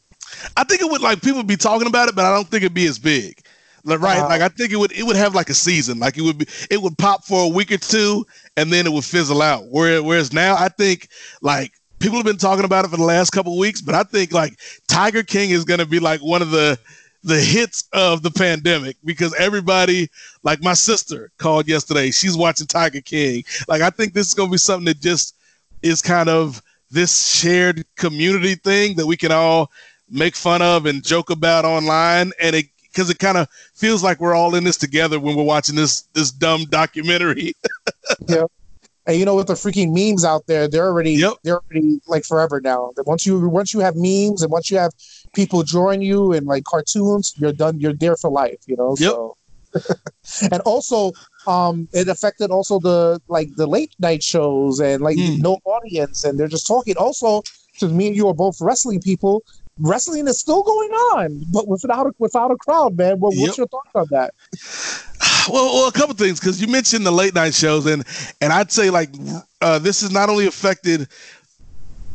I 0.57 0.65
think 0.65 0.81
it 0.81 0.91
would 0.91 1.01
like 1.01 1.23
people 1.23 1.39
would 1.39 1.47
be 1.47 1.57
talking 1.57 1.87
about 1.87 2.09
it, 2.09 2.15
but 2.15 2.25
I 2.25 2.35
don't 2.35 2.49
think 2.49 2.63
it'd 2.63 2.75
be 2.75 2.87
as 2.87 2.99
big. 2.99 3.41
Like, 3.85 4.01
right? 4.01 4.19
Uh, 4.19 4.29
like 4.29 4.43
I 4.43 4.49
think 4.49 4.73
it 4.73 4.77
would 4.77 4.93
it 4.93 5.05
would 5.05 5.17
have 5.17 5.35
like 5.35 5.51
a 5.51 5.55
season. 5.55 5.99
Like 5.99 6.19
it 6.19 6.23
would 6.23 6.39
be 6.39 6.47
it 6.71 6.81
would 6.81 6.99
pop 6.99 7.25
for 7.25 7.45
a 7.45 7.49
week 7.49 7.73
or 7.73 7.79
two 7.79 8.27
and 8.57 8.73
then 8.73 8.87
it 8.87 8.93
would 8.93 9.05
fizzle 9.05 9.43
out. 9.43 9.69
Where, 9.69 10.03
whereas 10.03 10.33
now 10.33 10.55
I 10.55 10.69
think 10.69 11.09
like 11.41 11.73
people 11.99 12.17
have 12.17 12.27
been 12.27 12.37
talking 12.37 12.65
about 12.65 12.85
it 12.85 12.89
for 12.89 12.97
the 12.97 13.05
last 13.05 13.31
couple 13.31 13.53
of 13.53 13.59
weeks, 13.59 13.81
but 13.81 13.95
I 13.95 14.03
think 14.03 14.33
like 14.33 14.59
Tiger 14.89 15.23
King 15.23 15.51
is 15.51 15.65
gonna 15.65 15.87
be 15.87 16.01
like 16.01 16.21
one 16.21 16.43
of 16.43 16.51
the 16.51 16.79
the 17.23 17.41
hits 17.41 17.85
of 17.93 18.23
the 18.23 18.31
pandemic 18.31 18.97
because 19.05 19.35
everybody 19.35 20.09
like 20.43 20.63
my 20.63 20.75
sister 20.75 21.31
called 21.39 21.69
yesterday. 21.69 22.11
She's 22.11 22.37
watching 22.37 22.67
Tiger 22.67 23.01
King. 23.01 23.45
Like 23.69 23.83
I 23.83 23.91
think 23.91 24.13
this 24.13 24.29
is 24.29 24.35
gonna 24.35 24.51
be 24.51 24.59
something 24.59 24.87
that 24.87 25.01
just 25.01 25.37
is 25.83 26.03
kind 26.03 26.29
of 26.29 26.63
this 26.91 27.29
shared 27.29 27.85
community 27.97 28.57
thing 28.57 28.97
that 28.97 29.07
we 29.07 29.17
can 29.17 29.33
all 29.33 29.71
make 30.11 30.35
fun 30.35 30.63
of 30.63 30.87
and 30.87 31.05
joke 31.05 31.31
about 31.31 31.65
online 31.65 32.33
and 32.41 32.57
it 32.57 32.67
because 32.83 33.09
it 33.11 33.19
kind 33.21 33.39
of 33.39 33.49
feels 33.75 34.03
like 34.03 34.21
we're 34.21 34.35
all 34.35 34.55
in 34.57 34.65
this 34.65 34.77
together 34.77 35.21
when 35.21 35.37
we're 35.37 35.45
watching 35.45 35.77
this 35.77 36.03
this 36.15 36.31
dumb 36.33 36.65
documentary 36.65 37.53
yeah. 38.29 38.45
And 39.07 39.19
you 39.19 39.25
know, 39.25 39.35
with 39.35 39.47
the 39.47 39.55
freaking 39.55 39.93
memes 39.95 40.25
out 40.27 40.47
there, 40.47 40.69
they're 40.69 40.87
already 40.87 41.13
Yep. 41.13 41.33
they're 41.43 41.61
already 41.61 42.01
like 42.07 42.25
forever 42.25 42.61
now. 42.61 42.91
That 42.97 43.07
once 43.07 43.25
you 43.25 43.49
once 43.49 43.73
you 43.73 43.81
have 43.81 43.95
memes 43.97 44.43
and 44.43 44.53
once 44.53 44.71
you 44.71 44.77
have 44.77 44.93
people 45.33 45.63
drawing 45.63 46.03
you 46.03 46.33
and 46.33 46.47
like 46.47 46.65
cartoons, 46.65 47.33
you're 47.39 47.53
done. 47.55 47.81
You're 47.81 47.95
there 47.95 48.15
for 48.17 48.31
life. 48.31 48.59
You 48.67 48.77
know. 48.77 48.95
Yep. 48.99 49.11
So. 49.11 49.37
and 50.53 50.61
also, 50.63 51.13
um, 51.47 51.89
it 51.93 52.09
affected 52.09 52.51
also 52.51 52.79
the 52.79 53.21
like 53.29 53.49
the 53.57 53.67
late 53.67 53.95
night 53.99 54.23
shows 54.23 54.81
and 54.81 55.03
like 55.03 55.17
Mm. 55.17 55.39
no 55.41 55.59
audience, 55.65 56.25
and 56.25 56.39
they're 56.39 56.47
just 56.49 56.67
talking. 56.67 56.97
Also, 56.99 57.43
because 57.73 57.93
me 57.93 58.09
and 58.09 58.17
you 58.17 58.29
are 58.29 58.35
both 58.35 58.61
wrestling 58.61 59.01
people, 59.01 59.43
wrestling 59.81 60.29
is 60.29 60.39
still 60.39 60.63
going 60.63 60.91
on, 60.91 61.45
but 61.53 61.67
without 61.69 62.07
a, 62.07 62.13
without 62.19 62.51
a 62.51 62.57
crowd, 62.57 62.97
man. 62.97 63.19
What, 63.19 63.35
Yep. 63.35 63.43
What's 63.43 63.59
your 63.59 63.67
thoughts 63.69 63.91
on 63.95 64.07
that? 64.11 64.35
well, 65.49 65.73
well 65.75 65.89
a 65.89 65.93
couple 65.93 66.15
things 66.15 66.41
because 66.41 66.61
you 66.61 66.69
mentioned 66.69 67.07
the 67.07 67.11
late 67.11 67.35
night 67.35 67.55
shows 67.55 67.87
and 67.87 68.05
and 68.41 68.53
i'd 68.53 68.71
say 68.71 68.91
like 68.91 69.11
uh, 69.63 69.79
this 69.79 70.01
has 70.01 70.11
not 70.11 70.29
only 70.29 70.47
affected 70.47 71.09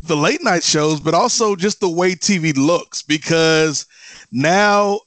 the 0.03 0.15
late 0.15 0.43
night 0.43 0.63
shows 0.63 0.99
but 0.99 1.13
also 1.13 1.55
just 1.55 1.79
the 1.79 1.89
way 1.89 2.13
tv 2.13 2.55
looks 2.55 3.01
because 3.01 3.85
now 4.31 4.99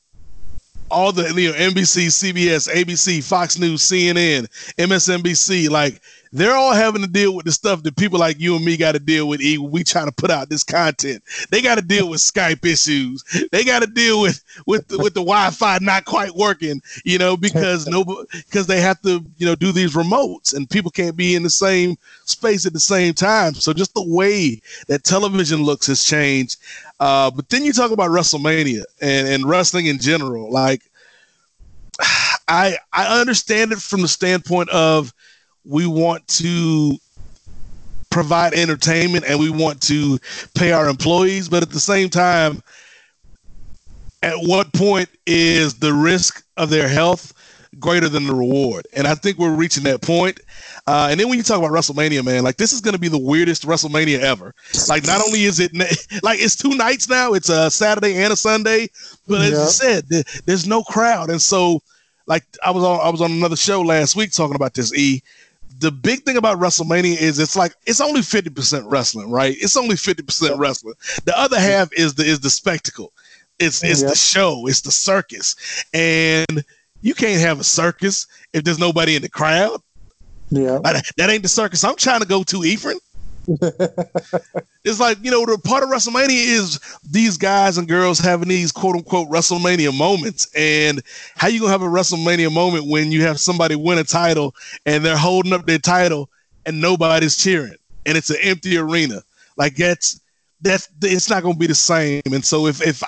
all 0.91 1.13
the 1.13 1.33
you 1.35 1.51
know 1.51 1.59
NBC, 1.59 2.07
CBS, 2.07 2.73
ABC, 2.73 3.23
Fox 3.23 3.59
News, 3.59 3.83
CNN, 3.83 4.47
MSNBC, 4.77 5.69
like 5.71 6.01
they're 6.33 6.55
all 6.55 6.73
having 6.73 7.03
to 7.03 7.09
deal 7.09 7.35
with 7.35 7.47
the 7.47 7.53
stuff 7.53 7.83
that 7.83 7.97
people 7.97 8.19
like 8.19 8.39
you 8.39 8.57
and 8.57 8.65
me 8.65 8.77
got 8.77 8.93
to 8.93 8.99
deal 8.99 9.29
with. 9.29 9.41
E, 9.41 9.59
we 9.59 9.83
trying 9.83 10.07
to 10.07 10.13
put 10.13 10.31
out 10.31 10.49
this 10.49 10.63
content, 10.63 11.23
they 11.51 11.63
got 11.63 11.77
to 11.77 11.83
deal 11.83 12.09
with 12.09 12.21
Skype 12.21 12.65
issues. 12.65 13.25
They 13.51 13.65
got 13.65 13.81
to 13.81 13.87
deal 13.87 14.21
with 14.21 14.43
with 14.67 14.89
the, 14.89 14.99
with 14.99 15.15
the 15.15 15.21
Wi-Fi 15.21 15.79
not 15.81 16.05
quite 16.05 16.35
working. 16.35 16.83
You 17.05 17.19
know, 17.19 17.37
because 17.37 17.87
no, 17.89 18.05
because 18.33 18.67
they 18.67 18.81
have 18.81 19.01
to 19.03 19.25
you 19.37 19.47
know 19.47 19.55
do 19.55 19.73
these 19.73 19.95
remotes, 19.95 20.55
and 20.55 20.69
people 20.69 20.91
can't 20.91 21.17
be 21.17 21.35
in 21.35 21.43
the 21.43 21.51
same 21.51 21.97
space 22.25 22.67
at 22.67 22.73
the 22.73 22.81
same 22.81 23.15
time. 23.15 23.55
So 23.55 23.73
just 23.73 23.95
the 23.95 24.07
way 24.07 24.61
that 24.89 25.05
television 25.05 25.63
looks 25.63 25.87
has 25.87 26.05
changed. 26.05 26.57
Uh, 27.01 27.31
but 27.31 27.49
then 27.49 27.65
you 27.65 27.73
talk 27.73 27.91
about 27.91 28.11
WrestleMania 28.11 28.83
and 29.01 29.29
and 29.29 29.45
wrestling 29.47 29.87
in 29.87 29.99
general, 29.99 30.51
like. 30.51 30.83
I 32.51 32.79
I 32.93 33.21
understand 33.21 33.73
it 33.73 33.79
from 33.79 34.01
the 34.01 34.09
standpoint 34.09 34.71
of 34.71 35.13
we 35.65 35.87
want 35.87 36.27
to 36.29 36.97
provide 38.11 38.55
entertainment 38.55 39.25
and 39.29 39.39
we 39.39 39.51
want 39.51 39.83
to 39.83 40.19
pay 40.55 40.73
our 40.73 40.89
employees, 40.89 41.49
but 41.49 41.63
at 41.63 41.71
the 41.71 41.81
same 41.81 42.09
time, 42.09 42.63
at 44.23 44.35
what 44.37 44.73
point 44.73 45.09
is 45.27 45.75
the 45.75 45.93
risk 45.93 46.45
of 46.57 46.71
their 46.71 46.89
health 46.89 47.33
greater 47.79 48.09
than 48.09 48.27
the 48.27 48.35
reward? 48.35 48.87
And 48.95 49.07
I 49.07 49.15
think 49.15 49.39
we're 49.39 49.55
reaching 49.55 49.85
that 49.85 50.03
point. 50.03 50.41
Uh, 50.87 51.09
and 51.11 51.19
then 51.21 51.29
when 51.29 51.39
you 51.39 51.45
talk 51.45 51.59
about 51.59 51.71
WrestleMania, 51.71 52.25
man, 52.25 52.43
like 52.45 52.57
this 52.57 52.73
is 52.73 52.81
going 52.81 52.95
to 52.95 53.01
be 53.01 53.09
the 53.09 53.19
weirdest 53.19 53.67
WrestleMania 53.67 54.21
ever. 54.21 54.55
Like 54.89 55.07
not 55.07 55.21
only 55.25 55.45
is 55.45 55.61
it 55.61 55.73
like 56.23 56.41
it's 56.41 56.57
two 56.57 56.75
nights 56.77 57.09
now, 57.09 57.35
it's 57.35 57.49
a 57.49 57.71
Saturday 57.71 58.17
and 58.23 58.33
a 58.33 58.37
Sunday, 58.37 58.89
but 59.27 59.41
as 59.43 59.51
Yeah. 59.53 59.63
you 59.65 59.69
said, 59.71 60.09
there- 60.09 60.25
there's 60.47 60.67
no 60.67 60.83
crowd, 60.83 61.31
and 61.31 61.41
so 61.43 61.83
like 62.27 62.45
I 62.65 62.71
was 62.71 62.85
on 62.85 63.01
I 63.01 63.09
was 63.11 63.21
on 63.21 63.33
another 63.33 63.57
show 63.57 63.81
last 63.83 64.17
week 64.17 64.33
talking 64.33 64.57
about 64.57 64.75
this. 64.75 64.93
E, 64.95 65.23
the 65.81 65.93
big 65.93 66.25
thing 66.25 66.37
about 66.37 66.59
WrestleMania 66.59 67.17
is 67.21 67.39
it's 67.39 67.57
like 67.57 67.75
it's 67.87 68.01
only 68.01 68.23
fifty 68.23 68.51
percent 68.51 68.87
wrestling, 68.87 69.31
right? 69.31 69.57
It's 69.61 69.77
only 69.77 69.97
fifty 69.97 70.23
percent 70.23 70.59
wrestling. 70.59 70.95
The 71.25 71.39
other 71.39 71.59
half 71.61 71.89
is 71.93 72.15
the 72.15 72.25
is 72.25 72.41
the 72.41 72.51
spectacle. 72.51 73.13
It's 73.59 73.83
it's 73.85 74.03
Yeah. 74.03 74.09
the 74.11 74.17
show. 74.17 74.67
It's 74.67 74.81
the 74.83 74.91
circus, 74.93 75.57
and 75.93 76.65
you 77.01 77.15
can't 77.15 77.41
have 77.41 77.61
a 77.61 77.65
circus 77.65 78.27
if 78.53 78.65
there's 78.65 78.79
nobody 78.79 79.17
in 79.17 79.23
the 79.23 79.29
crowd. 79.29 79.81
Yeah. 80.51 80.79
Like, 80.79 81.05
that 81.17 81.31
ain't 81.31 81.43
the 81.43 81.49
circus 81.49 81.85
I'm 81.85 81.97
trying 81.97 82.21
to 82.21 82.27
go 82.27 82.43
to, 82.45 82.61
Efren. 82.61 82.99
it's 84.85 85.01
like 85.01 85.17
you 85.23 85.31
know 85.31 85.47
the 85.47 85.59
part 85.65 85.83
of 85.83 85.89
WrestleMania 85.89 86.29
is 86.29 86.79
these 87.11 87.39
guys 87.39 87.79
and 87.79 87.89
girls 87.89 88.19
having 88.19 88.49
these 88.49 88.71
quote 88.71 88.95
unquote 88.95 89.29
WrestleMania 89.31 89.97
moments, 89.97 90.49
and 90.55 91.03
how 91.35 91.49
you 91.49 91.61
gonna 91.61 91.73
have 91.73 91.81
a 91.81 91.87
WrestleMania 91.87 92.53
moment 92.53 92.87
when 92.87 93.11
you 93.11 93.23
have 93.23 93.41
somebody 93.41 93.75
win 93.75 93.97
a 93.97 94.05
title 94.05 94.55
and 94.85 95.03
they're 95.03 95.17
holding 95.17 95.55
up 95.55 95.65
their 95.65 95.79
title 95.79 96.29
and 96.67 96.79
nobody's 96.79 97.39
cheering 97.39 97.77
and 98.05 98.19
it's 98.19 98.29
an 98.29 98.37
empty 98.43 98.77
arena? 98.77 99.23
Like 99.57 99.77
that's 99.77 100.21
that's 100.61 100.91
it's 101.03 101.31
not 101.31 101.43
gonna 101.43 101.57
be 101.57 101.67
the 101.67 101.75
same. 101.75 102.23
And 102.27 102.45
so 102.45 102.67
if 102.67 102.87
if 102.87 103.03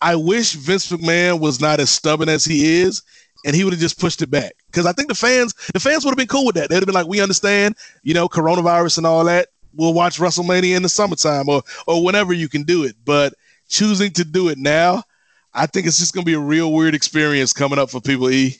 I 0.00 0.16
wish 0.16 0.52
Vince 0.52 0.90
McMahon 0.90 1.40
was 1.40 1.60
not 1.60 1.80
as 1.80 1.90
stubborn 1.90 2.30
as 2.30 2.44
he 2.44 2.80
is, 2.80 3.02
and 3.44 3.54
he 3.54 3.62
would 3.62 3.72
have 3.72 3.80
just 3.80 4.00
pushed 4.00 4.22
it 4.22 4.30
back. 4.30 4.54
Because 4.66 4.86
I 4.86 4.92
think 4.92 5.08
the 5.08 5.14
fans, 5.14 5.54
the 5.72 5.80
fans 5.80 6.04
would 6.04 6.10
have 6.10 6.18
been 6.18 6.26
cool 6.26 6.46
with 6.46 6.54
that. 6.56 6.70
They'd 6.70 6.76
have 6.76 6.86
been 6.86 6.94
like, 6.94 7.06
"We 7.06 7.20
understand, 7.20 7.76
you 8.02 8.14
know, 8.14 8.28
coronavirus 8.28 8.98
and 8.98 9.06
all 9.06 9.24
that. 9.24 9.48
We'll 9.74 9.94
watch 9.94 10.18
WrestleMania 10.18 10.76
in 10.76 10.82
the 10.82 10.88
summertime 10.88 11.48
or 11.48 11.62
or 11.86 12.04
whenever 12.04 12.32
you 12.32 12.48
can 12.48 12.62
do 12.62 12.84
it." 12.84 12.96
But 13.04 13.34
choosing 13.68 14.10
to 14.12 14.24
do 14.24 14.48
it 14.48 14.58
now, 14.58 15.04
I 15.52 15.66
think 15.66 15.86
it's 15.86 15.98
just 15.98 16.14
gonna 16.14 16.24
be 16.24 16.34
a 16.34 16.40
real 16.40 16.72
weird 16.72 16.94
experience 16.94 17.52
coming 17.52 17.78
up 17.78 17.90
for 17.90 18.00
people. 18.00 18.30
E. 18.30 18.56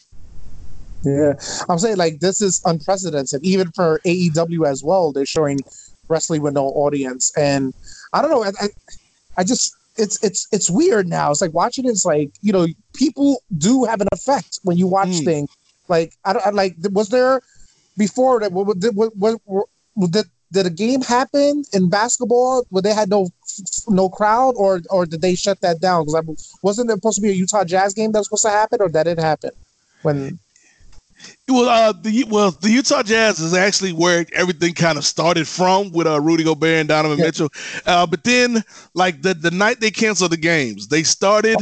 Yeah, 1.03 1.35
I'm 1.69 1.79
saying 1.79 1.97
like 1.97 2.21
this 2.21 2.41
is 2.41 2.63
unprecedented, 2.65 3.43
even 3.43 3.71
for 3.73 4.01
AEW 4.05 4.67
as 4.67 4.83
well. 4.83 5.13
They're 5.13 5.27
showing 5.27 5.61
wrestling 6.09 6.43
with 6.43 6.55
no 6.55 6.67
audience, 6.67 7.33
and 7.37 7.75
I 8.13 8.23
don't 8.23 8.31
know. 8.31 8.45
I, 8.45 8.53
I, 8.61 8.69
I 9.39 9.45
just 9.45 9.77
it's 9.97 10.23
it's 10.23 10.47
it's 10.53 10.71
weird 10.71 11.09
now. 11.09 11.31
It's 11.31 11.41
like 11.41 11.55
watching 11.55 11.87
it's 11.87 12.05
like 12.05 12.31
you 12.41 12.53
know 12.53 12.67
people 12.95 13.43
do 13.57 13.85
have 13.85 14.01
an 14.01 14.09
effect 14.13 14.61
when 14.63 14.77
you 14.77 14.87
watch 14.87 15.09
Mm. 15.09 15.25
things. 15.25 15.51
Like 15.89 16.15
I 16.25 16.33
don't 16.33 16.47
I, 16.47 16.51
like 16.51 16.77
was 16.91 17.09
there 17.11 17.41
before 17.97 18.41
that? 18.41 18.53
What, 18.53 18.67
what, 18.67 19.17
what, 19.17 19.41
what, 19.45 19.67
what 19.95 20.11
did 20.11 20.27
did 20.53 20.67
a 20.67 20.71
game 20.71 21.03
happen 21.03 21.65
in 21.73 21.89
basketball 21.89 22.65
where 22.71 22.83
they 22.83 22.95
had 22.95 23.11
no 23.11 23.29
no 23.89 24.09
crowd, 24.09 24.55
or 24.57 24.81
or 24.91 25.07
did 25.07 25.21
they 25.21 25.35
shut 25.35 25.61
that 25.61 25.81
down? 25.81 26.05
Because 26.07 26.57
wasn't 26.63 26.89
there 26.89 26.97
supposed 26.97 27.17
to 27.17 27.23
be 27.23 27.31
a 27.31 27.33
Utah 27.33 27.65
Jazz 27.65 27.95
game 27.95 28.13
that 28.13 28.21
was 28.21 28.27
supposed 28.27 28.45
to 28.45 28.51
happen, 28.51 28.81
or 28.81 28.89
that 28.89 29.05
didn't 29.05 29.25
happen? 29.25 29.51
When 30.03 30.39
Well, 31.47 31.69
uh, 31.69 31.93
the 31.93 32.25
well, 32.25 32.53
the 32.53 32.71
Utah 32.71 33.03
Jazz 33.03 33.39
is 33.39 33.53
actually 33.53 33.93
where 33.93 34.25
everything 34.33 34.73
kind 34.73 34.97
of 34.97 35.05
started 35.05 35.47
from 35.47 35.93
with 35.93 36.07
uh, 36.07 36.19
Rudy 36.21 36.43
Gobert 36.43 36.81
and 36.81 36.89
Donovan 36.89 37.19
Yeah. 37.19 37.25
Mitchell. 37.27 37.49
Uh, 37.85 38.07
but 38.07 38.25
then, 38.25 38.63
like 38.95 39.21
the 39.21 39.35
the 39.35 39.51
night 39.51 39.79
they 39.81 39.91
canceled 39.91 40.33
the 40.33 40.39
games, 40.39 40.89
they 40.89 41.03
started. 41.03 41.59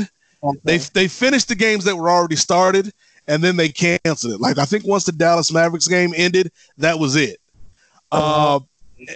They 0.65 0.79
they 0.79 1.09
finished 1.09 1.49
the 1.49 1.55
games 1.57 1.85
that 1.85 1.97
were 1.97 2.11
already 2.11 2.37
started, 2.37 2.93
and 3.27 3.43
then 3.43 3.57
they 3.57 3.69
canceled 3.71 4.35
it. 4.35 4.41
Like 4.41 4.59
I 4.59 4.65
think 4.65 4.87
once 4.87 5.05
the 5.05 5.13
Dallas 5.13 5.53
Mavericks 5.53 5.89
game 5.89 6.13
ended, 6.17 6.53
that 6.79 6.99
was 6.99 7.17
it. 7.17 7.41
Uh, 8.13 8.61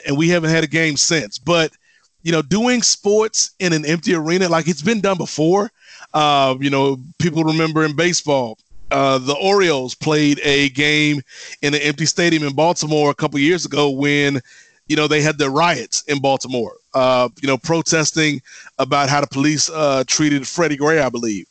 and 0.07 0.17
we 0.17 0.29
haven't 0.29 0.51
had 0.51 0.65
a 0.65 0.69
game 0.69 0.97
since. 0.97 1.39
But 1.39 1.73
you 2.23 2.33
know, 2.33 2.43
doing 2.43 2.83
sports 2.83 3.53
in 3.61 3.73
an 3.73 3.85
empty 3.87 4.15
arena, 4.15 4.49
like 4.49 4.67
it's 4.69 4.83
been 4.83 5.01
done 5.01 5.17
before. 5.17 5.71
Uh, 6.13 6.57
you 6.61 6.71
know, 6.71 6.99
people 7.19 7.45
remember 7.45 7.85
in 7.85 7.95
baseball, 7.95 8.59
uh, 8.91 9.19
the 9.19 9.35
Orioles 9.35 9.95
played 9.95 10.41
a 10.43 10.69
game 10.71 11.23
in 11.63 11.75
an 11.75 11.81
empty 11.81 12.07
stadium 12.07 12.45
in 12.45 12.55
Baltimore 12.55 13.11
a 13.11 13.15
couple 13.15 13.39
years 13.41 13.65
ago 13.65 13.91
when, 13.91 14.41
you 14.89 14.97
know, 14.97 15.09
they 15.09 15.21
had 15.21 15.39
the 15.39 15.51
riots 15.51 16.03
in 16.03 16.21
Baltimore. 16.21 16.77
Uh, 16.95 17.29
you 17.43 17.49
know, 17.49 17.59
protesting 17.59 18.41
about 18.79 19.09
how 19.09 19.21
the 19.21 19.27
police 19.27 19.69
uh, 19.71 20.05
treated 20.07 20.47
Freddie 20.47 20.77
Gray, 20.77 21.01
I 21.01 21.09
believe. 21.11 21.47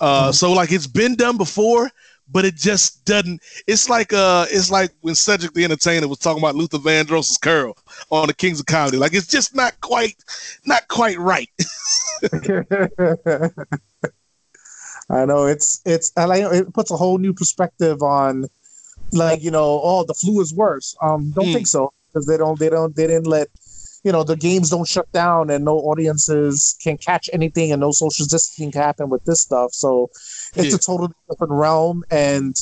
Uh, 0.00 0.32
So 0.32 0.52
like 0.52 0.72
it's 0.72 0.86
been 0.86 1.14
done 1.14 1.36
before, 1.36 1.90
but 2.30 2.44
it 2.44 2.54
just 2.54 3.04
doesn't. 3.04 3.42
It's 3.66 3.88
like 3.88 4.12
uh, 4.12 4.46
it's 4.50 4.70
like 4.70 4.90
when 5.00 5.14
Cedric 5.14 5.52
the 5.54 5.64
Entertainer 5.64 6.08
was 6.08 6.18
talking 6.18 6.42
about 6.42 6.54
Luther 6.54 6.78
Vandross's 6.78 7.36
curl 7.38 7.76
on 8.10 8.28
the 8.28 8.34
Kings 8.34 8.60
of 8.60 8.66
Comedy. 8.66 8.96
Like 8.96 9.14
it's 9.14 9.26
just 9.26 9.54
not 9.54 9.78
quite, 9.80 10.16
not 10.64 10.86
quite 10.88 11.18
right. 11.18 11.50
I 15.10 15.24
know 15.24 15.46
it's 15.46 15.80
it's 15.84 16.12
and 16.16 16.32
I 16.32 16.38
like 16.40 16.52
it 16.54 16.74
puts 16.74 16.90
a 16.90 16.96
whole 16.96 17.18
new 17.18 17.32
perspective 17.32 18.02
on 18.02 18.46
like 19.12 19.42
you 19.42 19.50
know 19.50 19.80
oh 19.82 20.04
the 20.04 20.14
flu 20.14 20.40
is 20.40 20.54
worse 20.54 20.94
um 21.02 21.32
don't 21.34 21.46
Hmm. 21.46 21.52
think 21.52 21.66
so 21.66 21.92
because 22.12 22.26
they 22.26 22.36
don't 22.36 22.58
they 22.58 22.68
don't 22.68 22.94
they 22.96 23.06
didn't 23.06 23.26
let 23.26 23.48
you 24.04 24.12
know 24.12 24.22
the 24.22 24.36
games 24.36 24.70
don't 24.70 24.86
shut 24.88 25.10
down 25.12 25.50
and 25.50 25.64
no 25.64 25.76
audiences 25.78 26.76
can 26.82 26.96
catch 26.98 27.28
anything 27.32 27.72
and 27.72 27.80
no 27.80 27.90
social 27.90 28.26
distancing 28.26 28.70
can 28.70 28.82
happen 28.82 29.08
with 29.08 29.24
this 29.24 29.42
stuff 29.42 29.72
so 29.72 30.08
it's 30.56 30.72
Yeah. 30.72 30.76
a 30.76 30.78
totally 30.78 31.12
different 31.30 31.52
realm 31.52 32.04
and 32.10 32.54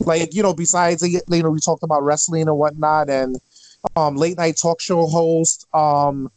like 0.00 0.34
you 0.34 0.42
know 0.42 0.54
besides 0.54 1.02
you 1.02 1.20
know 1.42 1.50
we 1.50 1.60
talked 1.60 1.82
about 1.82 2.02
wrestling 2.02 2.48
and 2.48 2.56
whatnot 2.58 3.10
and 3.10 3.36
um 3.96 4.16
late 4.16 4.36
night 4.36 4.56
talk 4.60 4.80
show 4.80 5.06
host 5.06 5.66
um 5.74 6.30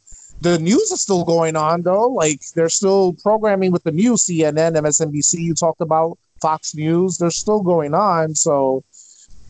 the 0.45 0.59
news 0.59 0.91
is 0.91 1.01
still 1.01 1.25
going 1.25 1.55
on 1.55 1.81
though. 1.81 2.07
Like 2.07 2.41
they're 2.55 2.69
still 2.69 3.13
programming 3.23 3.71
with 3.71 3.83
the 3.83 3.91
news, 3.91 4.25
CNN, 4.25 4.75
MSNBC. 4.77 5.39
You 5.39 5.55
talked 5.55 5.81
about 5.81 6.19
Fox 6.39 6.75
News. 6.75 7.17
They're 7.17 7.31
still 7.31 7.61
going 7.61 7.95
on. 7.95 8.35
So 8.35 8.83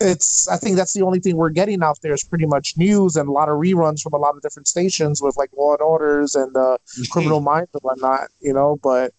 it's. 0.00 0.48
I 0.48 0.56
think 0.56 0.76
that's 0.76 0.94
the 0.94 1.02
only 1.02 1.20
thing 1.20 1.36
we're 1.36 1.50
getting 1.50 1.82
out 1.82 1.98
there 2.02 2.14
is 2.14 2.24
pretty 2.24 2.46
much 2.46 2.74
news 2.78 3.16
and 3.16 3.28
a 3.28 3.32
lot 3.32 3.50
of 3.50 3.56
reruns 3.56 4.00
from 4.00 4.14
a 4.14 4.16
lot 4.16 4.36
of 4.36 4.42
different 4.42 4.68
stations 4.68 5.20
with 5.20 5.36
like 5.36 5.50
Law 5.56 5.72
and 5.72 5.82
Orders 5.82 6.34
and 6.34 6.56
uh, 6.56 6.78
Criminal 7.10 7.40
Minds 7.40 7.70
and 7.74 7.82
whatnot. 7.82 8.28
You 8.40 8.54
know, 8.54 8.78
but 8.82 9.12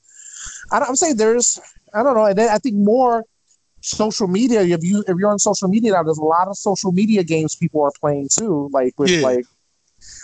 I 0.72 0.80
don't, 0.80 0.90
I'm 0.90 0.96
saying 0.96 1.18
there's. 1.18 1.60
I 1.94 2.02
don't 2.02 2.16
know. 2.16 2.26
And 2.26 2.38
then 2.38 2.50
I 2.50 2.58
think 2.58 2.76
more 2.76 3.24
social 3.82 4.28
media. 4.28 4.62
If 4.62 4.84
you 4.84 5.04
if 5.08 5.16
you're 5.20 5.30
on 5.30 5.38
social 5.38 5.68
media 5.68 5.92
now, 5.92 6.02
there's 6.02 6.18
a 6.18 6.24
lot 6.24 6.48
of 6.48 6.58
social 6.58 6.92
media 6.92 7.24
games 7.24 7.56
people 7.56 7.84
are 7.84 7.94
playing 8.00 8.30
too. 8.36 8.70
Like 8.74 8.94
with 8.98 9.12
Yeah. 9.12 9.22
like 9.22 9.46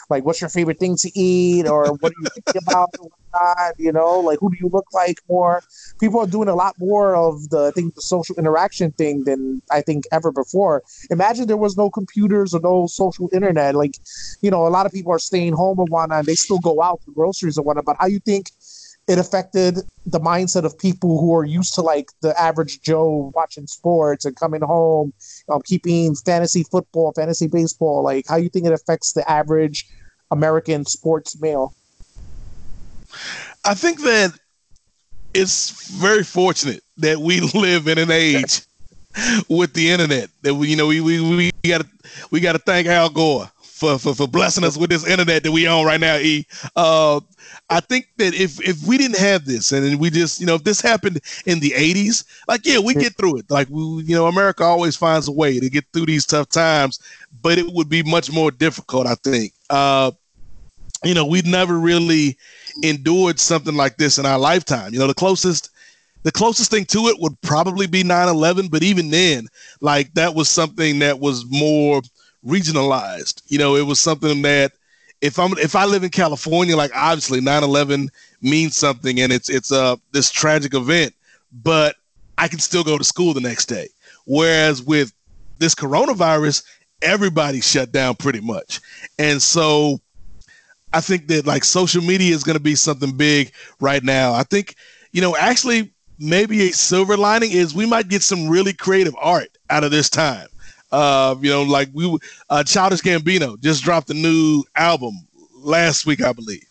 like 0.10 0.26
what's 0.26 0.42
your 0.42 0.50
favorite 0.50 0.80
thing 0.80 0.96
to 0.98 1.12
eat 1.16 1.68
or 1.68 1.94
what 2.00 2.14
do 2.14 2.22
you 2.22 2.28
think 2.34 2.64
about 2.64 2.90
oh 3.00 3.10
whatnot, 3.34 3.74
you 3.78 3.92
know, 3.92 4.20
like 4.20 4.40
who 4.40 4.50
do 4.52 4.58
you 4.60 4.70
look 4.72 4.86
like 4.94 5.18
more? 5.30 5.62
People 6.00 6.20
are 6.20 6.28
doing 6.28 6.48
a 6.48 6.56
lot 6.56 6.76
more 6.78 7.16
of 7.16 7.50
the 7.50 7.68
I 7.68 7.72
think 7.72 7.96
the 7.96 8.02
social 8.02 8.36
interaction 8.36 8.92
thing 8.92 9.24
than 9.26 9.62
I 9.72 9.82
think 9.82 10.06
ever 10.12 10.32
before. 10.32 10.84
Imagine 11.10 11.48
there 11.48 11.58
was 11.58 11.78
no 11.78 11.90
computers 11.90 12.54
or 12.54 12.62
no 12.62 12.88
social 12.88 13.30
internet. 13.34 13.76
Like, 13.76 13.94
you 14.42 14.52
know, 14.52 14.68
a 14.68 14.70
lot 14.70 14.86
of 14.86 14.92
people 14.92 15.12
are 15.12 15.20
staying 15.20 15.54
home 15.54 15.80
and 15.80 15.90
whatnot, 15.90 16.20
and 16.20 16.28
they 16.28 16.36
still 16.36 16.60
go 16.60 16.82
out 16.82 17.02
for 17.04 17.12
groceries 17.12 17.58
and 17.58 17.66
whatnot. 17.66 17.86
But 17.86 17.98
how 18.00 18.08
you 18.08 18.20
think 18.20 18.48
it 19.08 19.20
affected 19.20 19.80
the 20.06 20.20
mindset 20.20 20.63
of 20.63 20.78
people 20.78 21.20
who 21.20 21.36
are 21.36 21.44
used 21.44 21.74
to 21.76 21.82
like 21.82 22.10
the 22.22 22.39
average 22.39 22.82
Joe 22.82 23.32
watching 23.36 23.68
sports 23.68 24.24
and 24.26 24.36
coming 24.36 24.62
home, 24.62 25.13
um, 25.50 25.62
keeping 25.63 26.16
fantasy 26.16 26.63
football, 26.63 27.12
fantasy 27.13 27.48
baseball. 27.48 28.04
Like, 28.04 28.26
how 28.28 28.38
you 28.38 28.50
think 28.50 28.66
it 28.66 28.74
affects 28.74 29.13
the 29.13 29.30
average 29.30 29.86
American 30.32 30.86
sports 30.86 31.39
male? 31.42 31.74
I 33.66 33.74
think 33.74 34.02
that 34.02 34.34
it's 35.34 35.92
very 35.92 36.24
fortunate 36.24 36.82
that 36.98 37.20
we 37.20 37.42
live 37.54 37.88
in 37.88 37.98
an 37.98 38.12
age 38.12 38.62
with 39.50 39.74
the 39.74 39.92
internet. 39.92 40.30
That 40.44 40.56
we, 40.56 40.70
you 40.70 40.78
know, 40.78 40.88
we 40.88 41.02
we 41.02 41.22
we 41.22 41.52
got 41.68 41.82
to 41.82 41.88
we 42.32 42.39
got 42.39 42.54
to 42.54 42.60
thank 42.60 42.88
Al 42.88 43.10
Gore 43.10 43.52
for, 43.84 44.00
for 44.00 44.15
for 44.15 44.28
blessing 44.28 44.63
us 44.63 44.78
with 44.78 44.89
this 44.89 45.06
internet 45.06 45.43
that 45.43 45.52
we 45.52 45.67
own 45.67 45.86
right 45.86 46.00
now. 46.00 46.15
E, 46.15 46.48
uh, 46.76 47.19
I 47.69 47.82
think 47.82 48.08
that 48.17 48.34
if 48.34 48.62
if 48.62 48.86
we 48.88 48.98
didn't 48.98 49.17
have 49.17 49.46
this 49.46 49.72
and 49.72 50.00
we 50.00 50.10
just 50.10 50.39
you 50.39 50.46
know 50.46 50.56
if 50.56 50.63
this 50.63 50.80
happened 50.80 51.19
in 51.46 51.60
the 51.60 51.72
'80s, 51.72 52.24
like 52.48 52.65
yeah, 52.65 52.80
we 52.80 52.93
get 52.93 53.15
through 53.15 53.39
it. 53.39 53.52
Like 53.52 53.67
we, 53.69 54.04
you 54.04 54.15
know, 54.15 54.28
America 54.28 54.63
always 54.63 54.96
finds 54.96 55.28
a 55.28 55.32
way 55.32 55.60
to 55.60 55.69
get 55.69 55.86
through 55.91 56.06
these 56.06 56.26
tough 56.26 56.50
times, 56.50 57.00
but 57.41 57.58
it 57.58 57.65
would 57.74 57.89
be 57.89 58.04
much 58.04 58.32
more 58.32 58.52
difficult. 58.52 59.06
I 59.08 59.15
think. 59.15 59.54
Uh, 59.69 60.12
you 61.04 61.13
know, 61.13 61.26
we'd 61.26 61.46
never 61.46 61.78
really 61.78 62.38
endured 62.82 63.38
something 63.38 63.76
like 63.76 63.98
this 63.98 64.17
in 64.17 64.26
our 64.26 64.39
lifetime. 64.39 64.93
You 64.93 65.00
know, 65.00 65.08
the 65.08 65.13
closest 65.13 65.69
the 66.24 66.32
closest 66.32 66.72
thing 66.72 66.86
to 66.86 67.08
it 67.08 67.17
would 67.19 67.39
probably 67.41 67.86
be 67.86 68.02
9-11 68.02 68.72
but 68.72 68.82
even 68.82 69.10
then 69.10 69.46
like 69.82 70.13
that 70.13 70.34
was 70.34 70.48
something 70.48 71.00
that 71.00 71.19
was 71.19 71.46
more 71.50 72.02
regionalized. 72.46 73.42
You 73.48 73.58
know 73.58 73.76
it 73.76 73.86
was 73.86 74.00
something 74.00 74.42
that 74.44 74.74
if 75.24 75.40
i'm 75.40 75.54
if 75.58 75.76
i 75.76 75.86
live 75.86 76.04
in 76.04 76.10
california 76.10 76.76
like 76.76 76.92
obviously 76.94 77.40
9-11 77.40 78.10
means 78.42 78.76
something 78.76 79.22
and 79.22 79.32
it's 79.32 79.50
it's 79.50 79.72
uh 79.72 79.96
this 80.12 80.30
tragic 80.30 80.74
event 80.74 81.16
but 81.64 81.96
i 82.38 82.48
can 82.48 82.60
still 82.60 82.84
go 82.84 82.98
to 82.98 83.04
school 83.04 83.34
the 83.34 83.42
next 83.42 83.66
day. 83.68 83.88
Whereas 84.26 84.84
with 84.84 85.14
this 85.60 85.74
coronavirus 85.74 86.64
everybody 87.02 87.62
shut 87.62 87.92
down 87.92 88.16
pretty 88.16 88.42
much. 88.42 88.82
And 89.18 89.42
so 89.42 90.00
i 90.92 91.00
think 91.00 91.28
that 91.28 91.48
like 91.48 91.64
social 91.64 92.04
media 92.04 92.36
is 92.36 92.44
going 92.44 92.58
to 92.58 92.64
be 92.64 92.76
something 92.76 93.16
big 93.16 93.54
right 93.80 94.04
now. 94.04 94.34
I 94.34 94.44
think 94.44 94.76
you 95.14 95.22
know 95.22 95.38
actually 95.38 95.94
maybe 96.20 96.70
a 96.70 96.74
silver 96.74 97.16
lining 97.16 97.52
is 97.52 97.74
we 97.74 97.86
might 97.86 98.10
get 98.10 98.24
some 98.24 98.50
really 98.50 98.74
creative 98.74 99.16
art 99.20 99.58
out 99.70 99.84
of 99.84 99.92
this 99.92 100.10
time. 100.10 100.48
Uh, 100.94 101.36
you 101.42 101.50
know, 101.50 101.64
like 101.64 101.90
we 101.92 102.20
uh, 102.52 102.64
Childish 102.64 103.02
Gambino 103.02 103.60
just 103.60 103.84
dropped 103.84 104.12
a 104.12 104.14
new 104.14 104.64
album 104.76 105.28
last 105.56 106.06
week, 106.06 106.22
I 106.22 106.34
believe, 106.34 106.64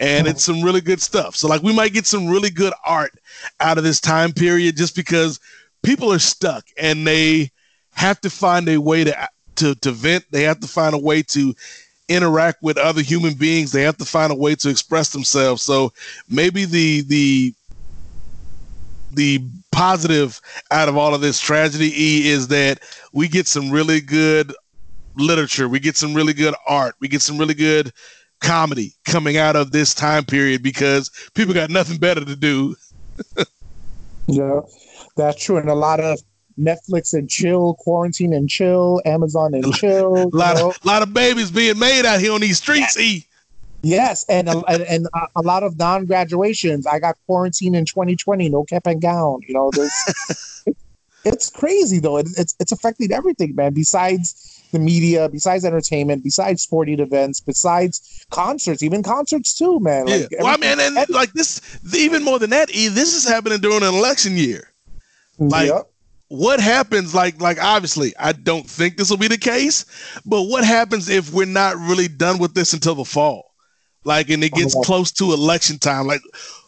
and 0.00 0.26
it's 0.26 0.42
some 0.42 0.62
really 0.62 0.80
good 0.80 1.02
stuff. 1.02 1.36
So 1.36 1.48
like 1.48 1.62
we 1.62 1.74
might 1.74 1.92
get 1.92 2.06
some 2.06 2.28
really 2.28 2.48
good 2.48 2.72
art 2.86 3.12
out 3.60 3.76
of 3.76 3.84
this 3.84 4.00
time 4.00 4.32
period 4.32 4.78
just 4.78 4.96
because 4.96 5.38
people 5.82 6.10
are 6.10 6.18
stuck 6.18 6.64
and 6.78 7.06
they 7.06 7.50
have 7.92 8.18
to 8.22 8.30
find 8.30 8.66
a 8.70 8.80
way 8.80 9.04
to 9.04 9.28
to 9.56 9.74
to 9.74 9.92
vent. 9.92 10.24
They 10.30 10.44
have 10.44 10.60
to 10.60 10.66
find 10.66 10.94
a 10.94 10.98
way 10.98 11.22
to 11.24 11.54
interact 12.08 12.62
with 12.62 12.78
other 12.78 13.02
human 13.02 13.34
beings. 13.34 13.72
They 13.72 13.82
have 13.82 13.98
to 13.98 14.06
find 14.06 14.32
a 14.32 14.36
way 14.36 14.54
to 14.54 14.70
express 14.70 15.10
themselves. 15.10 15.62
So 15.62 15.92
maybe 16.26 16.64
the 16.64 17.02
the 17.02 17.54
the 19.12 19.44
positive 19.72 20.40
out 20.70 20.88
of 20.88 20.96
all 20.96 21.14
of 21.14 21.20
this 21.20 21.40
tragedy 21.40 21.92
e 21.94 22.28
is 22.28 22.48
that 22.48 22.80
we 23.12 23.28
get 23.28 23.46
some 23.46 23.70
really 23.70 24.00
good 24.00 24.54
literature. 25.16 25.68
We 25.68 25.80
get 25.80 25.96
some 25.96 26.14
really 26.14 26.32
good 26.32 26.54
art. 26.66 26.94
We 27.00 27.08
get 27.08 27.22
some 27.22 27.38
really 27.38 27.54
good 27.54 27.92
comedy 28.40 28.94
coming 29.04 29.36
out 29.36 29.56
of 29.56 29.72
this 29.72 29.94
time 29.94 30.24
period 30.24 30.62
because 30.62 31.10
people 31.34 31.54
got 31.54 31.70
nothing 31.70 31.98
better 31.98 32.24
to 32.24 32.36
do. 32.36 32.76
Yeah 34.30 34.60
that's 35.18 35.42
true. 35.42 35.58
And 35.58 35.68
a 35.68 35.74
lot 35.74 36.00
of 36.00 36.20
netflix 36.58 37.14
and 37.14 37.30
chill 37.30 37.74
quarantine 37.74 38.32
and 38.32 38.48
chill 38.50 39.00
amazon 39.04 39.54
and 39.54 39.72
chill 39.76 40.16
a 40.16 40.36
lot 40.36 40.60
of 40.60 40.76
lot 40.84 41.02
of 41.02 41.14
babies 41.14 41.52
being 41.52 41.78
made 41.78 42.04
out 42.04 42.18
here 42.18 42.32
on 42.32 42.40
these 42.40 42.58
streets 42.58 42.98
e 42.98 43.24
Yes, 43.82 44.24
and 44.28 44.48
a, 44.48 44.62
and 44.90 45.06
a 45.36 45.42
lot 45.42 45.62
of 45.62 45.78
non 45.78 46.06
graduations. 46.06 46.86
I 46.86 46.98
got 46.98 47.16
quarantined 47.26 47.76
in 47.76 47.84
2020, 47.84 48.48
no 48.48 48.64
cap 48.64 48.86
and 48.86 49.00
gown. 49.00 49.40
You 49.46 49.54
know, 49.54 49.70
there's 49.72 50.64
it's 51.24 51.50
crazy 51.50 52.00
though. 52.00 52.16
It, 52.16 52.28
it's 52.36 52.56
it's 52.58 52.72
affecting 52.72 53.12
everything, 53.12 53.54
man. 53.54 53.74
Besides 53.74 54.58
the 54.72 54.78
media, 54.78 55.28
besides 55.28 55.64
entertainment, 55.64 56.24
besides 56.24 56.62
sporting 56.62 57.00
events, 57.00 57.40
besides 57.40 58.26
concerts, 58.30 58.82
even 58.82 59.02
concerts 59.02 59.54
too, 59.54 59.80
man. 59.80 60.06
Like, 60.06 60.28
yeah. 60.30 60.42
Well, 60.42 60.54
I 60.54 60.56
mean, 60.56 60.78
and 60.80 61.08
like 61.08 61.32
this, 61.32 61.60
even 61.94 62.24
more 62.24 62.38
than 62.38 62.50
that, 62.50 62.74
E, 62.74 62.88
this 62.88 63.14
is 63.14 63.26
happening 63.26 63.60
during 63.60 63.82
an 63.82 63.94
election 63.94 64.36
year. 64.36 64.72
Mm, 65.38 65.50
like, 65.50 65.68
yep. 65.68 65.90
what 66.28 66.60
happens? 66.60 67.14
Like, 67.14 67.40
like 67.40 67.62
obviously, 67.62 68.14
I 68.18 68.32
don't 68.32 68.68
think 68.68 68.96
this 68.96 69.08
will 69.08 69.16
be 69.16 69.28
the 69.28 69.38
case, 69.38 69.84
but 70.26 70.42
what 70.44 70.64
happens 70.64 71.08
if 71.08 71.32
we're 71.32 71.46
not 71.46 71.76
really 71.76 72.08
done 72.08 72.38
with 72.38 72.54
this 72.54 72.72
until 72.72 72.94
the 72.96 73.04
fall? 73.04 73.47
Like, 74.04 74.30
and 74.30 74.42
it 74.42 74.52
gets 74.52 74.74
close 74.84 75.12
to 75.12 75.32
election 75.32 75.78
time. 75.78 76.06
Like, 76.06 76.22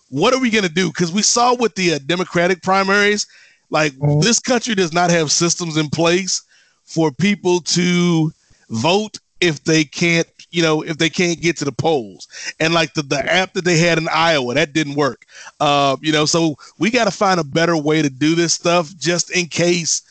what 0.09 0.35
are 0.35 0.40
we 0.40 0.51
gonna 0.51 0.69
do? 0.69 0.88
Because 0.88 1.12
we 1.12 1.23
saw 1.23 1.55
with 1.55 1.75
the 1.75 1.95
uh, 1.95 1.99
Democratic 2.07 2.62
primaries, 2.62 3.27
like 3.71 3.93
mm-hmm. 3.93 4.21
this 4.21 4.40
country 4.40 4.75
does 4.75 4.93
not 4.93 5.11
have 5.11 5.31
systems 5.31 5.77
in 5.77 5.88
place 5.88 6.43
for 6.85 7.12
people 7.12 7.61
to 7.61 8.33
vote 8.69 9.19
if 9.40 9.64
they 9.64 9.85
can't, 9.85 10.27
you 10.51 10.62
know, 10.62 10.83
if 10.83 10.99
they 10.99 11.09
can't 11.09 11.40
get 11.40 11.57
to 11.59 11.64
the 11.64 11.73
polls. 11.73 12.29
And 12.59 12.75
like 12.75 12.95
the, 12.95 13.03
the 13.03 13.25
app 13.33 13.55
that 13.55 13.64
they 13.64 13.79
had 13.79 13.99
in 13.99 14.09
Iowa, 14.09 14.55
that 14.55 14.73
didn't 14.73 14.95
work. 14.95 15.25
Uh, 15.61 15.97
you 16.01 16.12
know, 16.12 16.27
so 16.27 16.57
we 16.79 16.90
got 16.90 17.05
to 17.05 17.11
find 17.11 17.40
a 17.40 17.45
better 17.45 17.77
way 17.77 18.03
to 18.03 18.11
do 18.11 18.35
this 18.35 18.53
stuff 18.53 18.95
just 18.97 19.31
in 19.31 19.47
case 19.47 20.03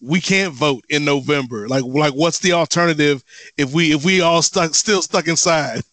we 0.00 0.20
can't 0.20 0.54
vote 0.54 0.84
in 0.88 1.04
November. 1.04 1.68
Like, 1.68 1.84
like 1.84 2.12
what's 2.12 2.38
the 2.40 2.52
alternative 2.52 3.24
if 3.56 3.72
we 3.72 3.94
if 3.94 4.04
we 4.04 4.20
all 4.20 4.42
stuck 4.42 4.74
still 4.74 5.02
stuck 5.02 5.26
inside? 5.26 5.82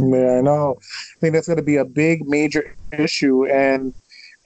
Yeah, 0.00 0.38
I 0.38 0.40
know. 0.40 0.78
I 0.80 1.20
think 1.20 1.34
that's 1.34 1.46
going 1.46 1.56
to 1.56 1.62
be 1.62 1.76
a 1.76 1.84
big, 1.84 2.26
major 2.26 2.74
issue, 2.92 3.46
and 3.46 3.94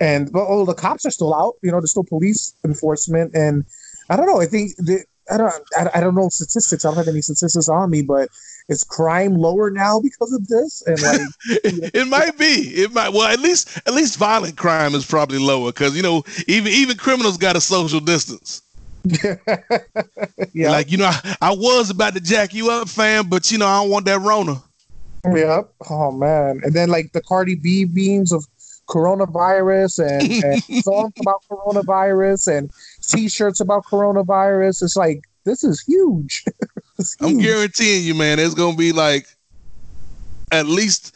and 0.00 0.30
but 0.32 0.46
oh, 0.46 0.64
the 0.64 0.74
cops 0.74 1.06
are 1.06 1.10
still 1.10 1.34
out. 1.34 1.54
You 1.62 1.70
know, 1.70 1.80
there's 1.80 1.90
still 1.90 2.04
police 2.04 2.54
enforcement, 2.64 3.34
and 3.34 3.64
I 4.10 4.16
don't 4.16 4.26
know. 4.26 4.40
I 4.40 4.46
think 4.46 4.76
the, 4.76 5.04
I 5.30 5.36
don't 5.36 5.52
I, 5.76 5.90
I 5.94 6.00
don't 6.00 6.14
know 6.14 6.28
statistics. 6.28 6.84
I 6.84 6.88
don't 6.88 6.98
have 6.98 7.08
any 7.08 7.22
statistics 7.22 7.68
on 7.68 7.90
me, 7.90 8.02
but 8.02 8.28
is 8.68 8.84
crime 8.84 9.34
lower 9.34 9.70
now 9.70 10.00
because 10.00 10.32
of 10.32 10.46
this? 10.48 10.82
And 10.86 11.00
like, 11.02 11.20
it 11.94 12.08
might 12.08 12.36
be. 12.38 12.44
It 12.44 12.92
might. 12.92 13.12
Well, 13.12 13.26
at 13.28 13.40
least 13.40 13.78
at 13.86 13.94
least 13.94 14.18
violent 14.18 14.56
crime 14.56 14.94
is 14.94 15.06
probably 15.06 15.38
lower 15.38 15.72
because 15.72 15.96
you 15.96 16.02
know 16.02 16.22
even 16.46 16.72
even 16.72 16.96
criminals 16.96 17.38
got 17.38 17.56
a 17.56 17.60
social 17.60 18.00
distance. 18.00 18.62
yeah. 20.52 20.70
Like 20.70 20.90
you 20.90 20.98
know, 20.98 21.06
I, 21.06 21.36
I 21.40 21.54
was 21.54 21.90
about 21.90 22.14
to 22.14 22.20
jack 22.20 22.52
you 22.52 22.70
up, 22.70 22.88
fam, 22.88 23.28
but 23.28 23.50
you 23.50 23.58
know 23.58 23.66
I 23.66 23.82
don't 23.82 23.90
want 23.90 24.04
that 24.06 24.20
Rona. 24.20 24.62
Yep. 25.24 25.72
Oh 25.90 26.12
man. 26.12 26.60
And 26.62 26.74
then 26.74 26.88
like 26.88 27.12
the 27.12 27.20
Cardi 27.22 27.54
B 27.54 27.84
beams 27.84 28.32
of 28.32 28.44
coronavirus 28.88 30.08
and, 30.08 30.44
and 30.44 30.84
songs 30.84 31.12
about 31.20 31.42
coronavirus 31.50 32.56
and 32.56 32.70
t-shirts 33.02 33.60
about 33.60 33.84
coronavirus. 33.84 34.82
It's 34.82 34.96
like 34.96 35.24
this 35.44 35.64
is 35.64 35.82
huge. 35.82 36.44
huge. 36.96 37.16
I'm 37.20 37.38
guaranteeing 37.38 38.04
you, 38.04 38.14
man, 38.14 38.38
there's 38.38 38.54
gonna 38.54 38.76
be 38.76 38.92
like 38.92 39.26
at 40.50 40.66
least 40.66 41.14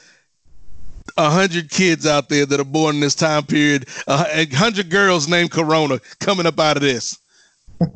a 1.17 1.31
hundred 1.31 1.71
kids 1.71 2.07
out 2.07 2.29
there 2.29 2.47
that 2.47 2.61
are 2.61 2.65
born 2.65 2.97
in 2.97 3.01
this 3.01 3.15
time 3.15 3.45
period. 3.45 3.89
A 4.07 4.47
hundred 4.55 4.91
girls 4.91 5.29
named 5.29 5.51
Corona 5.51 5.99
coming 6.21 6.47
up 6.47 6.59
out 6.59 6.77
of 6.77 6.83
this. 6.83 7.19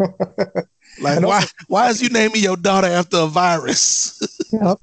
like 1.00 1.22
why? 1.22 1.44
Why 1.68 1.88
is 1.88 2.02
you 2.02 2.08
naming 2.08 2.42
your 2.42 2.56
daughter 2.56 2.88
after 2.88 3.18
a 3.18 3.26
virus? 3.26 4.20
yep. 4.52 4.78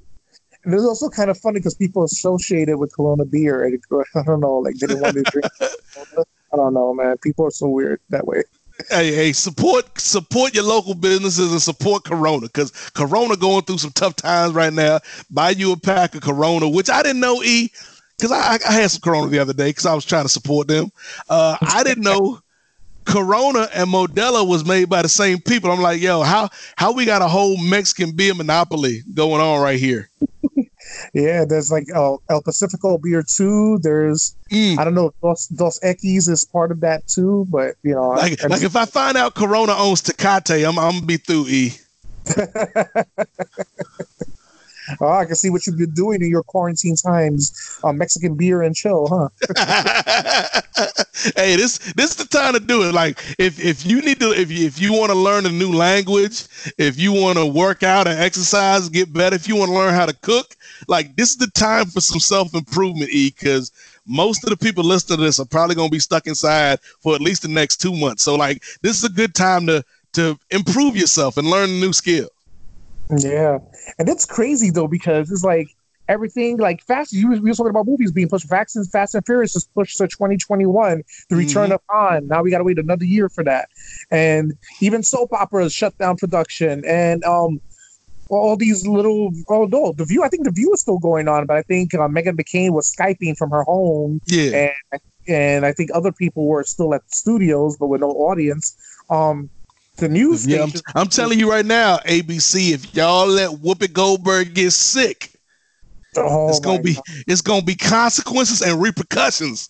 And 0.63 0.73
it's 0.73 0.83
also 0.83 1.09
kind 1.09 1.29
of 1.29 1.37
funny 1.37 1.59
because 1.59 1.75
people 1.75 2.03
associated 2.03 2.77
with 2.77 2.95
Corona 2.95 3.25
beer. 3.25 3.63
And 3.63 3.79
I 4.15 4.23
don't 4.23 4.39
know, 4.39 4.57
like 4.57 4.75
they 4.75 4.87
didn't 4.87 5.01
want 5.01 5.15
to 5.15 5.23
drink. 5.23 5.45
I 5.61 6.55
don't 6.55 6.73
know, 6.73 6.93
man. 6.93 7.17
People 7.17 7.45
are 7.45 7.51
so 7.51 7.67
weird 7.67 7.99
that 8.09 8.25
way. 8.25 8.43
Hey, 8.89 9.13
hey, 9.13 9.33
support 9.33 9.99
support 9.99 10.55
your 10.55 10.63
local 10.63 10.95
businesses 10.95 11.51
and 11.51 11.61
support 11.61 12.05
Corona 12.05 12.47
because 12.47 12.71
Corona 12.91 13.37
going 13.37 13.63
through 13.63 13.77
some 13.77 13.91
tough 13.91 14.15
times 14.15 14.53
right 14.53 14.73
now. 14.73 14.99
Buy 15.29 15.51
you 15.51 15.71
a 15.73 15.77
pack 15.77 16.15
of 16.15 16.21
Corona, 16.21 16.67
which 16.67 16.89
I 16.89 17.03
didn't 17.03 17.19
know 17.19 17.43
E 17.43 17.71
because 18.17 18.31
I, 18.31 18.57
I 18.67 18.73
had 18.73 18.89
some 18.89 19.01
Corona 19.01 19.29
the 19.29 19.39
other 19.39 19.53
day 19.53 19.69
because 19.69 19.85
I 19.85 19.93
was 19.93 20.05
trying 20.05 20.23
to 20.23 20.29
support 20.29 20.67
them. 20.67 20.91
Uh, 21.29 21.57
I 21.61 21.83
didn't 21.83 22.03
know 22.03 22.39
Corona 23.05 23.67
and 23.73 23.87
Modelo 23.89 24.47
was 24.47 24.65
made 24.65 24.89
by 24.89 25.01
the 25.01 25.09
same 25.09 25.39
people. 25.39 25.71
I'm 25.71 25.81
like, 25.81 26.01
yo, 26.01 26.23
how 26.23 26.49
how 26.75 26.93
we 26.93 27.05
got 27.05 27.21
a 27.21 27.27
whole 27.27 27.57
Mexican 27.57 28.11
beer 28.11 28.33
monopoly 28.33 29.01
going 29.13 29.41
on 29.41 29.61
right 29.61 29.79
here? 29.79 30.09
Yeah, 31.13 31.45
there's 31.45 31.71
like 31.71 31.85
uh, 31.93 32.17
El 32.29 32.41
Pacifico 32.41 32.97
beer 32.97 33.23
too. 33.23 33.79
There's 33.81 34.35
mm. 34.51 34.77
I 34.77 34.83
don't 34.83 34.95
know 34.95 35.13
Dos, 35.21 35.47
Dos 35.47 35.79
Equis 35.81 36.29
is 36.29 36.45
part 36.45 36.71
of 36.71 36.79
that 36.81 37.07
too, 37.07 37.45
but 37.49 37.75
you 37.83 37.93
know, 37.93 38.09
like, 38.09 38.43
I, 38.43 38.47
like 38.47 38.63
if 38.63 38.75
I 38.75 38.85
find 38.85 39.17
out 39.17 39.35
Corona 39.35 39.75
owns 39.75 40.01
Tecate, 40.01 40.67
I'm 40.67 40.79
I'm 40.79 40.93
gonna 40.93 41.05
be 41.05 41.17
through 41.17 41.47
E. 41.47 41.73
Oh, 44.99 45.07
I 45.07 45.25
can 45.25 45.35
see 45.35 45.49
what 45.49 45.65
you've 45.65 45.77
been 45.77 45.91
doing 45.91 46.21
in 46.21 46.29
your 46.29 46.43
quarantine 46.43 46.95
times. 46.95 47.79
Uh, 47.83 47.93
Mexican 47.93 48.35
beer 48.35 48.61
and 48.61 48.75
chill, 48.75 49.07
huh? 49.07 49.29
hey, 51.35 51.55
this 51.55 51.77
this 51.93 52.11
is 52.11 52.15
the 52.15 52.25
time 52.25 52.53
to 52.53 52.59
do 52.59 52.83
it. 52.87 52.93
Like 52.93 53.19
if 53.37 53.63
if 53.63 53.85
you 53.85 54.01
need 54.01 54.19
to 54.19 54.31
if 54.31 54.51
you, 54.51 54.65
if 54.65 54.79
you 54.79 54.93
want 54.93 55.11
to 55.11 55.17
learn 55.17 55.45
a 55.45 55.49
new 55.49 55.71
language, 55.71 56.45
if 56.77 56.99
you 56.99 57.11
want 57.13 57.37
to 57.37 57.45
work 57.45 57.83
out 57.83 58.07
and 58.07 58.19
exercise, 58.19 58.89
get 58.89 59.13
better, 59.13 59.35
if 59.35 59.47
you 59.47 59.55
want 59.55 59.69
to 59.69 59.75
learn 59.75 59.93
how 59.93 60.05
to 60.05 60.13
cook, 60.13 60.55
like 60.87 61.15
this 61.15 61.31
is 61.31 61.37
the 61.37 61.47
time 61.47 61.85
for 61.85 62.01
some 62.01 62.19
self 62.19 62.53
improvement. 62.53 63.11
E, 63.11 63.29
because 63.29 63.71
most 64.05 64.43
of 64.43 64.49
the 64.49 64.57
people 64.57 64.83
listening 64.83 65.17
to 65.17 65.23
this 65.23 65.39
are 65.39 65.45
probably 65.45 65.75
gonna 65.75 65.89
be 65.89 65.99
stuck 65.99 66.27
inside 66.27 66.79
for 67.01 67.15
at 67.15 67.21
least 67.21 67.43
the 67.43 67.47
next 67.47 67.77
two 67.77 67.95
months. 67.95 68.23
So 68.23 68.35
like 68.35 68.63
this 68.81 68.97
is 68.97 69.03
a 69.03 69.09
good 69.09 69.35
time 69.35 69.67
to 69.67 69.83
to 70.13 70.37
improve 70.51 70.95
yourself 70.95 71.37
and 71.37 71.49
learn 71.49 71.69
a 71.69 71.79
new 71.79 71.93
skill. 71.93 72.29
Yeah, 73.17 73.59
and 73.99 74.09
it's 74.09 74.25
crazy 74.25 74.69
though 74.69 74.87
because 74.87 75.31
it's 75.31 75.43
like 75.43 75.67
everything 76.09 76.57
like 76.57 76.83
fast. 76.83 77.13
You 77.13 77.29
were, 77.29 77.35
we 77.35 77.49
were 77.49 77.55
talking 77.55 77.69
about 77.69 77.87
movies 77.87 78.11
being 78.11 78.27
pushed. 78.29 78.47
Fast 78.47 78.75
and 78.75 78.89
Fast 78.89 79.15
and 79.15 79.25
Furious 79.25 79.55
is 79.55 79.65
pushed 79.73 79.97
to 79.97 80.07
2021. 80.07 81.01
The 81.29 81.35
Return 81.35 81.69
Mhm. 81.69 81.75
of 81.75 81.81
Han. 81.89 82.27
Now 82.27 82.41
we 82.43 82.51
got 82.51 82.57
to 82.59 82.63
wait 82.65 82.77
another 82.79 83.05
year 83.05 83.29
for 83.29 83.43
that. 83.45 83.69
And 84.11 84.53
even 84.81 85.03
soap 85.03 85.31
operas 85.33 85.73
shut 85.73 85.97
down 85.97 86.17
production. 86.17 86.83
And 86.85 87.23
um, 87.23 87.61
all 88.29 88.55
these 88.57 88.85
little 88.87 89.31
oh 89.49 89.65
no, 89.65 89.93
the 89.93 90.05
View. 90.05 90.23
I 90.23 90.29
think 90.29 90.43
the 90.43 90.51
View 90.51 90.73
is 90.73 90.81
still 90.81 90.99
going 90.99 91.27
on, 91.27 91.45
but 91.45 91.55
I 91.57 91.61
think 91.61 91.93
uh, 91.93 92.07
Meghan 92.07 92.35
McCain 92.39 92.71
was 92.71 92.91
skyping 92.93 93.37
from 93.37 93.51
her 93.51 93.63
home, 93.63 94.19
Yeah. 94.27 94.69
and 94.91 95.01
and 95.27 95.65
I 95.65 95.71
think 95.71 95.89
other 95.93 96.11
people 96.11 96.47
were 96.47 96.63
still 96.65 96.93
at 96.93 97.01
the 97.07 97.15
studios, 97.15 97.77
but 97.77 97.87
with 97.87 98.01
no 98.01 98.09
audience. 98.11 98.75
Um, 99.09 99.49
the 99.97 100.09
news 100.09 100.45
Yeah, 100.45 100.63
I'm. 100.63 100.71
I'm 100.95 101.07
telling 101.07 101.39
you 101.39 101.49
right 101.49 101.65
now, 101.65 101.97
ABC, 101.97 102.71
if 102.71 102.95
y'all 102.95 103.27
let 103.27 103.51
Whoopi 103.51 103.91
Goldberg 103.91 104.53
get 104.53 104.71
sick, 104.71 105.31
oh 106.17 106.49
it's 106.49 106.59
gonna 106.59 106.81
be 106.81 106.97
it's 107.27 107.41
gonna 107.41 107.63
be 107.63 107.75
consequences 107.75 108.61
and 108.61 108.81
repercussions. 108.81 109.69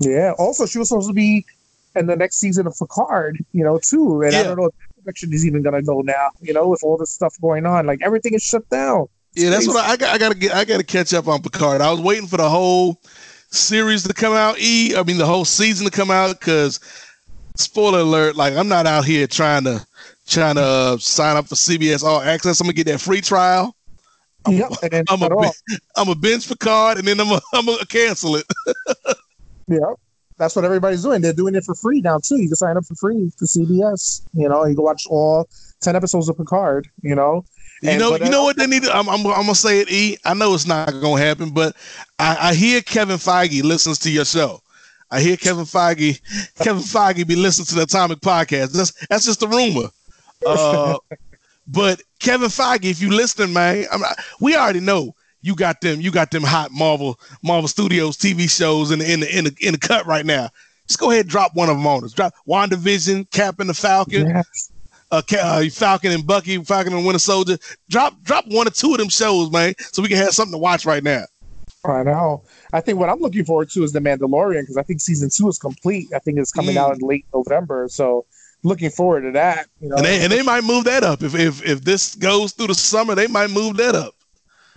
Yeah. 0.00 0.32
Also, 0.38 0.66
she 0.66 0.78
was 0.78 0.88
supposed 0.88 1.08
to 1.08 1.14
be 1.14 1.44
in 1.94 2.06
the 2.06 2.16
next 2.16 2.36
season 2.36 2.66
of 2.66 2.74
Picard, 2.78 3.44
you 3.52 3.64
know, 3.64 3.78
too. 3.78 4.22
And 4.22 4.34
I 4.34 4.42
don't 4.42 4.58
know 4.58 4.66
if 4.66 4.74
that 4.74 5.04
direction 5.04 5.32
is 5.32 5.46
even 5.46 5.62
gonna 5.62 5.82
go 5.82 6.00
now. 6.00 6.30
You 6.40 6.54
know, 6.54 6.68
with 6.68 6.82
all 6.82 6.96
this 6.96 7.10
stuff 7.10 7.34
going 7.40 7.66
on, 7.66 7.86
like 7.86 8.00
everything 8.02 8.34
is 8.34 8.42
shut 8.42 8.68
down. 8.68 9.08
Yeah, 9.34 9.50
that's 9.50 9.66
what 9.66 9.76
I, 9.76 9.92
I 9.92 9.96
got. 9.96 10.14
I 10.14 10.18
gotta 10.18 10.34
get. 10.34 10.54
I 10.54 10.64
gotta 10.64 10.84
catch 10.84 11.12
up 11.12 11.28
on 11.28 11.42
Picard. 11.42 11.80
I 11.82 11.90
was 11.90 12.00
waiting 12.00 12.26
for 12.26 12.38
the 12.38 12.48
whole 12.48 13.00
series 13.50 14.02
to 14.04 14.14
come 14.14 14.32
out. 14.32 14.58
E, 14.58 14.96
I 14.96 15.02
mean 15.02 15.18
the 15.18 15.26
whole 15.26 15.44
season 15.44 15.84
to 15.84 15.90
come 15.90 16.10
out 16.10 16.40
because 16.40 16.80
spoiler 17.56 18.00
alert. 18.00 18.36
Like 18.36 18.54
I'm 18.54 18.68
not 18.68 18.86
out 18.86 19.04
here 19.04 19.26
trying 19.26 19.64
to 19.64 19.86
trying 20.26 20.56
to 20.56 20.62
uh, 20.62 20.96
sign 20.98 21.36
up 21.36 21.48
for 21.48 21.54
CBS 21.54 22.02
All 22.02 22.20
Access. 22.20 22.60
I'm 22.60 22.66
gonna 22.66 22.74
get 22.74 22.86
that 22.86 23.00
free 23.00 23.20
trial. 23.20 23.74
Yep. 24.48 24.72
And 24.82 24.90
then 24.92 25.04
I'm 25.08 25.22
a 25.22 25.26
off. 25.26 25.56
I'm 25.96 26.08
a 26.08 26.14
binge 26.14 26.48
Picard 26.48 26.98
and 26.98 27.06
then 27.06 27.20
I'm 27.20 27.32
a, 27.32 27.40
I'm 27.52 27.66
gonna 27.66 27.86
cancel 27.86 28.36
it. 28.36 28.46
Yep. 29.68 29.98
That's 30.38 30.54
what 30.54 30.64
everybody's 30.64 31.02
doing. 31.02 31.22
They're 31.22 31.32
doing 31.32 31.54
it 31.54 31.64
for 31.64 31.74
free 31.74 32.00
now 32.00 32.18
too. 32.18 32.36
You 32.36 32.46
can 32.48 32.56
sign 32.56 32.76
up 32.76 32.84
for 32.84 32.94
free 32.94 33.32
for 33.36 33.46
CBS. 33.46 34.22
You 34.34 34.48
know, 34.48 34.64
you 34.66 34.74
can 34.74 34.84
watch 34.84 35.06
all 35.08 35.48
ten 35.80 35.96
episodes 35.96 36.28
of 36.28 36.36
Picard. 36.36 36.88
You 37.02 37.14
know. 37.14 37.44
You 37.82 37.98
know, 37.98 38.12
but, 38.12 38.24
you 38.24 38.30
know 38.30 38.42
what 38.42 38.56
they 38.56 38.66
need. 38.66 38.84
To, 38.84 38.96
I'm, 38.96 39.08
I'm, 39.08 39.26
I'm 39.26 39.42
gonna 39.42 39.54
say 39.54 39.80
it. 39.80 39.90
E. 39.90 40.18
I 40.24 40.34
know 40.34 40.54
it's 40.54 40.66
not 40.66 40.90
gonna 41.00 41.20
happen, 41.20 41.50
but 41.50 41.74
I, 42.18 42.50
I 42.50 42.54
hear 42.54 42.80
Kevin 42.80 43.16
Feige 43.16 43.62
listens 43.62 43.98
to 44.00 44.10
your 44.10 44.24
show. 44.24 44.62
I 45.10 45.20
hear 45.20 45.36
Kevin 45.36 45.64
Feige, 45.64 46.20
Kevin 46.56 46.82
Feige 46.82 47.26
be 47.26 47.36
listening 47.36 47.66
to 47.66 47.74
the 47.76 47.82
Atomic 47.82 48.20
Podcast. 48.20 48.72
That's 48.72 48.92
that's 49.06 49.24
just 49.24 49.42
a 49.42 49.46
rumor. 49.46 49.88
Uh, 50.44 50.98
but 51.66 52.02
Kevin 52.18 52.48
Feige, 52.48 52.84
if 52.84 53.00
you 53.00 53.10
listening, 53.10 53.52
man, 53.52 53.86
not, 53.98 54.16
we 54.40 54.56
already 54.56 54.80
know 54.80 55.14
you 55.42 55.54
got 55.54 55.80
them. 55.80 56.00
You 56.00 56.10
got 56.10 56.30
them 56.30 56.42
hot 56.42 56.72
Marvel 56.72 57.20
Marvel 57.42 57.68
Studios 57.68 58.16
TV 58.16 58.50
shows 58.50 58.90
in 58.90 58.98
the 58.98 59.12
in 59.12 59.20
the 59.20 59.38
in 59.38 59.44
the, 59.44 59.56
in 59.60 59.72
the 59.72 59.78
cut 59.78 60.06
right 60.06 60.26
now. 60.26 60.48
Just 60.88 61.00
go 61.00 61.10
ahead 61.10 61.22
and 61.22 61.30
drop 61.30 61.54
one 61.54 61.68
of 61.68 61.76
them 61.76 61.86
on 61.86 62.04
us. 62.04 62.12
Drop 62.12 62.32
WandaVision, 62.48 63.30
Cap 63.30 63.58
and 63.60 63.68
the 63.68 63.74
Falcon 63.74 64.28
Yes. 64.28 64.70
uh, 65.10 65.22
uh, 65.40 65.64
Falcon 65.70 66.12
and 66.12 66.26
Bucky, 66.26 66.62
Falcon 66.62 66.92
and 66.94 67.04
Winter 67.04 67.18
Soldier. 67.18 67.58
Drop 67.88 68.20
drop 68.22 68.44
one 68.48 68.66
or 68.66 68.70
two 68.70 68.92
of 68.92 68.98
them 68.98 69.08
shows, 69.08 69.50
man, 69.50 69.74
so 69.92 70.02
we 70.02 70.08
can 70.08 70.16
have 70.16 70.30
something 70.30 70.52
to 70.52 70.58
watch 70.58 70.84
right 70.84 71.02
now. 71.02 71.24
I 71.90 72.02
know. 72.02 72.42
I 72.72 72.80
think 72.80 72.98
what 72.98 73.08
I'm 73.08 73.20
looking 73.20 73.44
forward 73.44 73.70
to 73.70 73.82
is 73.82 73.92
the 73.92 74.00
Mandalorian 74.00 74.62
because 74.62 74.76
I 74.76 74.82
think 74.82 75.00
season 75.00 75.30
two 75.32 75.48
is 75.48 75.58
complete. 75.58 76.08
I 76.14 76.18
think 76.18 76.38
it's 76.38 76.52
coming 76.52 76.76
Mm. 76.76 76.80
out 76.80 76.94
in 76.94 77.00
late 77.06 77.26
November. 77.34 77.86
So 77.88 78.26
looking 78.62 78.90
forward 78.90 79.22
to 79.22 79.32
that. 79.32 79.66
You 79.80 79.88
know. 79.90 79.96
And 79.96 80.04
they 80.04 80.22
and 80.22 80.32
they 80.32 80.42
might 80.42 80.64
move 80.64 80.84
that 80.84 81.04
up 81.04 81.22
if 81.22 81.34
if 81.34 81.64
if 81.64 81.82
this 81.84 82.14
goes 82.14 82.52
through 82.52 82.68
the 82.68 82.74
summer, 82.74 83.14
they 83.14 83.26
might 83.26 83.50
move 83.50 83.76
that 83.78 83.94
up. 83.94 84.14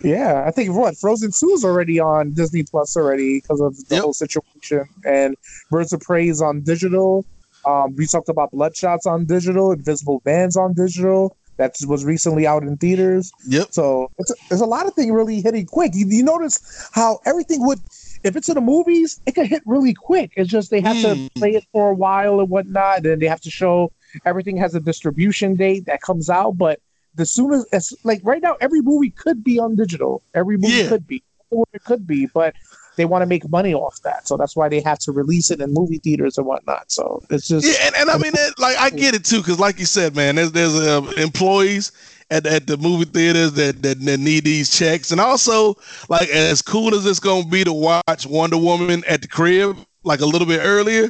Yeah, 0.01 0.43
I 0.47 0.51
think 0.51 0.73
what 0.73 0.95
Frozen 0.97 1.31
Two 1.37 1.49
is 1.49 1.65
already 1.65 1.99
on 1.99 2.31
Disney 2.33 2.63
Plus 2.63 2.95
already 2.95 3.41
because 3.41 3.59
of 3.59 3.75
the 3.89 3.95
Yep. 3.95 4.03
whole 4.03 4.13
situation, 4.13 4.85
and 5.05 5.35
Birds 5.69 5.91
of 5.91 5.99
Prey 5.99 6.29
is 6.29 6.41
on 6.41 6.61
digital. 6.61 7.25
Um, 7.65 7.95
we 7.97 8.07
talked 8.07 8.29
about 8.29 8.53
Bloodshots 8.53 9.05
on 9.05 9.25
digital, 9.25 9.73
Invisible 9.73 10.21
Man's 10.25 10.55
on 10.55 10.73
digital. 10.73 11.35
That 11.59 11.75
was 11.87 12.05
recently 12.05 12.47
out 12.47 12.63
in 12.63 12.77
theaters. 12.77 13.31
Yep. 13.47 13.67
So 13.71 14.09
it's 14.17 14.31
a, 14.31 14.35
there's 14.47 14.61
a 14.61 14.65
lot 14.65 14.87
of 14.87 14.93
things 14.93 15.11
really 15.11 15.41
hitting 15.41 15.65
quick. 15.65 15.91
You, 15.93 16.05
you 16.07 16.23
notice 16.23 16.89
how 16.93 17.19
everything 17.25 17.65
would, 17.67 17.79
if 18.23 18.37
it's 18.37 18.47
in 18.47 18.55
the 18.55 18.61
movies, 18.61 19.19
it 19.25 19.33
could 19.35 19.45
hit 19.47 19.61
really 19.65 19.93
quick. 19.93 20.31
It's 20.37 20.49
just 20.49 20.71
they 20.71 20.79
have 20.79 20.95
Hmm. 20.97 21.03
to 21.03 21.29
play 21.35 21.51
it 21.55 21.65
for 21.73 21.89
a 21.91 21.93
while 21.93 22.39
and 22.39 22.49
whatnot, 22.49 23.05
and 23.05 23.21
they 23.21 23.27
have 23.27 23.41
to 23.41 23.51
show 23.51 23.91
everything 24.25 24.55
has 24.55 24.73
a 24.73 24.79
distribution 24.79 25.55
date 25.55 25.85
that 25.85 26.01
comes 26.01 26.29
out. 26.29 26.57
But 26.57 26.79
the 27.15 27.25
soon 27.25 27.51
as, 27.53 27.65
as 27.73 27.93
like 28.05 28.21
right 28.23 28.41
now, 28.41 28.55
every 28.61 28.81
movie 28.81 29.09
could 29.09 29.43
be 29.43 29.59
on 29.59 29.75
digital. 29.75 30.23
Every 30.33 30.57
movie 30.57 30.75
Yeah. 30.77 30.87
could 30.87 31.05
be, 31.05 31.21
or 31.51 31.65
it 31.73 31.83
could 31.83 32.07
be, 32.07 32.27
but 32.27 32.55
they 32.99 33.05
want 33.05 33.21
to 33.21 33.25
make 33.25 33.47
money 33.49 33.73
off 33.73 34.01
that, 34.01 34.27
so 34.27 34.35
that's 34.37 34.55
why 34.55 34.67
they 34.67 34.81
have 34.81 34.99
to 34.99 35.11
release 35.11 35.49
it 35.51 35.61
in 35.61 35.73
movie 35.73 35.99
theaters 35.99 36.37
and 36.37 36.45
whatnot. 36.45 36.91
So 36.91 37.23
it's 37.29 37.47
just 37.47 37.65
Yeah, 37.65 37.87
and, 37.87 37.95
and 37.95 38.09
I 38.09 38.17
mean, 38.17 38.33
like 38.57 38.77
I 38.77 38.89
get 38.89 39.15
it 39.15 39.23
too, 39.23 39.37
because 39.37 39.59
like 39.59 39.79
you 39.79 39.85
said, 39.85 40.15
man, 40.15 40.35
there's 40.35 40.51
there's 40.51 40.75
uh, 40.75 41.01
employees 41.17 41.91
at 42.29 42.45
at 42.45 42.67
the 42.67 42.77
movie 42.77 43.05
theaters 43.05 43.53
that, 43.53 43.81
that 43.81 44.01
that 44.01 44.19
need 44.19 44.43
these 44.43 44.69
checks, 44.69 45.11
and 45.11 45.21
also 45.21 45.75
like 46.09 46.29
as 46.29 46.61
cool 46.61 46.93
as 46.93 47.05
it's 47.05 47.19
gonna 47.19 47.47
be 47.47 47.63
to 47.63 47.73
watch 47.73 48.25
Wonder 48.27 48.57
Woman 48.57 49.03
at 49.07 49.21
the 49.21 49.27
crib, 49.27 49.77
like 50.03 50.19
a 50.19 50.25
little 50.25 50.47
bit 50.47 50.59
earlier. 50.61 51.09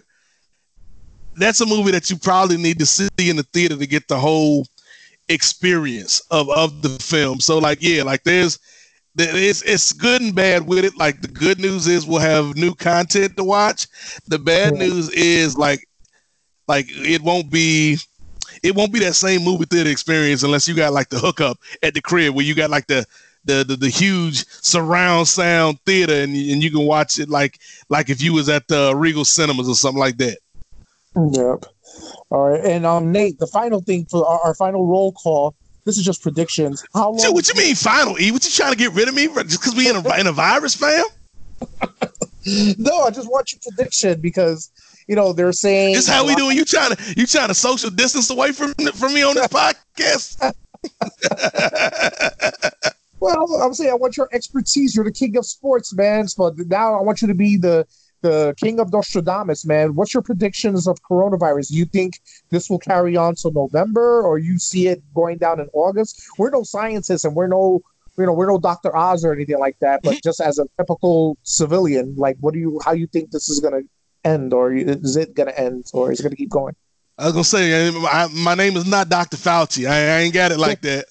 That's 1.38 1.62
a 1.62 1.65
movie 1.65 1.91
that 1.91 2.10
you 2.10 2.17
probably 2.17 2.58
need 2.58 2.80
to 2.80 2.86
see 2.86 3.08
in 3.17 3.38
the 3.38 3.43
theater 3.43 3.78
to 3.78 3.88
get 3.88 4.08
the 4.08 4.19
whole 4.19 4.67
experience 5.30 6.21
of 6.32 6.49
of 6.49 6.82
the 6.82 6.89
film. 6.89 7.39
So 7.39 7.58
like, 7.58 7.80
yeah, 7.82 8.04
like 8.04 8.23
there's 8.23 8.58
there- 8.58 8.78
it's 9.23 9.62
it's 9.63 9.93
good 9.93 10.21
and 10.21 10.36
bad 10.36 10.67
with 10.67 10.86
it. 10.86 10.97
Like 10.97 11.21
the 11.21 11.27
good 11.27 11.60
news 11.60 11.88
is 11.88 12.05
we'll 12.05 12.19
have 12.19 12.55
new 12.55 12.73
content 12.75 13.38
to 13.38 13.43
watch. 13.43 13.88
The 14.27 14.39
bad 14.39 14.73
news 14.75 15.10
is 15.10 15.58
like 15.58 15.88
like 16.67 16.86
it 16.89 17.21
won't 17.21 17.51
be 17.51 17.97
it 18.63 18.75
won't 18.75 18.93
be 18.93 18.99
that 18.99 19.15
same 19.15 19.43
movie 19.43 19.65
theater 19.65 19.89
experience 19.89 20.43
unless 20.43 20.67
you 20.67 20.75
got 20.75 20.93
like 20.93 21.10
the 21.10 21.19
hookup 21.19 21.58
at 21.84 21.93
the 21.93 22.01
crib 22.01 22.36
where 22.36 22.45
you 22.45 22.55
got 22.55 22.69
like 22.69 22.88
the 22.88 23.05
the 23.45 23.63
the, 23.63 23.75
the 23.75 23.89
huge 23.89 24.45
surround 24.47 25.27
sound 25.27 25.79
theater 25.86 26.13
and, 26.13 26.34
and 26.34 26.63
you 26.63 26.71
can 26.71 26.86
watch 26.86 27.19
it 27.19 27.29
like 27.29 27.60
like 27.89 28.10
if 28.10 28.21
you 28.21 28.34
was 28.34 28.49
at 28.49 28.67
the 28.67 28.95
Regal 28.95 29.25
Cinemas 29.25 29.67
or 29.67 29.75
something 29.75 29.99
like 29.99 30.17
that. 30.17 30.38
Yep. 31.15 31.65
All 32.29 32.49
right, 32.49 32.63
and 32.63 32.86
um, 32.86 33.12
Nate, 33.12 33.39
the 33.39 33.47
final 33.47 33.82
thing 33.82 34.05
for 34.05 34.25
our, 34.25 34.39
our 34.41 34.53
final 34.53 34.86
roll 34.86 35.12
call. 35.12 35.55
This 35.85 35.97
is 35.97 36.05
just 36.05 36.21
predictions. 36.21 36.83
How 36.93 37.09
long? 37.09 37.19
So 37.19 37.31
what 37.31 37.47
you 37.47 37.55
mean 37.55 37.75
final 37.75 38.19
E? 38.19 38.31
What 38.31 38.43
you 38.45 38.51
trying 38.51 38.71
to 38.71 38.77
get 38.77 38.93
rid 38.93 39.07
of 39.07 39.15
me 39.15 39.27
just 39.27 39.61
because 39.61 39.75
we 39.75 39.89
in 39.89 39.95
a 39.95 40.19
in 40.19 40.27
a 40.27 40.31
virus, 40.31 40.75
fam? 40.75 41.05
No, 42.77 43.01
I 43.01 43.11
just 43.11 43.29
want 43.29 43.51
your 43.51 43.59
prediction 43.61 44.21
because 44.21 44.71
you 45.07 45.15
know 45.15 45.33
they're 45.33 45.51
saying 45.51 45.93
This 45.93 46.07
how 46.07 46.25
we 46.25 46.33
doing? 46.35 46.55
You 46.55 46.63
trying 46.63 46.95
to 46.95 47.13
you 47.15 47.27
trying 47.27 47.49
to 47.49 47.53
social 47.53 47.89
distance 47.89 48.29
away 48.29 48.53
from 48.53 48.73
from 48.93 49.13
me 49.13 49.23
on 49.23 49.35
this 49.35 49.47
podcast? 49.47 50.53
Well, 53.19 53.61
I'm 53.61 53.73
saying 53.73 53.91
I 53.91 53.95
want 53.95 54.15
your 54.15 54.29
expertise. 54.31 54.95
You're 54.95 55.03
the 55.03 55.11
king 55.11 55.35
of 55.35 55.45
sports, 55.45 55.93
man. 55.93 56.27
So 56.27 56.53
now 56.67 56.97
I 56.97 57.01
want 57.01 57.21
you 57.21 57.27
to 57.27 57.33
be 57.33 57.57
the 57.57 57.85
the 58.21 58.53
king 58.58 58.79
of 58.79 58.91
Nostradamus, 58.91 59.65
man. 59.65 59.95
What's 59.95 60.13
your 60.13 60.23
predictions 60.23 60.88
of 60.88 60.97
coronavirus? 61.01 61.71
You 61.71 61.86
think 61.86 62.19
this 62.49 62.69
will 62.69 62.79
carry 62.79 63.15
on 63.15 63.36
till 63.36 63.51
November, 63.51 64.21
or 64.21 64.38
you 64.38 64.60
see 64.60 64.88
it 64.88 65.01
going 65.13 65.38
down 65.38 65.60
in 65.60 65.69
August? 65.73 66.21
We're 66.38 66.49
no 66.49 66.63
scientists, 66.63 67.25
and 67.25 67.36
we're 67.36 67.47
no 67.47 67.82
you 68.17 68.25
know 68.25 68.34
we're 68.34 68.47
no 68.47 68.58
Doctor 68.58 68.95
Oz 68.95 69.23
or 69.23 69.34
anything 69.34 69.60
like 69.60 69.77
that. 69.79 70.01
But 70.03 70.21
just 70.23 70.41
as 70.41 70.60
a 70.60 70.65
typical 70.77 71.38
civilian, 71.43 72.15
like, 72.17 72.38
what 72.39 72.53
do 72.53 72.60
you 72.60 72.79
how 72.84 72.91
you 72.91 73.08
think 73.08 73.32
this 73.32 73.49
is 73.49 73.60
gonna 73.60 73.82
end, 74.23 74.53
or 74.53 74.73
is 74.73 75.15
it 75.15 75.34
gonna 75.34 75.51
end, 75.51 75.89
or 75.93 76.12
is 76.12 76.19
it 76.19 76.23
gonna 76.23 76.36
keep 76.36 76.49
going? 76.49 76.75
I 77.17 77.25
was 77.25 77.34
gonna 77.34 77.43
say 77.43 77.89
I, 77.89 78.27
my 78.34 78.55
name 78.55 78.77
is 78.77 78.86
not 78.86 79.10
Dr. 79.10 79.38
Fauci. 79.38 79.89
I, 79.89 79.95
I 79.95 80.19
ain't 80.21 80.34
got 80.34 80.51
it 80.51 80.58
like 80.58 80.82
that. 80.82 81.05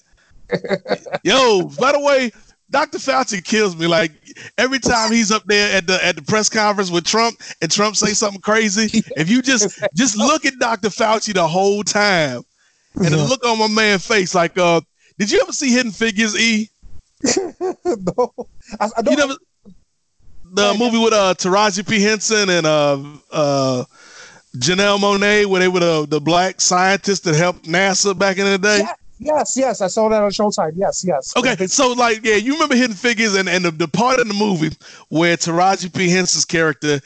Yo, 1.23 1.69
by 1.79 1.91
the 1.91 1.99
way, 1.99 2.31
Dr. 2.69 2.97
Fauci 2.97 3.43
kills 3.43 3.75
me. 3.75 3.87
Like 3.87 4.11
every 4.57 4.79
time 4.79 5.11
he's 5.11 5.31
up 5.31 5.43
there 5.45 5.75
at 5.75 5.87
the 5.87 6.03
at 6.05 6.15
the 6.15 6.21
press 6.21 6.49
conference 6.49 6.91
with 6.91 7.05
Trump 7.05 7.39
and 7.61 7.71
Trump 7.71 7.95
say 7.95 8.13
something 8.13 8.41
crazy, 8.41 9.03
if 9.17 9.29
you 9.29 9.41
just 9.41 9.79
just 9.95 10.17
look 10.17 10.45
at 10.45 10.53
Dr. 10.59 10.89
Fauci 10.89 11.33
the 11.33 11.47
whole 11.47 11.83
time 11.83 12.43
and 12.95 13.05
the 13.13 13.17
Yeah. 13.17 13.23
look 13.25 13.45
on 13.45 13.59
my 13.59 13.67
man's 13.67 14.05
face, 14.05 14.33
like 14.35 14.57
uh, 14.57 14.81
did 15.17 15.31
you 15.31 15.39
ever 15.41 15.51
see 15.51 15.71
Hidden 15.71 15.91
Figures? 15.91 16.35
E, 16.39 16.69
no, 17.85 18.33
I, 18.79 18.89
I 18.97 19.01
don't. 19.01 19.11
You 19.11 19.17
never 19.17 19.35
the 20.51 20.73
movie 20.79 20.97
with 20.97 21.13
uh 21.13 21.33
Taraji 21.37 21.87
P 21.87 22.01
Henson 22.01 22.49
and 22.49 22.65
uh 22.65 22.99
uh 23.31 23.83
Janelle 24.57 24.97
Monáe, 24.97 25.45
where 25.45 25.59
they 25.59 25.67
were 25.67 25.79
the, 25.79 26.07
the 26.09 26.19
black 26.19 26.59
scientists 26.59 27.19
that 27.21 27.35
helped 27.35 27.65
NASA 27.65 28.17
back 28.17 28.37
in 28.39 28.45
the 28.45 28.57
day. 28.57 28.79
Yeah, 28.79 28.93
yes, 29.19 29.55
yes, 29.57 29.81
I 29.81 29.87
saw 29.87 30.09
that 30.09 30.21
on 30.21 30.31
Showtime. 30.31 30.71
Yes, 30.75 31.03
yes. 31.05 31.33
Okay, 31.37 31.67
so 31.67 31.93
like, 31.93 32.23
yeah, 32.23 32.35
you 32.35 32.53
remember 32.53 32.75
Hidden 32.75 32.95
Figures 32.95 33.35
and, 33.35 33.47
and 33.47 33.65
the, 33.65 33.71
the 33.71 33.87
part 33.87 34.19
in 34.19 34.27
the 34.27 34.33
movie 34.33 34.75
where 35.09 35.37
Taraji 35.37 35.93
P 35.93 36.09
Henson's 36.09 36.45
character 36.45 36.99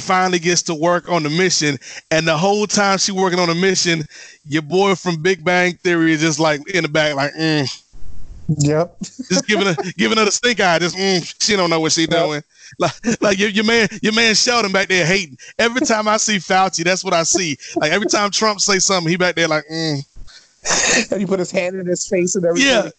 finally 0.00 0.38
gets 0.38 0.62
to 0.62 0.74
work 0.74 1.08
on 1.08 1.22
the 1.22 1.30
mission, 1.30 1.78
and 2.10 2.26
the 2.26 2.36
whole 2.36 2.66
time 2.66 2.98
she 2.98 3.12
working 3.12 3.38
on 3.38 3.48
the 3.48 3.54
mission, 3.54 4.04
your 4.44 4.62
boy 4.62 4.94
from 4.94 5.22
Big 5.22 5.44
Bang 5.44 5.74
Theory 5.74 6.12
is 6.12 6.20
just 6.20 6.38
like 6.38 6.68
in 6.70 6.82
the 6.82 6.88
back, 6.88 7.14
like, 7.14 7.32
mm, 7.34 7.82
Yep. 8.48 8.96
just 9.28 9.46
giving 9.46 9.66
her 9.66 9.76
giving 9.96 10.18
her 10.18 10.24
the 10.24 10.30
stink 10.30 10.60
eye. 10.60 10.78
Just 10.78 10.96
mm, 10.96 11.34
she 11.42 11.56
don't 11.56 11.70
know 11.70 11.80
what 11.80 11.92
she 11.92 12.02
Yep. 12.02 12.10
doing. 12.10 12.42
Like 12.78 12.92
like 13.20 13.38
your, 13.38 13.48
your 13.48 13.64
man 13.64 13.88
your 14.02 14.12
man 14.12 14.34
Sheldon 14.34 14.72
back 14.72 14.88
there 14.88 15.06
hating. 15.06 15.36
Every 15.58 15.80
time 15.80 16.08
I 16.08 16.16
see 16.16 16.36
Fauci, 16.36 16.84
that's 16.84 17.02
what 17.04 17.14
I 17.14 17.22
see. 17.24 17.56
Like 17.76 17.92
every 17.92 18.06
time 18.06 18.30
Trump 18.30 18.60
say 18.60 18.78
something, 18.78 19.10
he 19.10 19.16
back 19.16 19.34
there 19.34 19.48
like 19.48 19.64
mm. 19.70 20.00
and 21.10 21.20
he 21.20 21.26
put 21.26 21.38
his 21.38 21.50
hand 21.50 21.76
in 21.76 21.86
his 21.86 22.06
face 22.06 22.34
and 22.34 22.44
everything. 22.44 22.90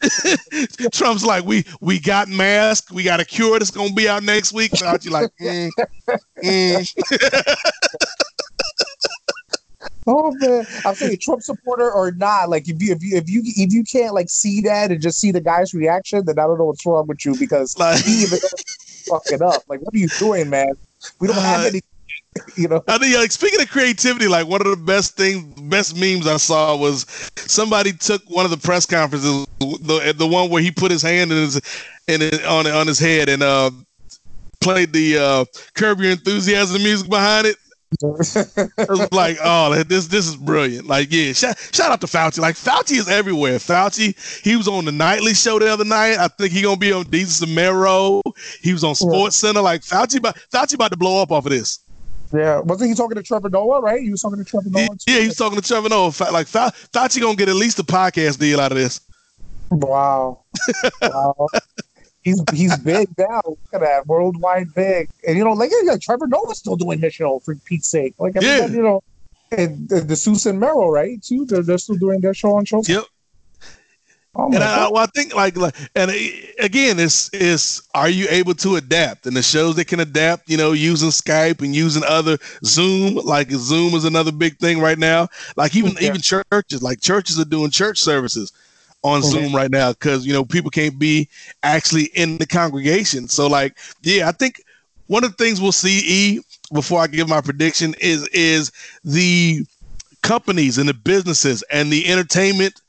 yeah. 0.54 0.88
Trump's 0.92 1.26
like 1.26 1.44
we 1.46 1.66
we 1.82 2.00
got 2.00 2.28
masks, 2.30 2.92
we 2.92 3.04
got 3.04 3.20
a 3.20 3.26
cure 3.26 3.60
that's 3.60 3.72
gonna 3.72 3.94
be 3.94 4.08
out 4.08 4.24
next 4.24 4.54
week. 4.54 4.72
Fauci 4.72 5.10
like 5.10 5.30
mm, 5.42 5.70
mm. 6.44 7.56
Oh 10.10 10.34
man, 10.40 10.66
I'm 10.86 10.96
saying 10.96 11.18
Trump 11.22 11.42
supporter 11.42 11.92
or 11.92 12.12
not. 12.14 12.50
Like 12.50 12.70
if 12.70 12.82
you 12.82 12.94
if 12.94 13.04
you 13.04 13.18
if 13.18 13.30
you 13.30 13.42
if 13.44 13.74
you 13.74 13.84
can't 13.84 14.14
like 14.14 14.30
see 14.30 14.62
that 14.62 14.90
and 14.92 15.02
just 15.02 15.20
see 15.20 15.32
the 15.32 15.42
guy's 15.42 15.74
reaction, 15.74 16.24
then 16.26 16.40
I 16.40 16.44
don't 16.44 16.58
know 16.58 16.66
what's 16.66 16.86
wrong 16.86 17.08
with 17.08 17.26
you 17.26 17.36
because 17.38 17.78
Like- 17.78 18.04
he 18.06 18.24
even 18.24 18.40
fucking 19.10 19.42
up. 19.42 19.64
Like 19.68 19.82
what 19.82 19.94
are 19.94 19.98
you 19.98 20.08
doing, 20.18 20.50
man? 20.50 20.72
We 21.20 21.28
don't 21.28 21.36
have 21.38 21.62
Uh, 21.62 21.68
any. 21.68 21.82
You 22.58 22.68
know. 22.68 22.84
I 22.88 22.98
think 22.98 23.16
like 23.16 23.32
speaking 23.32 23.62
of 23.62 23.70
creativity, 23.70 24.28
like 24.28 24.48
one 24.48 24.62
of 24.62 24.68
the 24.68 24.78
best 24.78 25.16
things, 25.16 25.44
best 25.62 25.96
memes 25.96 26.26
I 26.28 26.38
saw 26.38 26.76
was 26.76 27.06
somebody 27.36 27.94
took 27.94 28.24
one 28.30 28.46
of 28.46 28.52
the 28.52 28.58
press 28.58 28.86
conferences, 28.86 29.46
the 29.60 30.14
the 30.18 30.28
one 30.28 30.50
where 30.50 30.62
he 30.62 30.72
put 30.72 30.92
his 30.92 31.02
hand 31.02 31.32
in 31.32 31.38
his 31.38 31.56
in 32.08 32.22
it, 32.22 32.44
on 32.46 32.66
on 32.68 32.88
his 32.88 33.00
head 33.00 33.30
and 33.30 33.44
uh 33.44 33.70
played 34.60 34.92
the 34.92 35.18
uh 35.18 35.46
Curb 35.76 36.00
Your 36.00 36.12
Enthusiasm 36.12 36.82
music 36.82 37.10
behind 37.10 37.48
it. 37.48 37.58
Like, 39.12 39.38
oh, 39.44 39.82
this 39.84 40.08
this 40.08 40.28
is 40.28 40.36
brilliant. 40.36 40.88
Like, 40.88 41.08
yeah, 41.10 41.32
shout, 41.34 41.58
shout 41.72 41.92
out 41.92 42.02
to 42.02 42.08
Fauci. 42.08 42.40
Like, 42.40 42.56
Fauci 42.56 42.98
is 42.98 43.08
everywhere. 43.08 43.58
Fauci, 43.58 44.16
he 44.44 44.56
was 44.56 44.68
on 44.68 44.86
the 44.86 44.92
nightly 44.92 45.34
show 45.34 45.58
the 45.58 45.72
other 45.72 45.86
night. 45.86 46.18
I 46.18 46.28
think 46.28 46.52
he 46.52 46.62
gonna 46.62 46.78
be 46.78 46.92
on 46.92 47.06
Desus 47.06 47.42
and 47.44 47.56
Mero. 47.56 48.22
He 48.62 48.74
was 48.74 48.84
on 48.84 48.96
Sports 48.96 49.38
Center. 49.38 49.62
Like, 49.62 49.82
Fauci, 49.82 50.18
about, 50.18 50.36
Fauci 50.52 50.76
about 50.76 50.92
to 50.92 50.98
blow 50.98 51.22
up 51.22 51.32
off 51.32 51.46
of 51.46 51.52
this. 51.52 51.80
Yeah, 52.34 52.60
wasn't 52.60 52.90
he 52.90 52.96
talking 52.96 53.16
to 53.16 53.24
Trevor 53.24 53.50
Noah? 53.50 53.82
Right, 53.82 54.02
he 54.02 54.10
was 54.12 54.22
talking 54.22 54.38
to 54.38 54.46
Trevor 54.46 54.70
Noah. 54.70 54.88
too? 54.90 55.12
Yeah, 55.14 55.26
was 55.28 55.36
talking 55.38 55.60
to 55.60 55.68
Trevor 55.68 55.90
Noah. 55.90 56.12
Like, 56.32 56.48
Fa- 56.48 56.74
Fauci 56.94 57.22
gonna 57.22 57.36
get 57.36 57.50
at 57.50 57.56
least 57.56 57.80
a 57.80 57.84
podcast 57.84 58.40
deal 58.40 58.60
out 58.60 58.72
of 58.72 58.78
this. 58.78 59.02
Wow. 59.72 60.44
wow. 61.02 61.48
He's 62.22 62.44
he's 62.54 62.78
big 62.80 63.08
now. 63.18 63.42
Look 63.46 63.60
at 63.74 63.82
that, 63.82 64.08
worldwide 64.08 64.74
big. 64.74 65.10
And 65.26 65.38
you 65.38 65.44
know, 65.44 65.54
like 65.54 65.72
yeah, 65.84 65.96
Trevor 66.02 66.28
Noah's 66.28 66.58
still 66.60 66.76
doing 66.76 67.00
his 67.00 67.14
show 67.14 67.40
for 67.40 67.56
Pete's 67.56 67.88
sake. 67.88 68.16
Like 68.20 68.36
Yeah. 68.40 68.68
you 68.68 68.82
know, 68.82 69.02
and 69.52 69.88
the, 69.88 70.02
the 70.02 70.14
Desus 70.14 70.46
and 70.46 70.60
Mero, 70.60 70.90
right? 70.90 71.22
Too. 71.22 71.46
They're, 71.46 71.64
they're 71.64 71.78
still 71.78 71.96
doing 71.96 72.20
their 72.20 72.34
show 72.34 72.56
on 72.56 72.66
show. 72.66 72.82
Yep. 72.86 73.06
Oh 74.38 74.50
And 74.52 74.64
I, 74.64 74.88
well, 74.90 75.04
I 75.04 75.08
think 75.08 75.36
like, 75.36 75.58
like 75.58 75.76
and 75.96 76.10
again, 76.60 77.00
it's 77.00 77.30
is 77.34 77.82
are 77.94 78.10
you 78.10 78.28
able 78.30 78.54
to 78.56 78.76
adapt? 78.78 79.26
And 79.26 79.36
the 79.36 79.42
shows 79.42 79.76
that 79.76 79.88
can 79.88 80.00
adapt, 80.00 80.50
you 80.50 80.58
know, 80.58 80.72
using 80.72 81.10
Skype 81.10 81.62
and 81.62 81.76
using 81.76 82.04
other 82.08 82.38
Zoom, 82.64 83.16
like 83.16 83.50
Zoom 83.52 83.94
is 83.94 84.06
another 84.06 84.32
big 84.32 84.58
thing 84.60 84.80
right 84.80 84.98
now. 84.98 85.28
Like 85.58 85.76
even 85.76 85.96
Yeah. 86.00 86.10
even 86.10 86.22
churches, 86.22 86.82
like 86.82 87.02
churches 87.02 87.40
are 87.40 87.46
doing 87.46 87.72
church 87.72 88.00
services 88.00 88.54
on 89.04 89.22
Mhm. 89.22 89.24
Zoom 89.24 89.56
right 89.56 89.72
now 89.72 89.92
because 89.92 90.26
you 90.26 90.34
know 90.34 90.46
people 90.46 90.72
can't 90.72 90.98
be 90.98 91.28
actually 91.64 92.06
in 92.16 92.38
the 92.38 92.48
congregation. 92.48 93.28
So 93.28 93.48
like, 93.48 93.78
yeah, 94.04 94.30
I 94.30 94.32
think 94.32 94.62
one 95.08 95.24
of 95.24 95.36
the 95.36 95.44
things 95.44 95.60
we'll 95.60 95.72
see 95.74 96.02
E 96.06 96.42
before 96.74 97.02
I 97.02 97.08
give 97.08 97.28
my 97.28 97.42
prediction 97.42 97.96
is 98.00 98.28
is 98.30 98.72
the 99.04 99.66
companies 100.24 100.78
and 100.78 100.88
the 100.88 100.94
businesses 100.94 101.64
and 101.72 101.92
the 101.92 102.08
entertainment 102.08 102.82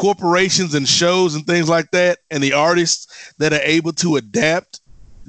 corporations 0.00 0.72
and 0.72 0.88
shows 0.88 1.34
and 1.34 1.46
things 1.46 1.68
like 1.68 1.90
that 1.90 2.20
and 2.30 2.42
the 2.42 2.54
artists 2.54 3.34
that 3.36 3.52
are 3.52 3.60
able 3.60 3.92
to 3.92 4.16
adapt 4.16 4.80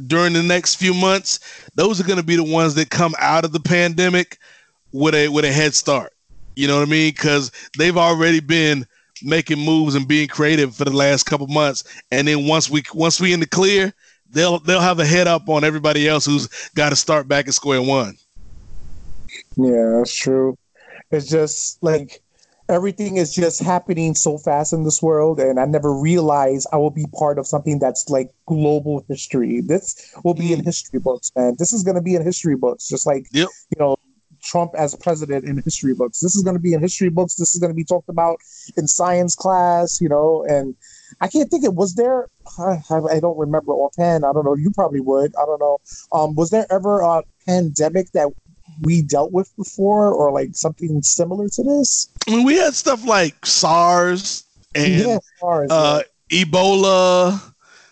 during 0.08 0.32
the 0.32 0.42
next 0.42 0.76
few 0.76 0.94
months 0.94 1.42
those 1.76 2.00
are 2.00 2.06
going 2.06 2.18
to 2.18 2.24
be 2.24 2.38
the 2.38 2.44
ones 2.44 2.74
that 2.74 2.90
come 2.90 3.14
out 3.20 3.44
of 3.44 3.52
the 3.52 3.60
pandemic 3.60 4.38
with 4.94 5.14
a 5.14 5.28
with 5.28 5.44
a 5.44 5.52
head 5.52 5.76
start. 5.76 6.14
You 6.56 6.70
know 6.70 6.78
what 6.80 6.88
i 6.88 6.90
mean? 6.90 7.12
Because 7.12 7.52
they've 7.78 7.98
already 7.98 8.40
been 8.40 8.88
making 9.22 9.60
moves 9.60 9.94
and 9.94 10.08
being 10.08 10.30
creative 10.30 10.74
for 10.74 10.86
the 10.86 10.96
last 10.96 11.24
couple 11.24 11.48
months 11.48 11.84
and 12.10 12.26
then 12.26 12.48
once 12.48 12.70
we 12.70 12.82
once 12.94 13.20
we 13.20 13.34
in 13.34 13.42
the 13.42 13.48
clear 13.48 13.94
they'll 14.30 14.60
they'll 14.60 14.80
have 14.80 15.00
a 15.00 15.06
head 15.06 15.28
up 15.28 15.50
on 15.50 15.66
everybody 15.66 16.08
else 16.08 16.26
who's 16.26 16.48
got 16.76 16.92
to 16.92 16.96
start 16.96 17.28
back 17.28 17.50
at 17.50 17.54
square 17.54 17.82
one. 17.82 18.16
Yeah, 19.58 19.98
that's 19.98 20.16
true. 20.16 20.58
It's 21.12 21.28
just 21.28 21.84
like 21.84 22.22
everything 22.72 23.18
is 23.18 23.34
just 23.34 23.62
happening 23.62 24.16
so 24.16 24.38
fast 24.38 24.74
in 24.74 24.84
this 24.84 25.02
world, 25.02 25.40
and 25.40 25.60
I 25.60 25.66
never 25.66 25.94
realized 25.94 26.68
I 26.72 26.78
will 26.78 26.90
be 26.90 27.06
part 27.18 27.38
of 27.38 27.46
something 27.46 27.80
that's 27.80 28.10
like 28.10 28.32
global 28.48 29.04
history. 29.08 29.62
This 29.62 30.14
will 30.24 30.34
be 30.34 30.54
in 30.54 30.64
history 30.64 31.00
books, 31.00 31.32
man. 31.36 31.56
This 31.60 31.74
is 31.74 31.84
going 31.84 31.96
to 31.96 32.02
be 32.02 32.16
in 32.16 32.24
history 32.24 32.56
books, 32.56 32.88
just 32.88 33.06
like 33.06 33.28
Yep. 33.32 33.50
you 33.70 33.80
know 33.80 33.98
Trump 34.44 34.72
as 34.78 34.96
president 34.96 35.46
in 35.46 35.62
history 35.64 35.94
books. 35.94 36.20
This 36.20 36.36
is 36.36 36.44
going 36.44 36.56
to 36.56 36.62
be 36.62 36.74
in 36.74 36.82
history 36.82 37.10
books. 37.10 37.36
This 37.36 37.54
is 37.54 37.60
going 37.60 37.72
to 37.72 37.76
be 37.76 37.84
talked 37.84 38.10
about 38.10 38.38
in 38.78 38.88
science 38.88 39.36
class, 39.36 40.00
you 40.02 40.10
know. 40.10 40.44
And 40.48 40.76
I 41.20 41.28
can't 41.28 41.50
think 41.50 41.64
it 41.64 41.76
was 41.76 41.96
there. 41.96 42.28
I, 42.58 42.80
I 42.90 43.20
don't 43.20 43.38
remember 43.38 43.74
offhand. 43.74 44.26
I 44.26 44.34
don't 44.34 44.46
know. 44.46 44.56
You 44.56 44.72
probably 44.72 45.00
would. 45.02 45.34
I 45.36 45.46
don't 45.46 45.60
know. 45.60 45.78
Um, 46.12 46.36
was 46.36 46.50
there 46.50 46.66
ever 46.72 47.02
a 47.02 47.24
pandemic 47.46 48.12
that 48.14 48.30
we 48.82 49.02
dealt 49.02 49.32
with 49.32 49.56
before, 49.56 50.14
or 50.14 50.32
like 50.32 50.50
something 50.54 51.02
similar 51.02 51.48
to 51.50 51.64
this? 51.64 52.10
i 52.28 52.32
mean 52.32 52.46
we 52.46 52.56
had 52.56 52.74
stuff 52.74 53.06
like 53.06 53.46
sars 53.46 54.44
and 54.76 54.94
yeah, 54.94 55.18
SARS, 55.40 55.72
uh 55.72 56.02
yeah. 56.30 56.44
ebola 56.44 57.52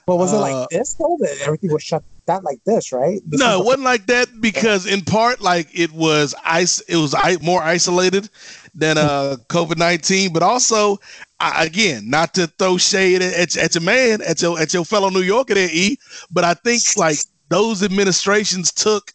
but 0.09 0.15
was 0.15 0.33
it 0.33 0.37
uh, 0.37 0.41
like 0.41 0.69
this 0.69 0.95
though? 0.95 1.17
That 1.19 1.37
everything 1.45 1.71
was 1.71 1.83
shut 1.83 2.01
down 2.25 2.41
like 2.41 2.59
this, 2.65 2.91
right? 2.91 3.21
This 3.27 3.39
no, 3.39 3.61
it 3.61 3.63
wasn't 3.63 3.83
like 3.83 4.07
that 4.07 4.41
because 4.41 4.87
in 4.87 5.01
part, 5.01 5.39
like 5.39 5.67
it 5.71 5.91
was 5.91 6.33
ice, 6.43 6.79
it 6.79 6.95
was 6.95 7.13
I- 7.13 7.37
more 7.43 7.61
isolated 7.61 8.27
than 8.73 8.97
uh 8.97 9.35
COVID 9.49 9.77
nineteen, 9.77 10.33
but 10.33 10.41
also, 10.41 10.97
I, 11.39 11.63
again, 11.63 12.09
not 12.09 12.33
to 12.33 12.47
throw 12.47 12.77
shade 12.79 13.21
at, 13.21 13.35
at, 13.35 13.55
at 13.55 13.75
your 13.75 13.83
man, 13.83 14.23
at 14.23 14.41
your 14.41 14.59
at 14.59 14.73
your 14.73 14.83
fellow 14.83 15.11
New 15.11 15.21
Yorker 15.21 15.53
there, 15.53 15.69
E, 15.71 15.99
but 16.31 16.43
I 16.43 16.55
think 16.55 16.81
like 16.97 17.19
those 17.49 17.83
administrations 17.83 18.71
took, 18.71 19.13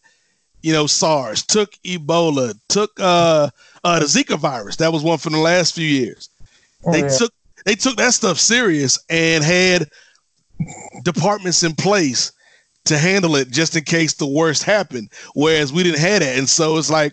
you 0.65 0.73
know, 0.73 0.87
SARS, 0.87 1.43
took 1.43 1.73
Ebola, 1.85 2.59
took 2.71 2.99
uh 2.99 3.51
uh 3.85 3.99
the 3.99 4.07
Zika 4.07 4.39
virus. 4.39 4.77
That 4.77 4.95
was 4.95 5.03
one 5.03 5.19
from 5.19 5.35
the 5.35 5.39
last 5.39 5.75
few 5.75 5.87
years. 5.87 6.31
Oh, 6.87 6.93
they 6.93 7.01
yeah. 7.01 7.09
took 7.19 7.35
they 7.67 7.75
took 7.75 7.97
that 7.97 8.15
stuff 8.15 8.41
serious 8.41 8.99
and 9.11 9.45
had 9.45 9.91
departments 11.03 11.63
in 11.65 11.75
place 11.75 12.33
to 12.87 12.97
handle 12.97 13.37
it 13.37 13.51
just 13.51 13.77
in 13.77 13.85
case 13.85 14.15
the 14.15 14.27
worst 14.27 14.63
happened 14.63 15.11
whereas 15.35 15.73
we 15.73 15.83
didn't 15.83 15.99
have 15.99 16.21
that 16.21 16.39
and 16.39 16.49
so 16.49 16.77
it's 16.79 16.91
like 16.91 17.13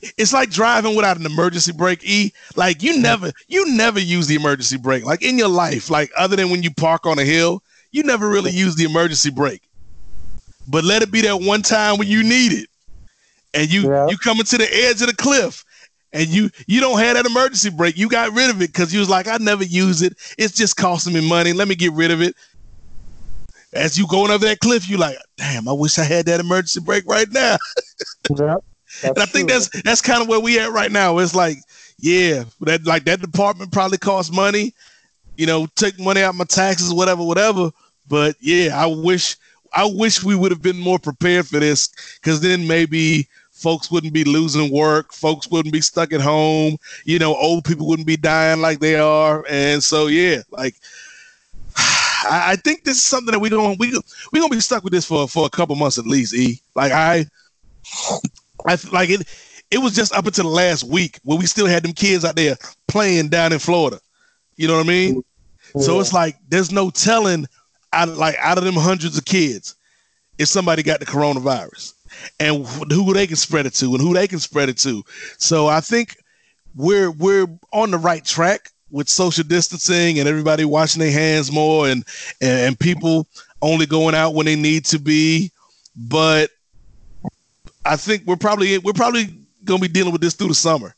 it's 0.00 0.32
like 0.32 0.50
driving 0.50 0.96
without 0.96 1.18
an 1.18 1.26
emergency 1.26 1.72
brake 1.72 2.00
e 2.02 2.32
like 2.56 2.82
you 2.82 2.98
never 2.98 3.30
you 3.46 3.76
never 3.76 4.00
use 4.00 4.26
the 4.26 4.34
emergency 4.34 4.78
brake 4.78 5.04
like 5.04 5.22
in 5.22 5.36
your 5.36 5.48
life 5.48 5.90
like 5.90 6.10
other 6.16 6.34
than 6.34 6.50
when 6.50 6.62
you 6.62 6.70
park 6.72 7.04
on 7.04 7.18
a 7.18 7.24
hill 7.24 7.62
you 7.90 8.02
never 8.02 8.28
really 8.28 8.50
use 8.50 8.74
the 8.76 8.84
emergency 8.84 9.30
brake 9.30 9.62
but 10.68 10.84
let 10.84 11.02
it 11.02 11.10
be 11.10 11.20
that 11.22 11.40
one 11.40 11.62
time 11.62 11.98
when 11.98 12.08
you 12.08 12.22
need 12.22 12.52
it 12.52 12.68
and 13.52 13.72
you 13.72 13.82
Yeah. 13.90 14.08
you 14.08 14.18
coming 14.18 14.44
to 14.44 14.58
the 14.58 14.68
edge 14.86 15.00
of 15.00 15.08
the 15.08 15.16
cliff 15.16 15.64
and 16.12 16.28
you 16.28 16.50
you 16.66 16.80
don't 16.80 16.98
have 16.98 17.16
that 17.16 17.26
emergency 17.26 17.70
brake. 17.70 17.96
You 17.96 18.08
got 18.08 18.32
rid 18.32 18.50
of 18.50 18.62
it 18.62 18.72
because 18.72 18.92
you 18.92 19.00
was 19.00 19.08
like, 19.10 19.26
I 19.28 19.36
never 19.38 19.64
use 19.64 20.02
it. 20.02 20.16
It's 20.38 20.54
just 20.54 20.76
costing 20.76 21.12
me 21.12 21.28
money. 21.28 21.52
Let 21.52 21.68
me 21.68 21.74
get 21.74 21.92
rid 21.92 22.10
of 22.10 22.22
it. 22.22 22.34
As 23.72 23.98
you 23.98 24.06
going 24.06 24.30
over 24.30 24.46
that 24.46 24.60
cliff, 24.60 24.88
you 24.88 24.96
like, 24.96 25.16
damn, 25.36 25.68
I 25.68 25.72
wish 25.72 25.98
I 25.98 26.04
had 26.04 26.26
that 26.26 26.38
emergency 26.40 26.80
brake 26.80 27.04
right 27.06 27.30
now. 27.30 27.56
Yeah, 29.02 29.10
and 29.10 29.18
I 29.18 29.26
think 29.26 29.48
true. 29.48 29.58
that's 29.58 29.82
that's 29.82 30.00
kind 30.00 30.22
of 30.22 30.28
where 30.28 30.38
we 30.38 30.58
at 30.60 30.70
right 30.70 30.90
now. 30.90 31.18
It's 31.18 31.34
like, 31.34 31.58
yeah, 31.98 32.44
that 32.60 32.86
like 32.86 33.04
that 33.04 33.20
department 33.20 33.72
probably 33.72 33.98
costs 33.98 34.32
money, 34.32 34.72
you 35.36 35.46
know, 35.46 35.66
take 35.74 35.98
money 35.98 36.22
out 36.22 36.34
my 36.36 36.44
taxes, 36.44 36.94
whatever, 36.94 37.24
whatever. 37.24 37.72
But 38.08 38.36
yeah, 38.40 38.80
I 38.80 38.86
wish 38.86 39.36
I 39.74 39.90
wish 39.92 40.22
we 40.22 40.36
would 40.36 40.52
have 40.52 40.62
been 40.62 40.78
more 40.78 40.98
prepared 40.98 41.46
for 41.48 41.58
this 41.58 41.88
because 42.22 42.40
then 42.40 42.66
maybe 42.66 43.28
folks 43.50 43.90
wouldn't 43.90 44.12
be 44.12 44.24
losing 44.24 44.70
work, 44.70 45.12
folks 45.12 45.48
wouldn't 45.48 45.72
be 45.72 45.80
stuck 45.80 46.12
at 46.12 46.20
home, 46.20 46.76
you 47.04 47.18
know, 47.18 47.34
old 47.34 47.64
people 47.64 47.86
wouldn't 47.86 48.06
be 48.06 48.16
dying 48.16 48.60
like 48.60 48.78
they 48.78 48.96
are. 48.96 49.44
And 49.48 49.82
so 49.82 50.06
yeah, 50.06 50.42
like 50.50 50.74
I, 51.76 52.52
I 52.52 52.56
think 52.56 52.84
this 52.84 52.96
is 52.96 53.02
something 53.02 53.32
that 53.32 53.38
we 53.38 53.48
don't 53.48 53.78
we 53.78 53.98
we 54.32 54.40
gonna 54.40 54.50
be 54.50 54.60
stuck 54.60 54.84
with 54.84 54.92
this 54.92 55.06
for 55.06 55.26
for 55.26 55.46
a 55.46 55.50
couple 55.50 55.76
months 55.76 55.98
at 55.98 56.06
least. 56.06 56.34
E 56.34 56.60
like 56.74 56.92
I, 56.92 57.26
I 58.66 58.78
like 58.92 59.10
it. 59.10 59.26
It 59.70 59.78
was 59.78 59.94
just 59.94 60.14
up 60.14 60.26
until 60.26 60.44
the 60.44 60.50
last 60.50 60.84
week 60.84 61.18
where 61.24 61.38
we 61.38 61.46
still 61.46 61.66
had 61.66 61.82
them 61.82 61.92
kids 61.92 62.24
out 62.24 62.36
there 62.36 62.56
playing 62.86 63.28
down 63.28 63.52
in 63.52 63.58
Florida. 63.58 63.98
You 64.56 64.68
know 64.68 64.76
what 64.76 64.86
I 64.86 64.88
mean? 64.88 65.16
Mm-hmm. 65.16 65.80
So 65.80 65.98
it's 66.00 66.12
like 66.12 66.36
there's 66.48 66.70
no 66.70 66.90
telling 66.90 67.46
out 67.94 68.08
of, 68.08 68.18
like 68.18 68.36
out 68.40 68.58
of 68.58 68.64
them 68.64 68.74
hundreds 68.74 69.16
of 69.16 69.24
kids 69.24 69.76
if 70.38 70.48
somebody 70.48 70.82
got 70.82 71.00
the 71.00 71.06
coronavirus 71.06 71.94
and 72.40 72.66
who 72.66 73.12
they 73.14 73.26
can 73.26 73.36
spread 73.36 73.66
it 73.66 73.74
to 73.74 73.86
and 73.86 74.00
who 74.00 74.14
they 74.14 74.26
can 74.26 74.38
spread 74.38 74.68
it 74.68 74.78
to. 74.78 75.02
So 75.38 75.66
I 75.66 75.80
think 75.80 76.16
we're 76.74 77.10
we're 77.10 77.46
on 77.72 77.90
the 77.90 77.98
right 77.98 78.24
track 78.24 78.70
with 78.90 79.08
social 79.08 79.44
distancing 79.44 80.18
and 80.18 80.28
everybody 80.28 80.64
washing 80.64 81.00
their 81.00 81.12
hands 81.12 81.50
more 81.50 81.88
and 81.88 82.04
and, 82.40 82.60
and 82.60 82.78
people 82.78 83.26
only 83.62 83.86
going 83.86 84.14
out 84.14 84.34
when 84.34 84.46
they 84.46 84.56
need 84.56 84.84
to 84.86 84.98
be. 84.98 85.50
But 85.96 86.50
I 87.84 87.96
think 87.96 88.24
we're 88.26 88.36
probably 88.36 88.78
we're 88.78 88.92
probably 88.92 89.38
gonna 89.64 89.80
be 89.80 89.88
dealing 89.88 90.12
with 90.12 90.20
this 90.20 90.34
through 90.34 90.48
the 90.48 90.54
summer. 90.54 90.94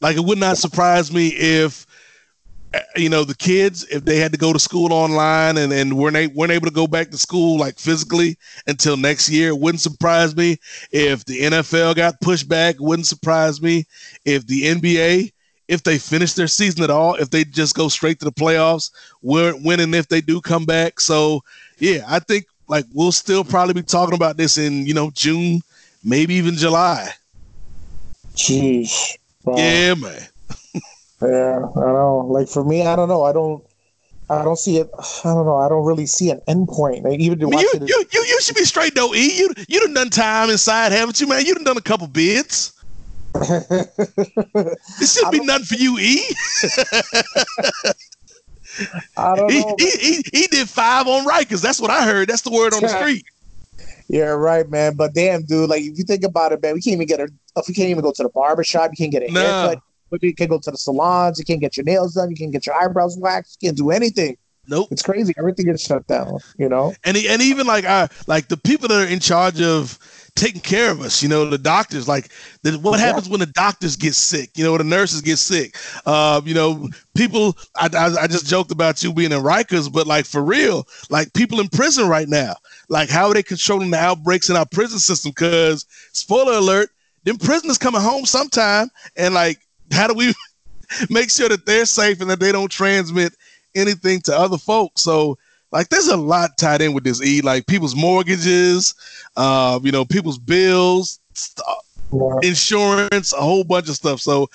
Like 0.00 0.16
it 0.16 0.24
would 0.24 0.38
not 0.38 0.58
surprise 0.58 1.12
me 1.12 1.28
if 1.28 1.86
Uh, 2.76 2.80
you 2.96 3.08
know 3.08 3.24
the 3.24 3.34
kids 3.34 3.84
if 3.84 4.04
they 4.04 4.18
had 4.18 4.32
to 4.32 4.38
go 4.38 4.52
to 4.52 4.58
school 4.58 4.92
online 4.92 5.56
and, 5.56 5.72
and 5.72 5.96
weren't, 5.96 6.16
a- 6.16 6.26
weren't 6.28 6.52
able 6.52 6.66
to 6.66 6.72
go 6.72 6.86
back 6.86 7.10
to 7.10 7.16
school 7.16 7.58
like 7.58 7.78
physically 7.78 8.36
until 8.66 8.96
next 8.98 9.30
year 9.30 9.48
it 9.48 9.58
wouldn't 9.58 9.80
surprise 9.80 10.36
me. 10.36 10.58
If 10.90 11.24
the 11.24 11.40
nfl 11.42 11.94
got 11.94 12.20
pushed 12.20 12.48
back 12.48 12.76
wouldn't 12.78 13.06
surprise 13.06 13.62
me. 13.62 13.86
If 14.26 14.46
the 14.46 14.62
nba 14.64 15.32
if 15.68 15.82
they 15.84 15.98
finish 15.98 16.34
their 16.34 16.48
season 16.48 16.84
at 16.84 16.90
all 16.90 17.14
if 17.14 17.30
they 17.30 17.44
just 17.44 17.74
go 17.74 17.88
straight 17.88 18.18
to 18.18 18.26
the 18.26 18.32
playoffs 18.32 18.90
when, 19.22 19.62
when 19.62 19.80
and 19.80 19.94
if 19.94 20.08
they 20.08 20.20
do 20.20 20.40
come 20.40 20.64
back. 20.66 21.00
So 21.00 21.42
yeah 21.78 22.04
i 22.08 22.18
think 22.18 22.44
like 22.68 22.84
we'll 22.92 23.12
still 23.12 23.44
probably 23.44 23.74
be 23.74 23.82
talking 23.82 24.14
about 24.14 24.36
this 24.36 24.58
in 24.58 24.84
you 24.86 24.92
know 24.94 25.10
june 25.14 25.62
maybe 26.04 26.34
even 26.34 26.56
july. 26.56 27.08
Jeez. 28.34 29.16
Wow. 29.44 29.56
yeah 29.56 29.94
man 29.94 30.20
Yeah, 31.22 31.58
I 31.76 31.80
know. 31.80 32.26
Like 32.28 32.48
for 32.48 32.64
me, 32.64 32.86
I 32.86 32.96
don't 32.96 33.08
know. 33.08 33.22
I 33.24 33.32
don't. 33.32 33.64
I 34.28 34.44
don't 34.44 34.58
see 34.58 34.78
it. 34.78 34.90
I 35.24 35.34
don't 35.34 35.46
know. 35.46 35.56
I 35.56 35.68
don't 35.68 35.84
really 35.86 36.06
see 36.06 36.30
an 36.30 36.40
end 36.48 36.68
point. 36.68 37.04
Like, 37.04 37.20
even 37.20 37.38
to 37.40 37.46
I 37.46 37.50
mean, 37.50 37.58
watch 37.58 37.60
you, 37.60 37.74
it. 37.74 37.82
you, 37.86 38.04
you, 38.12 38.24
you 38.24 38.40
should 38.40 38.56
be 38.56 38.64
straight 38.64 38.94
though, 38.94 39.14
E. 39.14 39.38
You 39.38 39.50
you 39.68 39.80
done 39.80 39.94
done 39.94 40.10
time 40.10 40.50
inside, 40.50 40.92
haven't 40.92 41.20
you, 41.20 41.28
man? 41.28 41.44
You 41.46 41.54
done 41.54 41.64
done 41.64 41.76
a 41.76 41.82
couple 41.82 42.06
bids. 42.08 42.72
This 44.98 45.14
should 45.14 45.30
be 45.30 45.40
nothing 45.40 45.64
for 45.66 45.74
you, 45.74 45.98
E. 45.98 46.22
I 49.16 49.36
don't 49.36 49.52
He, 49.52 49.54
know. 49.54 49.76
he, 49.78 49.90
he, 49.90 50.22
he 50.32 50.46
did 50.48 50.68
five 50.68 51.06
on 51.06 51.26
Rikers. 51.26 51.62
That's 51.62 51.80
what 51.80 51.90
I 51.90 52.04
heard. 52.04 52.28
That's 52.28 52.42
the 52.42 52.50
word 52.50 52.74
on 52.74 52.82
the 52.82 52.88
street. 52.88 53.24
Yeah, 54.08 54.30
right, 54.30 54.68
man. 54.68 54.94
But 54.94 55.14
damn, 55.14 55.44
dude, 55.44 55.68
like 55.68 55.82
if 55.82 55.98
you 55.98 56.04
think 56.04 56.24
about 56.24 56.52
it, 56.52 56.62
man, 56.62 56.74
we 56.74 56.80
can't 56.80 56.94
even 56.94 57.06
get 57.06 57.20
a. 57.20 57.28
If 57.56 57.68
we 57.68 57.74
can't 57.74 57.88
even 57.90 58.02
go 58.02 58.12
to 58.12 58.22
the 58.22 58.28
barber 58.28 58.64
shop, 58.64 58.90
you 58.92 58.96
can't 58.96 59.12
get 59.12 59.22
a 59.22 59.28
Nah. 59.28 59.40
haircut. 59.62 59.82
You 60.20 60.34
can't 60.34 60.50
go 60.50 60.58
to 60.58 60.70
the 60.70 60.76
salons. 60.76 61.38
You 61.38 61.44
can't 61.44 61.60
get 61.60 61.76
your 61.76 61.84
nails 61.84 62.14
done. 62.14 62.30
You 62.30 62.36
can't 62.36 62.52
get 62.52 62.66
your 62.66 62.74
eyebrows 62.74 63.16
waxed. 63.18 63.58
You 63.60 63.68
can't 63.68 63.76
do 63.76 63.90
anything. 63.90 64.36
Nope. 64.68 64.88
It's 64.90 65.02
crazy. 65.02 65.32
Everything 65.38 65.66
gets 65.66 65.82
shut 65.82 66.06
down. 66.06 66.38
You 66.58 66.68
know. 66.68 66.94
And 67.04 67.16
and 67.16 67.42
even 67.42 67.66
like 67.66 67.84
I 67.84 68.08
like 68.26 68.48
the 68.48 68.56
people 68.56 68.88
that 68.88 69.06
are 69.06 69.06
in 69.12 69.20
charge 69.20 69.60
of 69.60 69.98
taking 70.34 70.60
care 70.60 70.90
of 70.90 71.00
us, 71.00 71.22
you 71.22 71.28
know, 71.30 71.48
the 71.48 71.56
doctors. 71.56 72.06
Like 72.08 72.30
the, 72.62 72.72
what 72.78 72.98
Yeah. 72.98 73.06
happens 73.06 73.28
when 73.28 73.40
the 73.40 73.46
doctors 73.46 73.96
get 73.96 74.14
sick? 74.14 74.50
You 74.56 74.64
know, 74.64 74.76
the 74.76 74.84
nurses 74.84 75.22
get 75.22 75.38
sick. 75.38 75.76
Uh, 76.04 76.40
you 76.44 76.52
know, 76.54 76.88
people. 77.14 77.56
I, 77.76 77.88
I 77.94 78.22
I 78.22 78.26
just 78.26 78.46
joked 78.46 78.72
about 78.72 79.02
you 79.02 79.12
being 79.12 79.32
in 79.32 79.40
Rikers, 79.42 79.90
but 79.92 80.06
like 80.06 80.26
for 80.26 80.42
real, 80.42 80.86
like 81.10 81.32
people 81.32 81.60
in 81.60 81.68
prison 81.68 82.08
right 82.08 82.28
now. 82.28 82.54
Like 82.88 83.08
how 83.08 83.28
are 83.28 83.34
they 83.34 83.42
controlling 83.42 83.90
the 83.90 83.98
outbreaks 83.98 84.50
in 84.50 84.56
our 84.56 84.66
prison 84.66 84.98
system? 84.98 85.30
Because 85.30 85.86
spoiler 86.12 86.54
alert, 86.54 86.90
them 87.24 87.38
prisoners 87.38 87.78
coming 87.78 88.00
home 88.00 88.26
sometime, 88.26 88.90
and 89.16 89.32
like 89.32 89.60
how 89.92 90.06
do 90.06 90.14
we 90.14 90.34
make 91.10 91.30
sure 91.30 91.48
that 91.48 91.66
they're 91.66 91.86
safe 91.86 92.20
and 92.20 92.30
that 92.30 92.40
they 92.40 92.52
don't 92.52 92.70
transmit 92.70 93.34
anything 93.74 94.20
to 94.22 94.36
other 94.36 94.58
folks? 94.58 95.02
So 95.02 95.38
like 95.72 95.88
there's 95.88 96.08
a 96.08 96.16
lot 96.16 96.56
tied 96.56 96.80
in 96.80 96.92
with 96.92 97.04
this 97.04 97.22
e. 97.22 97.40
Like 97.40 97.66
people's 97.66 97.96
mortgages 97.96 98.94
uh 99.36 99.78
you 99.82 99.92
know 99.92 100.04
people's 100.04 100.38
bills 100.38 101.20
st- 101.34 101.66
insurance 102.42 103.32
a 103.32 103.40
whole 103.40 103.64
bunch 103.64 103.88
of 103.88 103.96
stuff. 103.96 104.20
So 104.20 104.48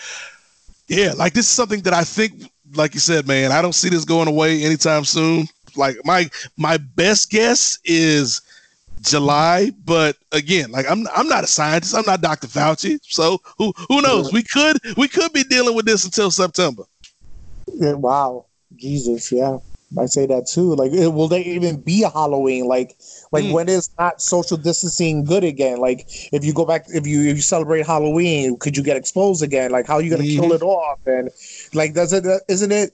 yeah 0.88 1.14
like 1.16 1.34
this 1.34 1.46
is 1.46 1.52
something 1.52 1.82
that 1.82 1.94
i 1.94 2.04
think 2.04 2.52
like 2.74 2.94
you 2.94 3.00
said 3.00 3.26
man 3.26 3.52
i 3.52 3.62
don't 3.62 3.74
see 3.74 3.88
this 3.88 4.04
going 4.04 4.28
away 4.28 4.64
anytime 4.64 5.06
soon. 5.06 5.48
Like 5.76 5.98
my 6.04 6.30
my 6.58 6.78
best 6.78 7.30
guess 7.30 7.80
is 7.86 8.42
july 9.02 9.72
but 9.84 10.16
again 10.32 10.72
like 10.72 10.86
i'm 10.90 11.08
i'm 11.16 11.28
not 11.28 11.44
a 11.44 11.48
scientist 11.48 11.96
i'm 11.96 12.06
not 12.06 12.22
dr 12.22 12.48
fauci 12.48 13.00
so 13.04 13.40
who 13.58 13.74
who 13.90 14.02
knows 14.02 14.32
we 14.32 14.44
could 14.44 14.78
we 14.98 15.08
could 15.08 15.34
be 15.34 15.44
dealing 15.44 15.76
with 15.76 15.86
this 15.86 16.06
until 16.06 16.30
september 16.32 16.84
Yeah, 17.74 17.94
wow, 17.94 18.46
Jesus, 18.76 19.32
yeah, 19.32 19.58
I 19.98 20.06
say 20.06 20.26
that 20.28 20.48
too. 20.48 20.76
Like, 20.76 20.92
will 20.92 21.28
there 21.28 21.42
even 21.42 21.82
be 21.82 22.04
a 22.04 22.10
Halloween? 22.10 22.66
Like, 22.66 22.96
like 23.32 23.46
Mm. 23.46 23.52
when 23.52 23.70
is 23.70 23.90
not 24.00 24.22
social 24.22 24.58
distancing 24.58 25.24
good 25.26 25.44
again? 25.44 25.80
Like, 25.80 26.06
if 26.32 26.44
you 26.44 26.54
go 26.54 26.66
back, 26.66 26.86
if 26.90 27.08
you 27.08 27.22
if 27.30 27.36
you 27.36 27.42
celebrate 27.42 27.86
Halloween, 27.86 28.58
could 28.58 28.78
you 28.78 28.84
get 28.84 28.98
exposed 28.98 29.44
again? 29.44 29.72
Like, 29.72 29.88
how 29.88 29.96
are 29.96 30.02
you 30.02 30.10
going 30.10 30.26
to 30.26 30.34
kill 30.34 30.52
Mhm. 30.52 30.56
it 30.56 30.62
off? 30.62 31.00
And 31.06 31.30
like, 31.74 31.94
does 31.94 32.14
it 32.14 32.26
isn't 32.50 32.72
it 32.72 32.92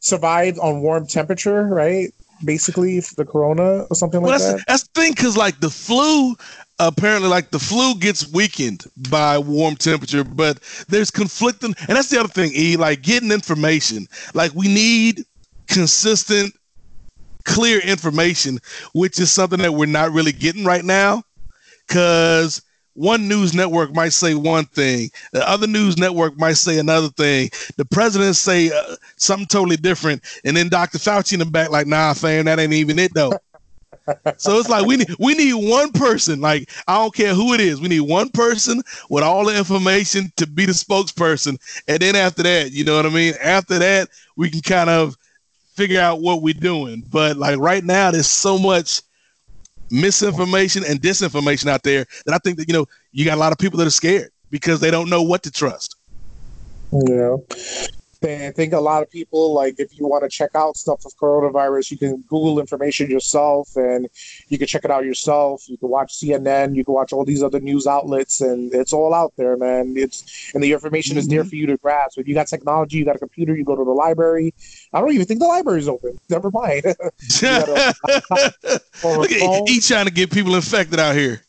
survive 0.00 0.58
on 0.58 0.80
warm 0.82 1.06
temperature? 1.06 1.64
Right, 1.64 2.12
basically, 2.44 3.00
the 3.00 3.24
corona 3.24 3.84
or 3.90 3.96
something 3.96 4.20
well 4.20 4.32
like 4.32 4.40
that's 4.40 4.52
that. 4.52 4.64
that's 4.66 4.82
the 4.88 5.00
thing 5.00 5.12
because 5.12 5.36
like 5.36 5.58
the 5.60 5.70
flu 5.70 6.34
apparently 6.78 7.28
like 7.28 7.50
the 7.50 7.58
flu 7.58 7.94
gets 7.96 8.30
weakened 8.32 8.84
by 9.10 9.36
warm 9.36 9.74
temperature 9.74 10.22
but 10.22 10.60
there's 10.88 11.10
conflicting 11.10 11.74
and 11.88 11.96
that's 11.96 12.08
the 12.08 12.18
other 12.18 12.28
thing 12.28 12.52
e 12.54 12.76
like 12.76 13.02
getting 13.02 13.32
information 13.32 14.06
like 14.34 14.54
we 14.54 14.68
need 14.68 15.24
consistent 15.66 16.54
clear 17.44 17.80
information 17.80 18.58
which 18.92 19.18
is 19.18 19.30
something 19.30 19.58
that 19.58 19.72
we're 19.72 19.86
not 19.86 20.12
really 20.12 20.32
getting 20.32 20.64
right 20.64 20.84
now 20.84 21.22
because 21.86 22.62
one 22.98 23.28
news 23.28 23.54
network 23.54 23.94
might 23.94 24.12
say 24.12 24.34
one 24.34 24.64
thing 24.66 25.10
the 25.32 25.48
other 25.48 25.66
news 25.66 25.96
network 25.96 26.36
might 26.36 26.56
say 26.56 26.78
another 26.78 27.08
thing 27.08 27.48
the 27.76 27.84
president 27.84 28.34
say 28.34 28.70
uh, 28.70 28.96
something 29.16 29.46
totally 29.46 29.76
different 29.76 30.22
and 30.44 30.56
then 30.56 30.68
dr 30.68 30.98
fauci 30.98 31.34
in 31.34 31.38
the 31.38 31.46
back 31.46 31.70
like 31.70 31.86
nah 31.86 32.12
fam 32.12 32.44
that 32.44 32.58
ain't 32.58 32.72
even 32.72 32.98
it 32.98 33.12
though 33.14 33.32
so 34.36 34.58
it's 34.58 34.68
like 34.68 34.86
we 34.86 34.96
need 34.96 35.14
we 35.18 35.34
need 35.34 35.54
one 35.54 35.92
person. 35.92 36.40
Like 36.40 36.70
I 36.86 36.96
don't 36.96 37.14
care 37.14 37.34
who 37.34 37.54
it 37.54 37.60
is. 37.60 37.80
We 37.80 37.88
need 37.88 38.00
one 38.00 38.30
person 38.30 38.82
with 39.10 39.24
all 39.24 39.44
the 39.44 39.56
information 39.56 40.32
to 40.36 40.46
be 40.46 40.66
the 40.66 40.72
spokesperson. 40.72 41.58
And 41.86 42.00
then 42.00 42.16
after 42.16 42.42
that, 42.42 42.72
you 42.72 42.84
know 42.84 42.96
what 42.96 43.06
I 43.06 43.10
mean? 43.10 43.34
After 43.42 43.78
that, 43.78 44.08
we 44.36 44.50
can 44.50 44.60
kind 44.60 44.90
of 44.90 45.16
figure 45.74 46.00
out 46.00 46.20
what 46.20 46.42
we're 46.42 46.54
doing. 46.54 47.04
But 47.10 47.36
like 47.36 47.58
right 47.58 47.84
now, 47.84 48.10
there's 48.10 48.26
so 48.26 48.58
much 48.58 49.02
misinformation 49.90 50.84
and 50.86 51.00
disinformation 51.00 51.68
out 51.68 51.82
there 51.82 52.06
that 52.26 52.34
I 52.34 52.38
think 52.38 52.58
that 52.58 52.68
you 52.68 52.74
know 52.74 52.86
you 53.12 53.24
got 53.24 53.36
a 53.36 53.40
lot 53.40 53.52
of 53.52 53.58
people 53.58 53.78
that 53.78 53.86
are 53.86 53.90
scared 53.90 54.30
because 54.50 54.80
they 54.80 54.90
don't 54.90 55.10
know 55.10 55.22
what 55.22 55.42
to 55.44 55.50
trust. 55.50 55.96
Yeah. 56.92 57.36
I 58.22 58.50
think 58.50 58.72
a 58.72 58.80
lot 58.80 59.02
of 59.02 59.10
people 59.10 59.54
like 59.54 59.76
if 59.78 59.96
you 59.98 60.06
want 60.06 60.24
to 60.24 60.28
check 60.28 60.50
out 60.54 60.76
stuff 60.76 61.04
of 61.04 61.16
coronavirus, 61.16 61.92
you 61.92 61.98
can 61.98 62.16
Google 62.22 62.58
information 62.58 63.08
yourself, 63.10 63.76
and 63.76 64.08
you 64.48 64.58
can 64.58 64.66
check 64.66 64.84
it 64.84 64.90
out 64.90 65.04
yourself. 65.04 65.68
You 65.68 65.76
can 65.76 65.88
watch 65.88 66.14
CNN, 66.14 66.74
you 66.74 66.84
can 66.84 66.94
watch 66.94 67.12
all 67.12 67.24
these 67.24 67.42
other 67.42 67.60
news 67.60 67.86
outlets, 67.86 68.40
and 68.40 68.74
it's 68.74 68.92
all 68.92 69.14
out 69.14 69.32
there, 69.36 69.56
man. 69.56 69.94
It's 69.96 70.52
and 70.54 70.62
the 70.62 70.72
information 70.72 71.16
is 71.16 71.28
there 71.28 71.42
mm-hmm. 71.42 71.48
for 71.48 71.56
you 71.56 71.66
to 71.66 71.76
grasp. 71.76 72.18
If 72.18 72.26
you 72.26 72.34
got 72.34 72.48
technology, 72.48 72.98
you 72.98 73.04
got 73.04 73.16
a 73.16 73.20
computer, 73.20 73.56
you 73.56 73.64
go 73.64 73.76
to 73.76 73.84
the 73.84 73.90
library. 73.90 74.52
I 74.92 75.00
don't 75.00 75.12
even 75.12 75.26
think 75.26 75.40
the 75.40 75.46
library 75.46 75.80
is 75.80 75.88
open. 75.88 76.18
Never 76.28 76.50
mind. 76.50 76.84
a 77.44 77.94
Look 79.04 79.32
at 79.32 79.68
he 79.68 79.80
trying 79.80 80.06
to 80.06 80.12
get 80.12 80.32
people 80.32 80.54
infected 80.56 80.98
out 80.98 81.14
here. 81.14 81.42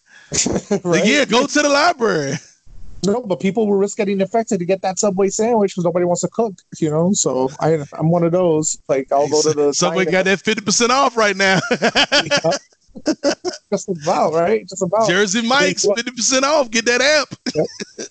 Like, 0.83 1.05
yeah, 1.05 1.25
go 1.25 1.47
to 1.47 1.61
the 1.61 1.69
library. 1.69 2.35
No, 3.05 3.21
but 3.21 3.39
people 3.39 3.65
will 3.65 3.77
risk 3.77 3.97
getting 3.97 4.19
infected 4.19 4.59
to 4.59 4.65
get 4.65 4.81
that 4.81 4.99
Subway 4.99 5.29
sandwich 5.29 5.71
because 5.71 5.85
nobody 5.85 6.05
wants 6.05 6.21
to 6.21 6.27
cook, 6.27 6.53
you 6.79 6.89
know. 6.89 7.13
So 7.13 7.49
I, 7.59 7.85
I'm 7.93 8.09
one 8.09 8.23
of 8.23 8.31
those. 8.31 8.77
Like 8.89 9.11
I'll 9.11 9.29
go 9.29 9.41
to 9.41 9.53
the 9.53 9.73
Subway 9.73 10.05
got 10.05 10.25
that 10.25 10.41
fifty 10.41 10.61
percent 10.61 10.91
off 10.91 11.15
right 11.15 11.35
now. 11.35 11.59
just 13.71 13.89
about 13.89 14.33
right, 14.33 14.67
just 14.67 14.81
about. 14.81 15.07
Jersey 15.07 15.47
Mike's 15.47 15.85
fifty 15.85 16.11
percent 16.11 16.43
off. 16.43 16.69
Get 16.71 16.85
that 16.85 17.01
app. 17.01 18.09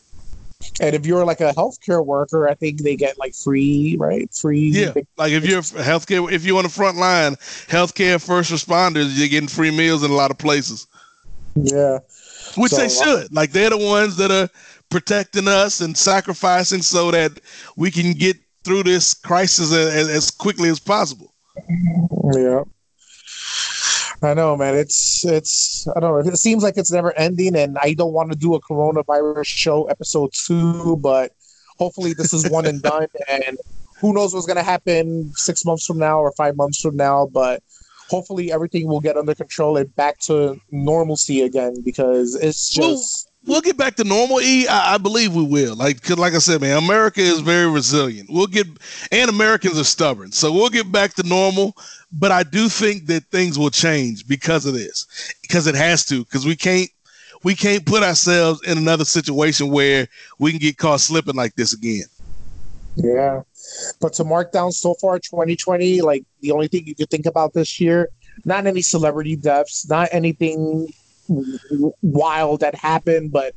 And 0.80 0.95
if 0.95 1.07
you're 1.07 1.24
like 1.24 1.41
a 1.41 1.53
healthcare 1.53 2.05
worker, 2.05 2.49
I 2.49 2.55
think 2.55 2.82
they 2.82 2.97
get 2.97 3.18
like 3.18 3.34
free, 3.34 3.97
right? 3.99 4.32
Free. 4.32 4.68
Yeah, 4.68 4.93
like 5.16 5.32
if 5.32 5.45
you're 5.45 5.62
healthcare, 5.62 6.30
if 6.30 6.45
you're 6.45 6.59
on 6.59 6.64
the 6.64 6.70
front 6.70 6.97
line, 6.97 7.34
healthcare 7.66 8.24
first 8.24 8.53
responders, 8.53 9.18
you're 9.18 9.28
getting 9.28 9.49
free 9.49 9.70
meals 9.70 10.05
in 10.05 10.11
a 10.11 10.14
lot 10.14 10.30
of 10.30 10.39
places, 10.39 10.86
yeah. 11.57 11.99
which 12.57 12.72
they 12.72 12.89
So, 12.89 13.03
uh, 13.03 13.20
should. 13.22 13.34
Like 13.34 13.51
they're 13.51 13.70
the 13.70 13.78
ones 13.78 14.16
that 14.16 14.30
are 14.30 14.49
protecting 14.91 15.49
us 15.49 15.80
and 15.80 15.97
sacrificing 15.97 16.82
so 16.82 17.11
that 17.11 17.41
we 17.76 17.91
can 17.91 18.12
get 18.12 18.36
through 18.64 18.82
this 18.82 19.14
crisis 19.14 19.72
as, 19.72 20.09
as 20.09 20.30
quickly 20.30 20.68
as 20.68 20.78
possible. 20.78 21.34
Yeah. 22.34 22.64
I 24.22 24.34
know, 24.34 24.57
man. 24.57 24.74
It's 24.74 25.24
it's 25.24 25.86
I 25.95 26.01
don't 26.01 26.24
know. 26.24 26.32
It 26.32 26.36
seems 26.39 26.62
like 26.62 26.76
it's 26.76 26.91
never 26.91 27.16
ending, 27.16 27.55
and 27.57 27.78
I 27.80 27.95
don't 27.95 28.12
want 28.12 28.32
to 28.32 28.39
do 28.39 28.55
a 28.55 28.61
coronavirus 28.61 29.47
show 29.47 29.84
episode 29.84 30.30
two, 30.32 30.97
but 30.97 31.32
hopefully 31.78 32.14
this 32.14 32.32
is 32.32 32.51
one 32.51 32.66
and 32.66 32.82
done. 32.91 33.07
And 33.28 33.59
who 34.01 34.12
knows 34.12 34.34
what's 34.34 34.47
gonna 34.47 34.64
happen 34.64 35.32
six 35.36 35.64
months 35.64 35.86
from 35.86 35.99
now 35.99 36.18
or 36.18 36.32
five 36.32 36.57
months 36.57 36.80
from 36.80 36.97
now, 36.97 37.28
but 37.32 37.62
hopefully 38.09 38.51
everything 38.51 38.89
will 38.89 39.01
get 39.01 39.16
under 39.16 39.34
control 39.34 39.76
and 39.76 39.95
back 39.95 40.18
to 40.18 40.61
normalcy 40.72 41.43
again 41.43 41.74
because 41.84 42.34
it's 42.34 42.76
Well, 42.76 42.91
just 42.91 43.28
We'll 43.49 43.62
get 43.62 43.78
back 43.78 43.96
to 43.96 44.05
normal. 44.05 44.42
E, 44.42 44.68
I, 44.68 44.94
I 44.94 44.99
believe 44.99 45.34
we 45.34 45.42
will. 45.42 45.74
Like, 45.74 46.03
'cause 46.03 46.18
like 46.18 46.34
I 46.34 46.38
said, 46.38 46.61
man, 46.61 46.76
America 46.76 47.22
is 47.22 47.40
very 47.40 47.66
resilient. 47.66 48.28
We'll 48.30 48.46
get, 48.46 48.66
and 49.11 49.30
Americans 49.30 49.78
are 49.78 49.84
stubborn, 49.84 50.32
so 50.32 50.53
we'll 50.53 50.68
get 50.68 50.92
back 50.92 51.14
to 51.14 51.22
normal. 51.26 51.74
But 52.12 52.30
I 52.30 52.42
do 52.42 52.68
think 52.68 53.07
that 53.07 53.24
things 53.30 53.59
will 53.59 53.70
change 53.70 54.28
because 54.28 54.66
of 54.66 54.74
this, 54.74 55.07
because 55.40 55.66
it 55.66 55.74
has 55.74 56.05
to, 56.07 56.24
because 56.24 56.44
we 56.44 56.57
can't, 56.57 56.90
we 57.42 57.55
can't 57.55 57.86
put 57.86 58.03
ourselves 58.03 58.61
in 58.64 58.76
another 58.76 59.07
situation 59.07 59.70
where 59.70 60.09
we 60.38 60.51
can 60.51 60.59
get 60.61 60.76
caught 60.76 61.01
slipping 61.01 61.36
like 61.36 61.55
this 61.55 61.72
again. 61.72 62.05
Yeah. 62.96 63.42
But 64.01 64.12
to 64.14 64.24
mark 64.24 64.53
down 64.53 64.72
so 64.72 64.94
far 65.01 65.18
2020, 65.18 66.03
like 66.03 66.24
the 66.42 66.53
only 66.53 66.68
thing 66.68 66.86
you 66.86 66.94
could 66.94 67.09
think 67.09 67.24
about 67.24 67.55
this 67.55 67.80
year, 67.80 68.11
not 68.44 68.66
any 68.66 68.82
celebrity 68.82 69.36
deaths, 69.36 69.88
not 69.88 70.09
anything 70.12 70.88
wild 72.03 72.61
that 72.61 72.74
happened, 72.74 73.33
but 73.33 73.55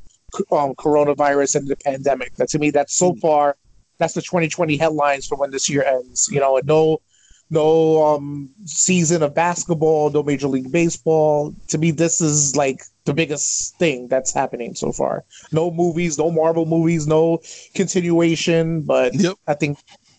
um, 0.52 0.74
coronavirus 0.76 1.58
and 1.58 1.68
the 1.68 1.76
pandemic. 1.76 2.36
That 2.36 2.50
to 2.50 2.60
me, 2.60 2.72
that's 2.72 2.96
so 2.96 3.16
far, 3.16 3.58
that's 3.98 4.14
the 4.14 4.22
2020 4.22 4.78
headlines 4.78 5.28
for 5.28 5.38
when 5.38 5.52
this 5.52 5.70
year 5.70 5.84
ends. 5.84 6.30
You 6.32 6.40
know, 6.40 6.58
and 6.58 6.68
no, 6.68 7.02
no 7.50 8.04
um, 8.04 8.50
season 8.66 9.24
of 9.24 9.36
basketball, 9.36 10.10
no 10.10 10.24
Major 10.24 10.48
League 10.48 10.72
Baseball. 10.72 11.54
To 11.70 11.78
me, 11.78 11.92
this 11.92 12.22
is 12.22 12.56
like 12.56 12.82
the 13.06 13.14
biggest 13.14 13.78
thing 13.78 14.08
that's 14.08 14.34
happening 14.34 14.76
so 14.76 14.92
far. 14.92 15.26
No 15.52 15.72
movies, 15.72 16.18
no 16.18 16.32
Marvel 16.32 16.66
movies, 16.66 17.08
no 17.08 17.40
continuation. 17.76 18.82
But 18.84 19.14
Yep. 19.14 19.36
I 19.48 19.54
think 19.56 19.78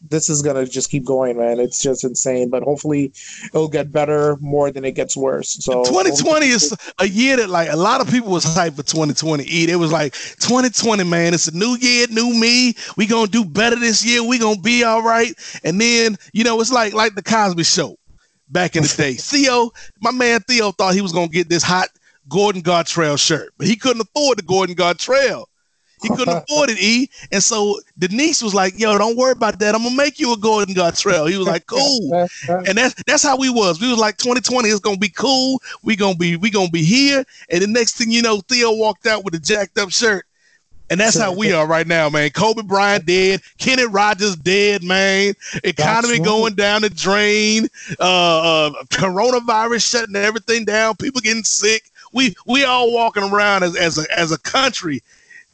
this 0.09 0.29
is 0.29 0.43
gonna 0.43 0.67
just 0.67 0.91
keep 0.91 1.05
going, 1.05 1.37
man. 1.37 1.61
It's 1.61 1.83
just 1.83 2.05
insane. 2.05 2.51
But 2.51 2.63
hopefully, 2.63 3.13
it'll 3.47 3.69
get 3.69 3.93
better 3.93 4.37
more 4.41 4.71
than 4.71 4.85
it 4.85 4.93
gets 4.93 5.17
worse. 5.17 5.53
So 5.65 5.85
2020 5.85 6.47
is 6.47 6.77
a 6.99 7.09
year 7.09 7.37
that 7.37 7.51
like 7.51 7.71
a 7.71 7.77
lot 7.77 8.01
of 8.01 8.11
people 8.11 8.31
was 8.31 8.45
hyped 8.45 8.77
for 8.77 8.83
2020. 8.83 9.45
E, 9.45 9.71
it 9.71 9.77
was 9.77 9.93
like 9.93 10.15
2020, 10.15 11.05
man. 11.05 11.35
It's 11.35 11.49
a 11.49 11.57
new 11.57 11.77
year, 11.81 12.07
new 12.11 12.35
me. 12.35 12.75
We 12.97 13.07
gonna 13.07 13.29
do 13.29 13.45
better 13.45 13.77
this 13.77 14.05
year. 14.05 14.23
We 14.23 14.39
gonna 14.39 14.61
be 14.61 14.85
all 14.85 15.03
right. 15.03 15.35
And 15.65 15.81
then 15.81 16.17
you 16.33 16.45
know 16.45 16.61
it's 16.61 16.73
like 16.73 16.93
like 16.93 17.15
the 17.15 17.23
Cosby 17.23 17.65
Show 17.65 17.97
back 18.49 18.77
in 18.77 18.83
the 18.83 18.95
day. 18.97 19.15
Theo, 19.19 19.71
my 20.01 20.11
man 20.11 20.41
Theo 20.41 20.73
thought 20.73 20.95
he 20.95 21.01
was 21.01 21.13
gonna 21.13 21.29
get 21.29 21.49
this 21.49 21.63
hot 21.63 21.89
Gordon 22.29 22.63
Gartrell 22.63 23.19
shirt, 23.19 23.53
but 23.59 23.67
he 23.67 23.77
couldn't 23.77 24.03
afford 24.03 24.39
the 24.39 24.43
Gordon 24.43 24.77
Gartrell. 24.77 25.47
He 26.03 26.09
couldn't 26.09 26.37
afford 26.37 26.71
it, 26.71 26.79
E. 26.79 27.11
And 27.31 27.43
so 27.43 27.79
Denise 27.99 28.43
was 28.43 28.55
like, 28.55 28.79
"Yo, 28.79 28.97
don't 28.99 29.17
worry 29.17 29.33
about 29.33 29.59
that. 29.61 29.75
I'm 29.75 29.83
gonna 29.83 29.97
make 29.97 30.19
you 30.19 30.33
a 30.33 30.37
Gordon 30.37 30.75
Gartrell." 30.75 31.31
He 31.31 31.37
was 31.37 31.47
like, 31.47 31.67
"Cool." 31.67 32.29
and 32.49 32.79
that's 32.79 32.95
that's 33.07 33.23
how 33.23 33.37
we 33.37 33.51
was. 33.51 33.81
We 33.81 33.89
was 33.89 33.99
like 33.99 34.17
2020 34.17 34.69
is 34.69 34.81
gonna 34.81 34.97
be 34.97 35.09
cool. 35.09 35.61
We 35.83 35.97
gonna 35.97 36.17
be 36.17 36.37
we 36.37 36.51
gonna 36.51 36.71
be 36.71 36.85
here. 36.85 37.25
And 37.51 37.63
the 37.63 37.67
next 37.67 37.97
thing 37.97 38.11
you 38.11 38.23
know, 38.23 38.41
Theo 38.41 38.73
walked 38.73 39.07
out 39.07 39.25
with 39.25 39.35
a 39.35 39.39
jacked 39.39 39.79
up 39.79 39.91
shirt. 39.91 40.27
And 40.93 41.01
that's 41.01 41.17
how 41.17 41.33
we 41.33 41.55
are 41.55 41.67
right 41.67 41.87
now, 41.87 42.11
man. 42.11 42.29
Kobe 42.31 42.61
Bryant 42.61 43.07
dead, 43.07 43.41
Kenny 43.57 43.87
Rogers 43.87 44.37
dead, 44.37 44.83
man. 44.83 45.33
Economy 45.65 46.19
right. 46.19 46.23
going 46.23 46.55
down 46.55 46.83
the 46.83 46.91
drain. 46.91 47.67
Uh, 47.99 48.67
uh, 48.69 48.83
coronavirus 48.91 49.89
shutting 49.89 50.17
everything 50.17 50.67
down. 50.67 50.95
People 50.97 51.23
getting 51.23 51.45
sick. 51.45 51.85
We 52.13 52.35
we 52.47 52.65
all 52.65 52.93
walking 52.93 53.23
around 53.23 53.63
as, 53.63 53.75
as 53.75 53.97
a 53.97 54.19
as 54.19 54.33
a 54.33 54.39
country, 54.41 55.03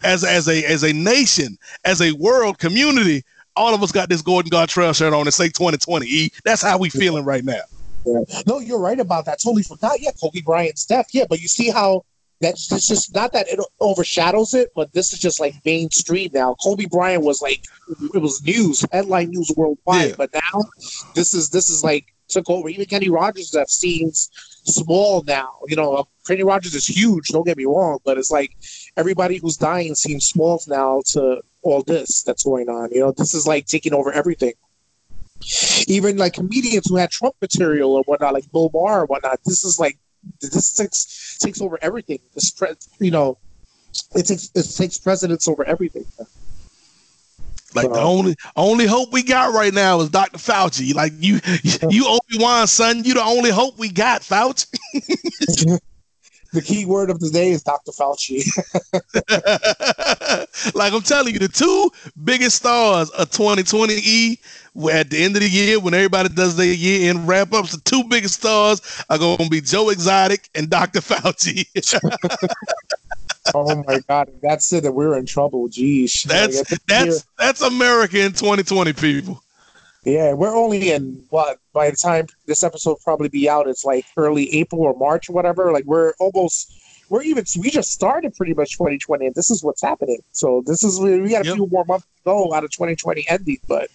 as 0.05 0.25
as 0.25 0.49
a 0.49 0.65
as 0.65 0.83
a 0.85 0.93
nation, 0.93 1.59
as 1.85 2.01
a 2.01 2.13
world 2.13 2.59
community. 2.59 3.23
All 3.57 3.75
of 3.75 3.83
us 3.83 3.91
got 3.91 4.09
this 4.09 4.23
Gordon 4.23 4.51
Gartrell 4.53 4.95
shirt 4.95 5.13
on 5.13 5.23
and 5.23 5.35
say 5.35 5.49
2020. 5.49 6.07
E. 6.07 6.31
That's 6.45 6.63
how 6.63 6.79
we 6.79 6.91
feeling 6.91 7.25
right 7.25 7.45
now. 7.45 7.61
No, 8.47 8.61
you're 8.61 8.79
right 8.79 9.01
about 9.01 9.25
that. 9.25 9.41
Totally 9.43 9.65
forgot. 9.65 10.01
Yeah, 10.01 10.13
Kobe 10.21 10.41
Bryant's 10.43 10.87
death. 10.87 11.09
Yeah, 11.13 11.25
but 11.29 11.41
you 11.41 11.49
see 11.49 11.69
how 11.69 12.05
that's 12.41 12.71
it's 12.71 12.87
just 12.87 13.13
not 13.15 13.33
that 13.33 13.49
it 13.49 13.59
overshadows 13.81 14.55
it, 14.55 14.71
but 14.77 14.93
this 14.93 15.13
is 15.13 15.19
just 15.19 15.41
like 15.41 15.55
mainstream 15.65 16.31
now. 16.33 16.55
Kobe 16.63 16.87
Bryant 16.87 17.25
was 17.25 17.43
like 17.43 17.65
it 18.15 18.23
was 18.23 18.41
news, 18.45 18.85
headline 18.93 19.31
news 19.31 19.51
worldwide, 19.57 20.11
Yeah. 20.11 20.15
but 20.17 20.31
now 20.33 20.63
this 21.17 21.35
is 21.35 21.51
this 21.51 21.69
is 21.69 21.83
like 21.83 22.07
took 22.29 22.49
over. 22.49 22.69
Even 22.69 22.87
Kenny 22.87 23.09
Rogers 23.09 23.51
death 23.51 23.71
seems 23.71 24.31
small 24.65 25.25
now. 25.27 25.51
You 25.67 25.77
know, 25.77 26.07
Kenny 26.27 26.45
Rogers 26.45 26.75
is 26.75 26.87
huge. 26.87 27.29
Don't 27.29 27.47
get 27.47 27.57
me 27.57 27.65
wrong, 27.65 27.99
but 28.05 28.19
it's 28.19 28.31
like 28.31 28.55
everybody 28.97 29.39
who's 29.39 29.57
dying 29.57 29.95
seems 29.95 30.27
small 30.27 30.61
now 30.67 31.03
to 31.07 31.43
all 31.63 31.83
this 31.83 32.23
that's 32.23 32.45
going 32.45 32.69
on. 32.69 32.91
You 32.93 33.01
know, 33.01 33.13
this 33.13 33.35
is 33.35 33.47
like 33.47 33.67
taking 33.67 33.95
over 33.95 34.13
everything. 34.13 34.53
Even 35.87 36.17
like 36.17 36.35
comedians 36.35 36.89
who 36.89 36.97
had 36.97 37.11
Trump 37.11 37.35
material 37.41 37.93
or 37.95 38.03
whatnot, 38.05 38.35
like 38.35 38.51
Bill 38.53 38.71
Maher 38.73 39.03
or 39.03 39.07
whatnot. 39.07 39.39
This 39.45 39.65
is 39.65 39.79
like 39.79 39.99
this 40.41 40.73
takes 40.73 41.39
takes 41.39 41.61
over 41.61 41.79
everything. 41.81 42.19
This 42.35 42.51
pre- 42.51 42.75
you 42.99 43.11
know, 43.11 43.39
it 44.15 44.27
takes 44.27 44.51
it 44.55 44.77
takes 44.77 44.99
precedence 44.99 45.47
over 45.47 45.65
everything. 45.65 46.05
Like 47.75 47.93
the 47.93 48.01
only 48.01 48.37
only 48.57 48.87
hope 48.87 49.13
we 49.13 49.23
got 49.23 49.55
right 49.55 49.73
now 49.73 50.01
is 50.01 50.09
Dr. 50.09 50.39
Fauci. 50.39 50.95
Like 50.95 51.13
you 51.19 51.41
you 51.89 52.07
Obi 52.09 52.43
Wan 52.43 52.67
son, 52.67 53.05
you 53.05 53.15
the 53.15 53.23
only 53.23 53.51
hope 53.51 53.79
we 53.79 53.91
got, 53.91 54.23
Fauci. 54.23 54.67
The 56.53 56.63
key 56.63 56.87
word 56.87 57.11
of 57.11 57.21
the 57.21 57.29
day 57.29 57.51
is 57.51 57.63
Dr. 57.63 57.93
Fauci. 57.93 58.43
like 60.75 60.93
I'm 60.93 61.03
telling 61.03 61.35
you, 61.35 61.41
the 61.41 61.49
two 61.49 61.91
biggest 62.25 62.57
stars 62.57 63.11
of 63.11 63.31
2020 63.31 63.95
E 63.95 64.39
at 64.91 65.11
the 65.11 65.23
end 65.23 65.37
of 65.37 65.43
the 65.43 65.49
year 65.49 65.81
when 65.81 65.93
everybody 65.93 66.29
does 66.29 66.57
their 66.57 66.73
year 66.73 67.11
end 67.11 67.27
wrap 67.27 67.53
ups, 67.53 67.73
the 67.73 67.81
two 67.83 68.05
biggest 68.05 68.35
stars 68.35 68.81
are 69.11 69.19
going 69.19 69.37
to 69.37 69.51
be 69.51 69.61
Joe 69.61 69.91
Exotic 69.91 70.49
and 70.55 70.71
Dr. 70.71 71.01
Fauci. 71.03 71.67
oh 73.55 73.83
my 73.87 74.01
god, 74.09 74.31
that's 74.43 74.73
it. 74.73 74.85
That 74.85 74.93
we're 74.93 75.19
in 75.19 75.27
trouble. 75.27 75.69
Jeez, 75.69 76.23
that's 76.25 76.63
that's 76.87 77.25
that's 77.37 77.61
America 77.61 78.25
in 78.25 78.33
2020, 78.33 78.93
people. 78.95 79.43
Yeah. 80.09 80.33
We're 80.33 80.55
only 80.57 80.91
in 80.91 81.25
what 81.31 81.59
by 81.73 81.91
the 81.91 81.97
time 81.97 82.27
this 82.47 82.63
episode 82.65 82.97
probably 83.05 83.29
be 83.29 83.49
out, 83.49 83.67
it's 83.69 83.85
like 83.85 84.05
early 84.17 84.53
April 84.55 84.83
or 84.83 84.95
March 84.97 85.29
or 85.29 85.33
whatever. 85.33 85.73
Like 85.73 85.85
we're 85.85 86.13
almost. 86.19 86.75
We're 87.11 87.23
even 87.23 87.47
we 87.59 87.71
just 87.71 87.91
started 87.91 88.35
pretty 88.35 88.53
much 88.53 88.73
2020, 88.73 89.25
and 89.27 89.35
this 89.35 89.51
is 89.51 89.65
what's 89.65 89.81
happening. 89.81 90.19
So 90.33 90.63
this 90.67 90.85
is 90.85 91.01
we 91.01 91.19
we 91.23 91.31
got 91.31 91.41
a 91.41 91.47
Yep. 91.47 91.55
few 91.55 91.67
more 91.69 91.85
months 91.87 92.05
to 92.05 92.11
go 92.27 92.53
out 92.53 92.65
of 92.65 92.71
2020 92.71 93.25
ending, 93.31 93.57
but 93.67 93.89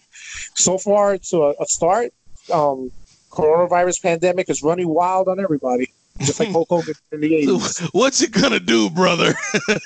so 0.56 0.80
far 0.80 1.20
to 1.20 1.44
a, 1.44 1.50
a 1.62 1.66
start, 1.68 2.12
um, 2.52 2.92
coronavirus 3.30 4.02
pandemic 4.02 4.50
is 4.50 4.64
running 4.64 4.88
wild 4.88 5.28
on 5.28 5.40
everybody, 5.40 5.94
just 6.22 6.40
like 6.40 6.50
Hulk 6.50 6.70
Hogan 6.70 6.96
in 7.12 7.22
the 7.22 7.34
80s. 7.46 7.88
What 7.94 8.20
you 8.20 8.30
gonna 8.30 8.60
do, 8.60 8.90
brother? 8.90 9.36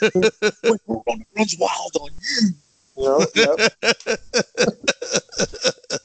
runs 1.36 1.56
wild 1.60 1.98
on 2.00 2.10
you. 2.14 2.50
You 2.96 3.04
know? 3.04 3.26
Yep. 3.36 3.60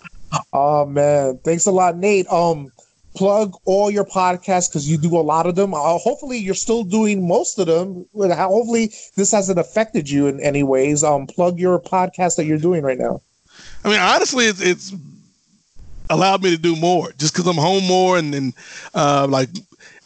oh 0.53 0.87
man, 0.87 1.39
thanks 1.45 1.67
a 1.67 1.71
lot, 1.71 1.97
Nate. 1.97 2.27
Um, 2.29 2.71
plug 3.15 3.55
all 3.65 3.91
your 3.91 4.05
podcasts 4.05 4.69
because 4.69 4.91
you 4.91 4.97
do 4.99 5.17
a 5.17 5.21
lot 5.21 5.47
of 5.47 5.55
them. 5.55 5.75
Uh, 5.75 5.99
hopefully, 5.99 6.39
you're 6.39 6.55
still 6.55 6.85
doing 6.85 7.27
most 7.27 7.59
of 7.59 7.67
them. 7.67 8.07
Hopefully, 8.15 8.93
this 9.17 9.33
hasn't 9.33 9.59
affected 9.59 10.09
you 10.09 10.27
in 10.27 10.41
any 10.41 10.63
ways. 10.63 11.05
Um, 11.05 11.27
plug 11.27 11.59
your 11.59 11.79
podcast 11.79 12.37
that 12.37 12.45
you're 12.45 12.59
doing 12.59 12.83
right 12.83 12.99
now. 12.99 13.21
I 13.85 13.89
mean, 13.89 14.01
honestly, 14.01 14.47
it's, 14.47 14.61
it's 14.61 14.95
allowed 16.11 16.43
me 16.43 16.51
to 16.51 16.61
do 16.61 16.77
more 16.77 17.13
just 17.19 17.33
because 17.33 17.47
I'm 17.47 17.57
home 17.57 17.85
more 17.85 18.19
and 18.19 18.33
then 18.33 18.53
uh, 18.95 19.27
like 19.29 19.49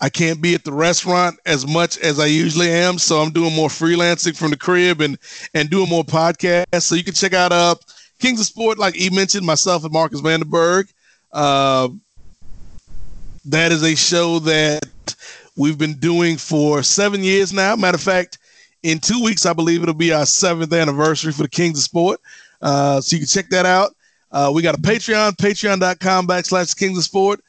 I 0.00 0.08
can't 0.08 0.40
be 0.40 0.54
at 0.54 0.64
the 0.64 0.72
restaurant 0.72 1.38
as 1.46 1.66
much 1.66 1.98
as 1.98 2.20
I 2.20 2.26
usually 2.26 2.70
am. 2.70 2.98
So 2.98 3.20
I'm 3.20 3.30
doing 3.30 3.54
more 3.54 3.68
freelancing 3.68 4.36
from 4.36 4.50
the 4.50 4.56
crib 4.56 5.00
and 5.00 5.18
and 5.54 5.70
doing 5.70 5.88
more 5.88 6.04
podcasts. 6.04 6.82
So 6.82 6.94
you 6.94 7.04
can 7.04 7.14
check 7.14 7.32
out 7.32 7.52
uh 7.52 7.74
Kings 8.18 8.40
of 8.40 8.46
Sport, 8.46 8.78
like 8.78 8.94
he 8.94 9.10
mentioned, 9.10 9.46
myself 9.46 9.84
and 9.84 9.92
Marcus 9.92 10.20
Vanderberg. 10.20 10.92
Uh, 11.32 11.88
that 13.44 13.72
is 13.72 13.82
a 13.82 13.94
show 13.94 14.38
that 14.40 14.82
we've 15.56 15.78
been 15.78 15.94
doing 15.94 16.36
for 16.36 16.82
seven 16.82 17.22
years 17.22 17.52
now. 17.52 17.76
Matter 17.76 17.96
of 17.96 18.02
fact, 18.02 18.38
in 18.82 18.98
two 18.98 19.22
weeks, 19.22 19.46
I 19.46 19.52
believe 19.52 19.82
it'll 19.82 19.94
be 19.94 20.12
our 20.12 20.26
seventh 20.26 20.72
anniversary 20.72 21.32
for 21.32 21.42
the 21.42 21.48
Kings 21.48 21.78
of 21.78 21.84
Sport. 21.84 22.20
Uh, 22.62 23.00
so 23.00 23.16
you 23.16 23.20
can 23.20 23.28
check 23.28 23.48
that 23.50 23.66
out. 23.66 23.94
Uh, 24.30 24.50
we 24.54 24.62
got 24.62 24.74
a 24.74 24.80
Patreon, 24.80 25.32
patreon.com 25.36 26.26
backslash 26.26 26.76
Kings 26.76 26.98
of 26.98 27.04
Sport, 27.04 27.40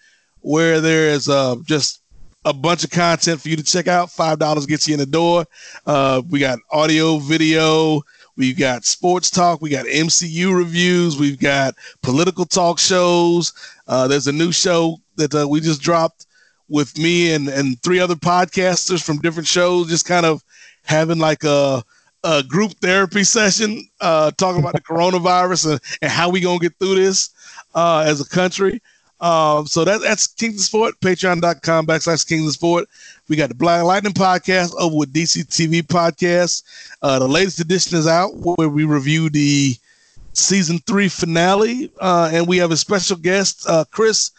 where 0.41 0.79
there 0.79 1.09
is 1.09 1.27
uh, 1.27 1.55
just 1.65 2.01
a 2.45 2.53
bunch 2.53 2.83
of 2.83 2.89
content 2.89 3.41
for 3.41 3.49
you 3.49 3.55
to 3.55 3.63
check 3.63 3.87
out. 3.87 4.09
$5 4.09 4.67
gets 4.67 4.87
you 4.87 4.93
in 4.93 4.99
the 4.99 5.05
door. 5.05 5.45
Uh, 5.85 6.21
we 6.29 6.39
got 6.39 6.59
audio, 6.71 7.17
video. 7.17 8.01
We've 8.37 8.57
got 8.57 8.85
sports 8.85 9.31
talk. 9.31 9.61
We 9.61 9.71
got 9.71 9.85
MCU 9.87 10.55
reviews. 10.55 11.17
We've 11.17 11.39
got 11.39 11.73
political 12.03 12.45
talk 12.45 12.77
shows. 12.77 13.51
Uh, 13.87 14.07
there's 14.07 14.27
a 14.27 14.31
new 14.31 14.51
show 14.51 14.97
that 15.15 15.33
uh, 15.33 15.47
we 15.49 15.59
just 15.59 15.81
dropped 15.81 16.27
with 16.69 16.97
me 16.97 17.33
and 17.33 17.47
and 17.47 17.81
three 17.81 17.99
other 17.99 18.15
podcasters 18.15 19.03
from 19.03 19.17
different 19.19 19.47
shows, 19.47 19.89
just 19.89 20.05
kind 20.05 20.25
of 20.25 20.43
having 20.83 21.17
like 21.17 21.43
a 21.43 21.83
a 22.23 22.43
group 22.43 22.73
therapy 22.81 23.23
session, 23.23 23.87
uh, 24.01 24.31
talking 24.37 24.61
about 24.61 24.73
the 24.73 24.81
coronavirus 24.89 25.71
and, 25.71 25.81
and 26.01 26.11
how 26.11 26.29
we 26.29 26.39
gonna 26.39 26.59
get 26.59 26.77
through 26.77 26.95
this 26.95 27.31
uh, 27.73 28.03
as 28.05 28.21
a 28.21 28.29
country. 28.29 28.81
Um, 29.19 29.65
so 29.65 29.83
that, 29.83 30.01
that's 30.01 30.27
Kings 30.27 30.55
of 30.55 30.61
Sport, 30.61 30.99
patreon.com 30.99 31.87
backslash 31.87 32.27
Kings 32.27 32.47
of 32.47 32.53
Sport. 32.53 32.87
We 33.27 33.35
got 33.35 33.49
the 33.49 33.55
Black 33.55 33.83
Lightning 33.83 34.13
podcast 34.13 34.73
over 34.79 34.95
with 34.95 35.13
DC 35.13 35.45
TV 35.47 35.81
podcast. 35.81 36.63
Uh, 37.01 37.19
the 37.19 37.27
latest 37.27 37.59
edition 37.59 37.97
is 37.97 38.07
out 38.07 38.35
where 38.35 38.69
we 38.69 38.83
review 38.83 39.29
the 39.29 39.75
season 40.33 40.79
three 40.79 41.09
finale. 41.09 41.91
Uh, 41.99 42.29
and 42.31 42.47
we 42.47 42.57
have 42.57 42.71
a 42.71 42.77
special 42.77 43.17
guest, 43.17 43.65
uh, 43.67 43.85
Chris 43.91 44.31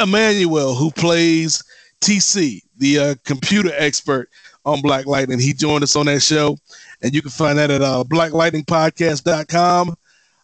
Emmanuel, 0.00 0.74
who 0.74 0.90
plays 0.90 1.62
TC, 2.00 2.62
the 2.78 2.98
uh, 2.98 3.14
computer 3.24 3.70
expert 3.76 4.30
on 4.64 4.80
Black 4.80 5.06
Lightning. 5.06 5.38
He 5.38 5.52
joined 5.52 5.84
us 5.84 5.96
on 5.96 6.06
that 6.06 6.20
show. 6.20 6.56
And 7.02 7.14
you 7.14 7.22
can 7.22 7.30
find 7.30 7.58
that 7.58 7.70
at 7.70 7.82
uh, 7.82 8.04
blacklightningpodcast.com. 8.06 9.96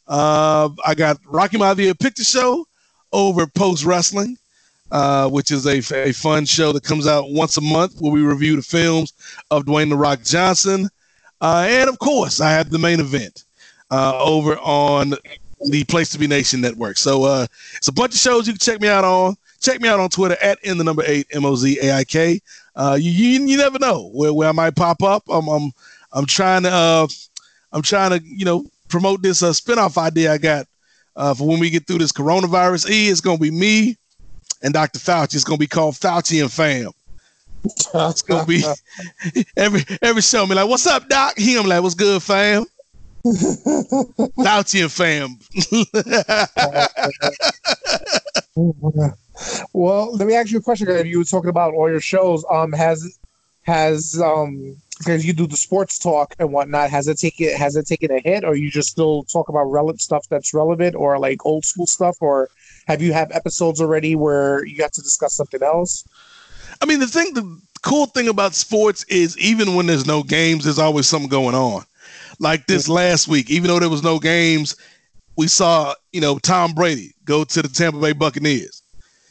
Uh, 0.09 0.69
I 0.87 0.95
got 0.95 1.19
Rocky 1.27 1.59
Maivia 1.59 1.99
Picture 1.99 2.25
Show 2.25 2.67
over 3.17 3.47
Post 3.47 3.85
Wrestling, 3.87 4.37
uh, 4.93 5.29
which 5.31 5.51
is 5.51 5.67
a, 5.67 5.79
a 5.97 6.13
fun 6.13 6.45
show 6.45 6.71
that 6.73 6.85
comes 6.85 7.07
out 7.07 7.31
once 7.31 7.57
a 7.57 7.63
month 7.63 7.99
where 7.99 8.13
we 8.13 8.21
review 8.21 8.57
the 8.57 8.63
films 8.63 9.15
of 9.51 9.65
Dwayne 9.65 9.89
The 9.89 9.97
Rock 9.97 10.23
Johnson. 10.23 10.91
Uh, 11.41 11.67
and 11.67 11.89
of 11.89 11.99
course, 11.99 12.41
I 12.43 12.51
have 12.51 12.69
the 12.69 12.79
main 12.79 13.01
event 13.01 13.45
uh, 13.91 14.23
over 14.23 14.59
on 14.59 15.15
the 15.65 15.85
Place 15.85 16.11
to 16.11 16.19
Be 16.19 16.27
Nation 16.27 16.61
network. 16.61 16.99
So 16.99 17.25
uh, 17.25 17.47
it's 17.77 17.89
a 17.89 17.93
bunch 17.93 18.13
of 18.13 18.21
shows 18.21 18.47
you 18.47 18.53
can 18.53 18.61
check 18.61 18.83
me 18.83 18.89
out 18.89 19.05
on. 19.05 19.35
Check 19.63 19.81
me 19.81 19.89
out 19.89 19.99
on 19.99 20.11
Twitter 20.11 20.37
at 20.43 20.63
in 20.63 20.77
the 20.77 20.85
number 20.85 21.03
eight 21.07 21.27
M 21.31 21.47
O 21.47 21.57
Z 21.57 21.79
A 21.83 21.97
I 21.97 22.05
K. 22.05 22.41
Uh, 22.77 22.99
you, 23.01 23.11
you 23.11 23.57
never 23.57 23.79
know 23.79 24.11
where, 24.13 24.35
where 24.35 24.51
I 24.51 24.53
might 24.53 24.77
pop 24.77 25.03
up. 25.03 25.23
I'm 25.31 25.49
I'm 25.49 25.73
I'm 26.13 26.27
trying 26.27 26.65
to 26.65 26.71
uh, 26.71 27.07
I'm 27.73 27.81
trying 27.81 28.11
to 28.11 28.23
you 28.23 28.45
know 28.45 28.67
promote 28.89 29.23
this 29.23 29.43
uh, 29.43 29.51
spinoff 29.51 29.97
idea 29.97 30.35
I 30.35 30.39
got 30.39 30.67
uh, 31.17 31.35
for 31.35 31.47
when 31.47 31.59
we 31.59 31.71
get 31.71 31.87
through 31.87 31.99
this 31.99 32.13
coronavirus. 32.13 32.91
E, 32.91 33.09
it's 33.09 33.21
gonna 33.21 33.39
be 33.39 33.51
me 33.51 33.97
and 34.63 34.73
Dr. 34.75 34.99
Fauci. 34.99 35.35
It's 35.35 35.45
gonna 35.45 35.59
be 35.59 35.67
called 35.67 35.95
Fauci 35.95 36.41
and 36.41 36.53
Fam. 36.53 36.93
It's 37.65 38.23
gonna 38.23 38.47
be 38.47 38.63
every 39.57 39.85
every 40.03 40.23
show. 40.23 40.47
Me 40.47 40.55
like, 40.55 40.69
what's 40.69 40.87
up, 40.87 41.09
Doc? 41.09 41.37
He 41.37 41.59
I'm 41.59 41.67
like, 41.67 41.83
what's 41.83 41.95
good, 41.95 42.23
fam? 42.23 42.65
Fauci 43.25 44.83
and 44.83 44.93
Fam. 44.93 45.39
well, 49.73 50.15
let 50.15 50.29
me 50.29 50.35
ask 50.35 50.51
you 50.53 50.59
a 50.59 50.63
question. 50.63 51.07
You 51.07 51.19
were 51.19 51.25
talking 51.25 51.51
about 51.51 51.75
all 51.75 51.91
your 51.91 52.01
shows. 52.01 52.45
Um, 52.51 52.73
has 52.73 53.19
has 53.63 54.21
um 54.21 54.77
because 54.99 55.25
you 55.25 55.33
do 55.33 55.47
the 55.47 55.57
sports 55.57 55.99
talk 55.99 56.35
and 56.39 56.53
whatnot. 56.53 56.91
Has 56.91 57.09
it 57.09 57.19
taken 57.19 57.55
has 57.57 57.77
it 57.77 57.87
taken 57.87 58.11
a 58.11 58.21
hit, 58.21 58.45
or 58.45 58.57
you 58.57 58.71
just 58.71 58.91
still 58.91 59.25
talk 59.25 59.49
about 59.49 59.65
relevant 59.65 60.01
stuff 60.01 60.27
that's 60.29 60.55
relevant, 60.55 60.95
or 60.95 61.19
like 61.19 61.45
old 61.45 61.65
school 61.65 61.87
stuff, 61.87 62.17
or 62.21 62.49
have 62.87 63.03
you 63.03 63.13
have 63.13 63.31
episodes 63.33 63.81
already 63.81 64.15
where 64.15 64.65
you 64.65 64.77
got 64.77 64.93
to 64.95 65.03
discuss 65.03 65.35
something 65.35 65.63
else? 65.63 66.05
I 66.81 66.87
mean, 66.87 67.01
the 67.01 67.07
thing, 67.07 67.35
the 67.35 67.61
cool 67.83 68.07
thing 68.07 68.29
about 68.29 68.55
sports 68.55 69.05
is 69.05 69.37
even 69.39 69.75
when 69.75 69.87
there's 69.87 70.07
no 70.07 70.23
games, 70.23 70.65
there's 70.65 70.79
always 70.79 71.07
something 71.07 71.29
going 71.29 71.55
on. 71.55 71.85
Like 72.39 72.67
this 72.67 72.85
mm-hmm. 72.85 72.93
last 72.93 73.29
week, 73.29 73.51
even 73.51 73.69
though 73.69 73.81
there 73.81 73.89
was 73.89 74.03
no 74.03 74.19
games, 74.19 74.77
we 75.37 75.49
saw 75.49 75.95
you 76.13 76.21
know 76.21 76.39
Tom 76.39 76.73
Brady 76.73 77.15
go 77.25 77.45
to 77.45 77.63
the 77.63 77.69
Tampa 77.69 78.01
Bay 78.01 78.13
Buccaneers. 78.13 78.83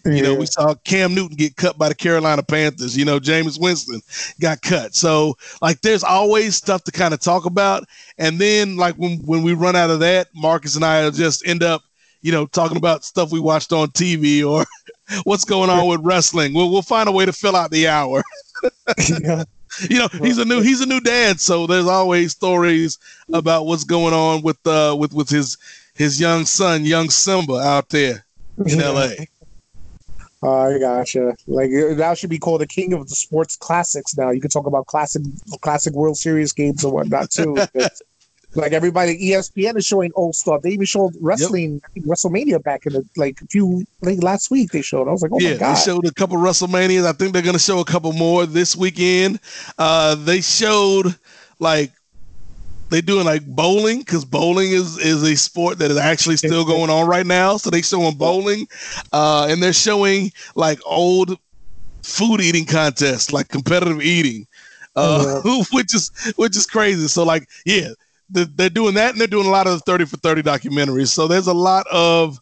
You 0.05 0.21
know, 0.21 0.35
we 0.35 0.45
saw 0.45 0.75
Cam 0.83 1.15
Newton 1.15 1.35
get 1.35 1.55
cut 1.55 1.79
by 1.79 1.89
the 1.89 1.95
Carolina 1.95 2.43
Panthers. 2.43 2.95
You 2.95 3.05
know, 3.05 3.19
Jameis 3.19 3.59
Winston 3.59 4.01
got 4.39 4.61
cut. 4.61 4.93
So, 4.93 5.35
like, 5.63 5.81
there's 5.81 6.03
always 6.03 6.55
stuff 6.55 6.83
to 6.83 6.91
kind 6.91 7.13
of 7.13 7.19
talk 7.19 7.45
about. 7.45 7.85
And 8.19 8.37
then, 8.37 8.77
like, 8.77 8.95
when, 8.95 9.17
when 9.25 9.41
we 9.41 9.53
run 9.53 9.75
out 9.75 9.89
of 9.89 9.99
that, 10.01 10.27
Marcus 10.35 10.75
and 10.75 10.85
I 10.85 11.03
will 11.03 11.11
just 11.11 11.47
end 11.47 11.63
up, 11.63 11.83
you 12.21 12.31
know, 12.31 12.45
talking 12.45 12.77
about 12.77 13.03
stuff 13.03 13.31
we 13.31 13.39
watched 13.39 13.73
on 13.73 13.87
TV 13.89 14.47
or 14.47 14.63
what's 15.23 15.43
going 15.43 15.71
on 15.71 15.87
with 15.87 16.01
wrestling. 16.03 16.53
We'll, 16.53 16.71
we'll 16.71 16.83
find 16.83 17.09
a 17.09 17.11
way 17.11 17.25
to 17.25 17.33
fill 17.33 17.55
out 17.55 17.71
the 17.71 17.87
hour. 17.87 18.23
yeah. 19.21 19.43
You 19.89 19.99
know, 19.99 20.07
he's 20.21 20.37
a 20.37 20.45
new 20.45 20.61
he's 20.61 20.79
a 20.79 20.85
new 20.85 21.01
dad, 21.01 21.41
so 21.41 21.67
there's 21.67 21.87
always 21.87 22.31
stories 22.31 22.97
about 23.33 23.65
what's 23.65 23.83
going 23.83 24.13
on 24.13 24.41
with 24.41 24.65
uh 24.65 24.95
with 24.97 25.13
with 25.13 25.27
his 25.27 25.57
his 25.95 26.17
young 26.17 26.45
son, 26.45 26.85
young 26.85 27.09
Simba, 27.09 27.55
out 27.55 27.89
there 27.89 28.25
in 28.65 28.79
L.A. 28.79 29.27
Oh, 30.43 30.75
I 30.75 30.79
gotcha. 30.79 31.35
Like 31.47 31.71
that 31.71 32.17
should 32.17 32.29
be 32.29 32.39
called 32.39 32.61
the 32.61 32.67
king 32.67 32.93
of 32.93 33.07
the 33.07 33.15
sports 33.15 33.55
classics. 33.55 34.15
Now 34.17 34.31
you 34.31 34.41
can 34.41 34.49
talk 34.49 34.67
about 34.67 34.85
classic, 34.85 35.23
classic 35.61 35.93
World 35.93 36.17
Series 36.17 36.53
games 36.53 36.83
and 36.83 36.93
whatnot 36.93 37.31
too. 37.31 37.57
like 38.55 38.73
everybody, 38.73 39.17
ESPN 39.17 39.77
is 39.77 39.85
showing 39.85 40.11
old 40.15 40.35
stuff. 40.35 40.61
They 40.61 40.71
even 40.71 40.85
showed 40.85 41.13
wrestling, 41.19 41.81
yep. 41.95 42.05
WrestleMania 42.05 42.63
back 42.63 42.85
in 42.85 42.93
the 42.93 43.05
like 43.17 43.41
a 43.41 43.47
few 43.47 43.85
like 44.01 44.21
last 44.21 44.51
week. 44.51 44.71
They 44.71 44.81
showed. 44.81 45.07
I 45.07 45.11
was 45.11 45.21
like, 45.21 45.31
oh 45.33 45.39
yeah, 45.39 45.53
my 45.53 45.57
god. 45.57 45.75
they 45.75 45.81
showed 45.81 46.05
a 46.05 46.13
couple 46.13 46.37
WrestleManias. 46.37 47.05
I 47.05 47.13
think 47.13 47.33
they're 47.33 47.41
gonna 47.41 47.59
show 47.59 47.79
a 47.79 47.85
couple 47.85 48.13
more 48.13 48.45
this 48.45 48.75
weekend. 48.75 49.39
Uh, 49.77 50.15
they 50.15 50.41
showed 50.41 51.15
like 51.59 51.91
they 52.89 53.01
doing 53.01 53.25
like 53.25 53.45
bowling 53.45 53.99
because 53.99 54.25
bowling 54.25 54.71
is 54.71 54.97
is 54.97 55.23
a 55.23 55.35
sport 55.35 55.79
that 55.79 55.91
is 55.91 55.97
actually 55.97 56.37
still 56.37 56.65
going 56.65 56.89
on 56.89 57.07
right 57.07 57.25
now. 57.25 57.57
So 57.57 57.69
they 57.69 57.81
showing 57.81 58.15
bowling, 58.15 58.67
uh, 59.11 59.47
and 59.49 59.61
they're 59.61 59.73
showing 59.73 60.31
like 60.55 60.79
old 60.85 61.37
food 62.03 62.41
eating 62.41 62.65
contests, 62.65 63.33
like 63.33 63.49
competitive 63.49 64.01
eating, 64.01 64.47
uh, 64.95 65.41
yeah. 65.43 65.63
which 65.71 65.93
is 65.95 66.11
which 66.35 66.55
is 66.55 66.65
crazy. 66.65 67.07
So 67.07 67.23
like, 67.23 67.49
yeah, 67.65 67.89
they're, 68.29 68.45
they're 68.45 68.69
doing 68.69 68.93
that, 68.95 69.11
and 69.11 69.19
they're 69.19 69.27
doing 69.27 69.47
a 69.47 69.51
lot 69.51 69.67
of 69.67 69.73
the 69.73 69.79
thirty 69.79 70.05
for 70.05 70.17
thirty 70.17 70.41
documentaries. 70.41 71.09
So 71.09 71.27
there's 71.27 71.47
a 71.47 71.53
lot 71.53 71.87
of 71.91 72.39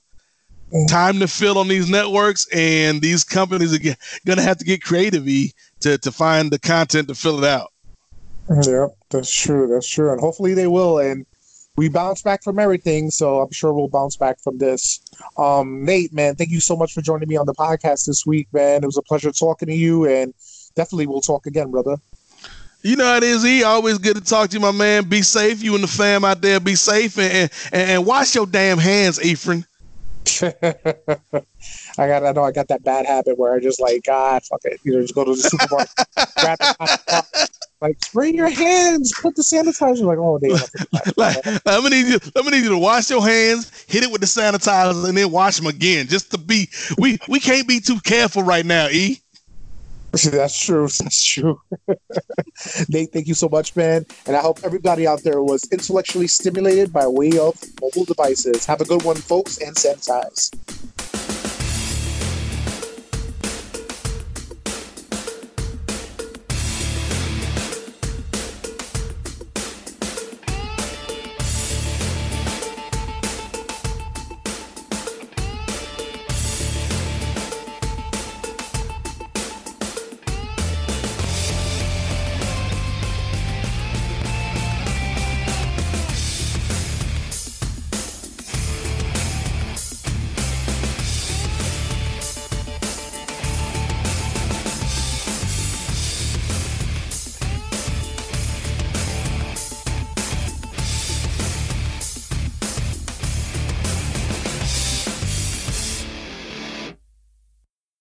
time 0.90 1.20
to 1.20 1.28
fill 1.28 1.58
on 1.58 1.68
these 1.68 1.90
networks, 1.90 2.48
and 2.54 3.02
these 3.02 3.24
companies 3.24 3.74
are 3.74 3.96
going 4.26 4.38
to 4.38 4.44
have 4.44 4.58
to 4.58 4.66
get 4.66 4.84
creative 4.84 5.26
to 5.80 5.98
to 5.98 6.12
find 6.12 6.52
the 6.52 6.60
content 6.60 7.08
to 7.08 7.16
fill 7.16 7.44
it 7.44 7.48
out. 7.48 7.73
Yeah, 8.50 8.88
that's 9.10 9.34
true. 9.34 9.68
That's 9.68 9.88
true. 9.88 10.12
And 10.12 10.20
hopefully 10.20 10.54
they 10.54 10.68
will. 10.68 11.00
And 11.00 11.26
we 11.76 11.90
bounce 11.90 12.22
back 12.22 12.44
from 12.44 12.60
everything. 12.60 13.10
So 13.10 13.40
I'm 13.42 13.52
sure 13.52 13.74
we'll 13.74 13.88
bounce 13.88 14.16
back 14.16 14.40
from 14.42 14.58
this. 14.58 15.00
Um, 15.38 15.84
Nate, 15.86 16.14
man, 16.14 16.36
thank 16.36 16.52
you 16.52 16.60
so 16.60 16.76
much 16.76 16.94
for 16.94 17.02
joining 17.02 17.30
me 17.30 17.36
on 17.36 17.46
the 17.46 17.54
podcast 17.54 18.06
this 18.06 18.26
week, 18.26 18.48
man. 18.54 18.84
It 18.84 18.86
was 18.86 18.98
a 18.98 19.02
pleasure 19.02 19.32
talking 19.32 19.68
to 19.70 19.76
you. 19.76 20.06
And 20.06 20.34
definitely 20.76 21.08
we'll 21.08 21.22
talk 21.22 21.46
again, 21.48 21.72
brother. 21.72 21.98
You 22.86 22.98
know 22.98 23.06
how 23.06 23.16
it 23.16 23.24
is, 23.24 23.46
E. 23.46 23.64
Always 23.64 23.98
good 23.98 24.18
to 24.18 24.22
talk 24.22 24.50
to 24.50 24.58
you, 24.58 24.60
my 24.60 24.72
man. 24.72 25.08
Be 25.08 25.22
safe. 25.22 25.64
You 25.64 25.74
and 25.76 25.84
the 25.84 25.88
fam 25.88 26.26
out 26.26 26.42
there, 26.42 26.60
be 26.60 26.76
safe 26.76 27.18
and 27.18 27.50
and, 27.72 27.92
and 27.92 28.06
wash 28.06 28.36
your 28.36 28.46
damn 28.46 28.78
hands, 28.78 29.20
Efren. 29.20 29.66
I 31.98 32.08
got 32.08 32.26
I 32.26 32.32
know 32.34 32.44
I 32.44 32.52
got 32.52 32.68
that 32.68 32.84
bad 32.84 33.06
habit 33.06 33.38
where 33.38 33.54
I 33.54 33.62
just 33.62 33.80
like 33.80 34.04
God 34.04 34.44
fuck 34.44 34.60
it. 34.66 34.82
You 34.84 34.94
know, 34.94 35.02
just 35.02 35.16
go 35.16 35.24
to 35.24 35.32
the 35.32 35.38
supermarket, 35.38 35.96
grab 36.38 36.58
it, 36.60 37.50
like 37.84 38.04
spray 38.04 38.32
your 38.32 38.50
hands, 38.50 39.14
put 39.22 39.36
the 39.36 39.42
sanitizer. 39.42 40.04
Like, 40.04 40.18
oh, 40.18 40.40
damn. 40.40 41.14
like, 41.18 41.46
I'm 41.66 41.84
gonna 41.84 41.90
need 41.90 42.08
you. 42.08 42.20
I'm 42.36 42.44
gonna 42.44 42.56
need 42.56 42.64
you 42.64 42.70
to 42.70 42.78
wash 42.78 43.10
your 43.10 43.22
hands, 43.22 43.84
hit 43.88 44.04
it 44.04 44.12
with 44.12 44.22
the 44.22 44.28
sanitizer, 44.28 45.06
and 45.08 45.18
then 45.18 45.30
wash 45.30 45.58
them 45.58 45.68
again. 45.68 46.08
Just 46.08 46.32
to 46.32 46.38
be, 46.38 46.70
we 46.98 47.20
we 47.28 47.42
can't 47.42 47.68
be 47.68 47.82
too 47.82 48.00
careful 48.00 48.42
right 48.42 48.66
now, 48.66 48.88
E. 48.88 49.20
That's 50.14 50.58
true. 50.58 50.88
That's 51.00 51.24
true. 51.24 51.60
Nate, 52.88 53.12
thank 53.12 53.28
you 53.28 53.34
so 53.34 53.50
much, 53.50 53.76
man. 53.76 54.06
And 54.28 54.38
I 54.38 54.40
hope 54.40 54.60
everybody 54.64 55.06
out 55.06 55.24
there 55.24 55.42
was 55.42 55.68
intellectually 55.72 56.28
stimulated 56.28 56.94
by 56.94 57.06
way 57.06 57.38
of 57.38 57.62
mobile 57.82 58.06
devices. 58.06 58.66
Have 58.66 58.80
a 58.80 58.86
good 58.86 59.04
one, 59.04 59.18
folks, 59.18 59.58
and 59.58 59.76
sanitize. 59.76 60.52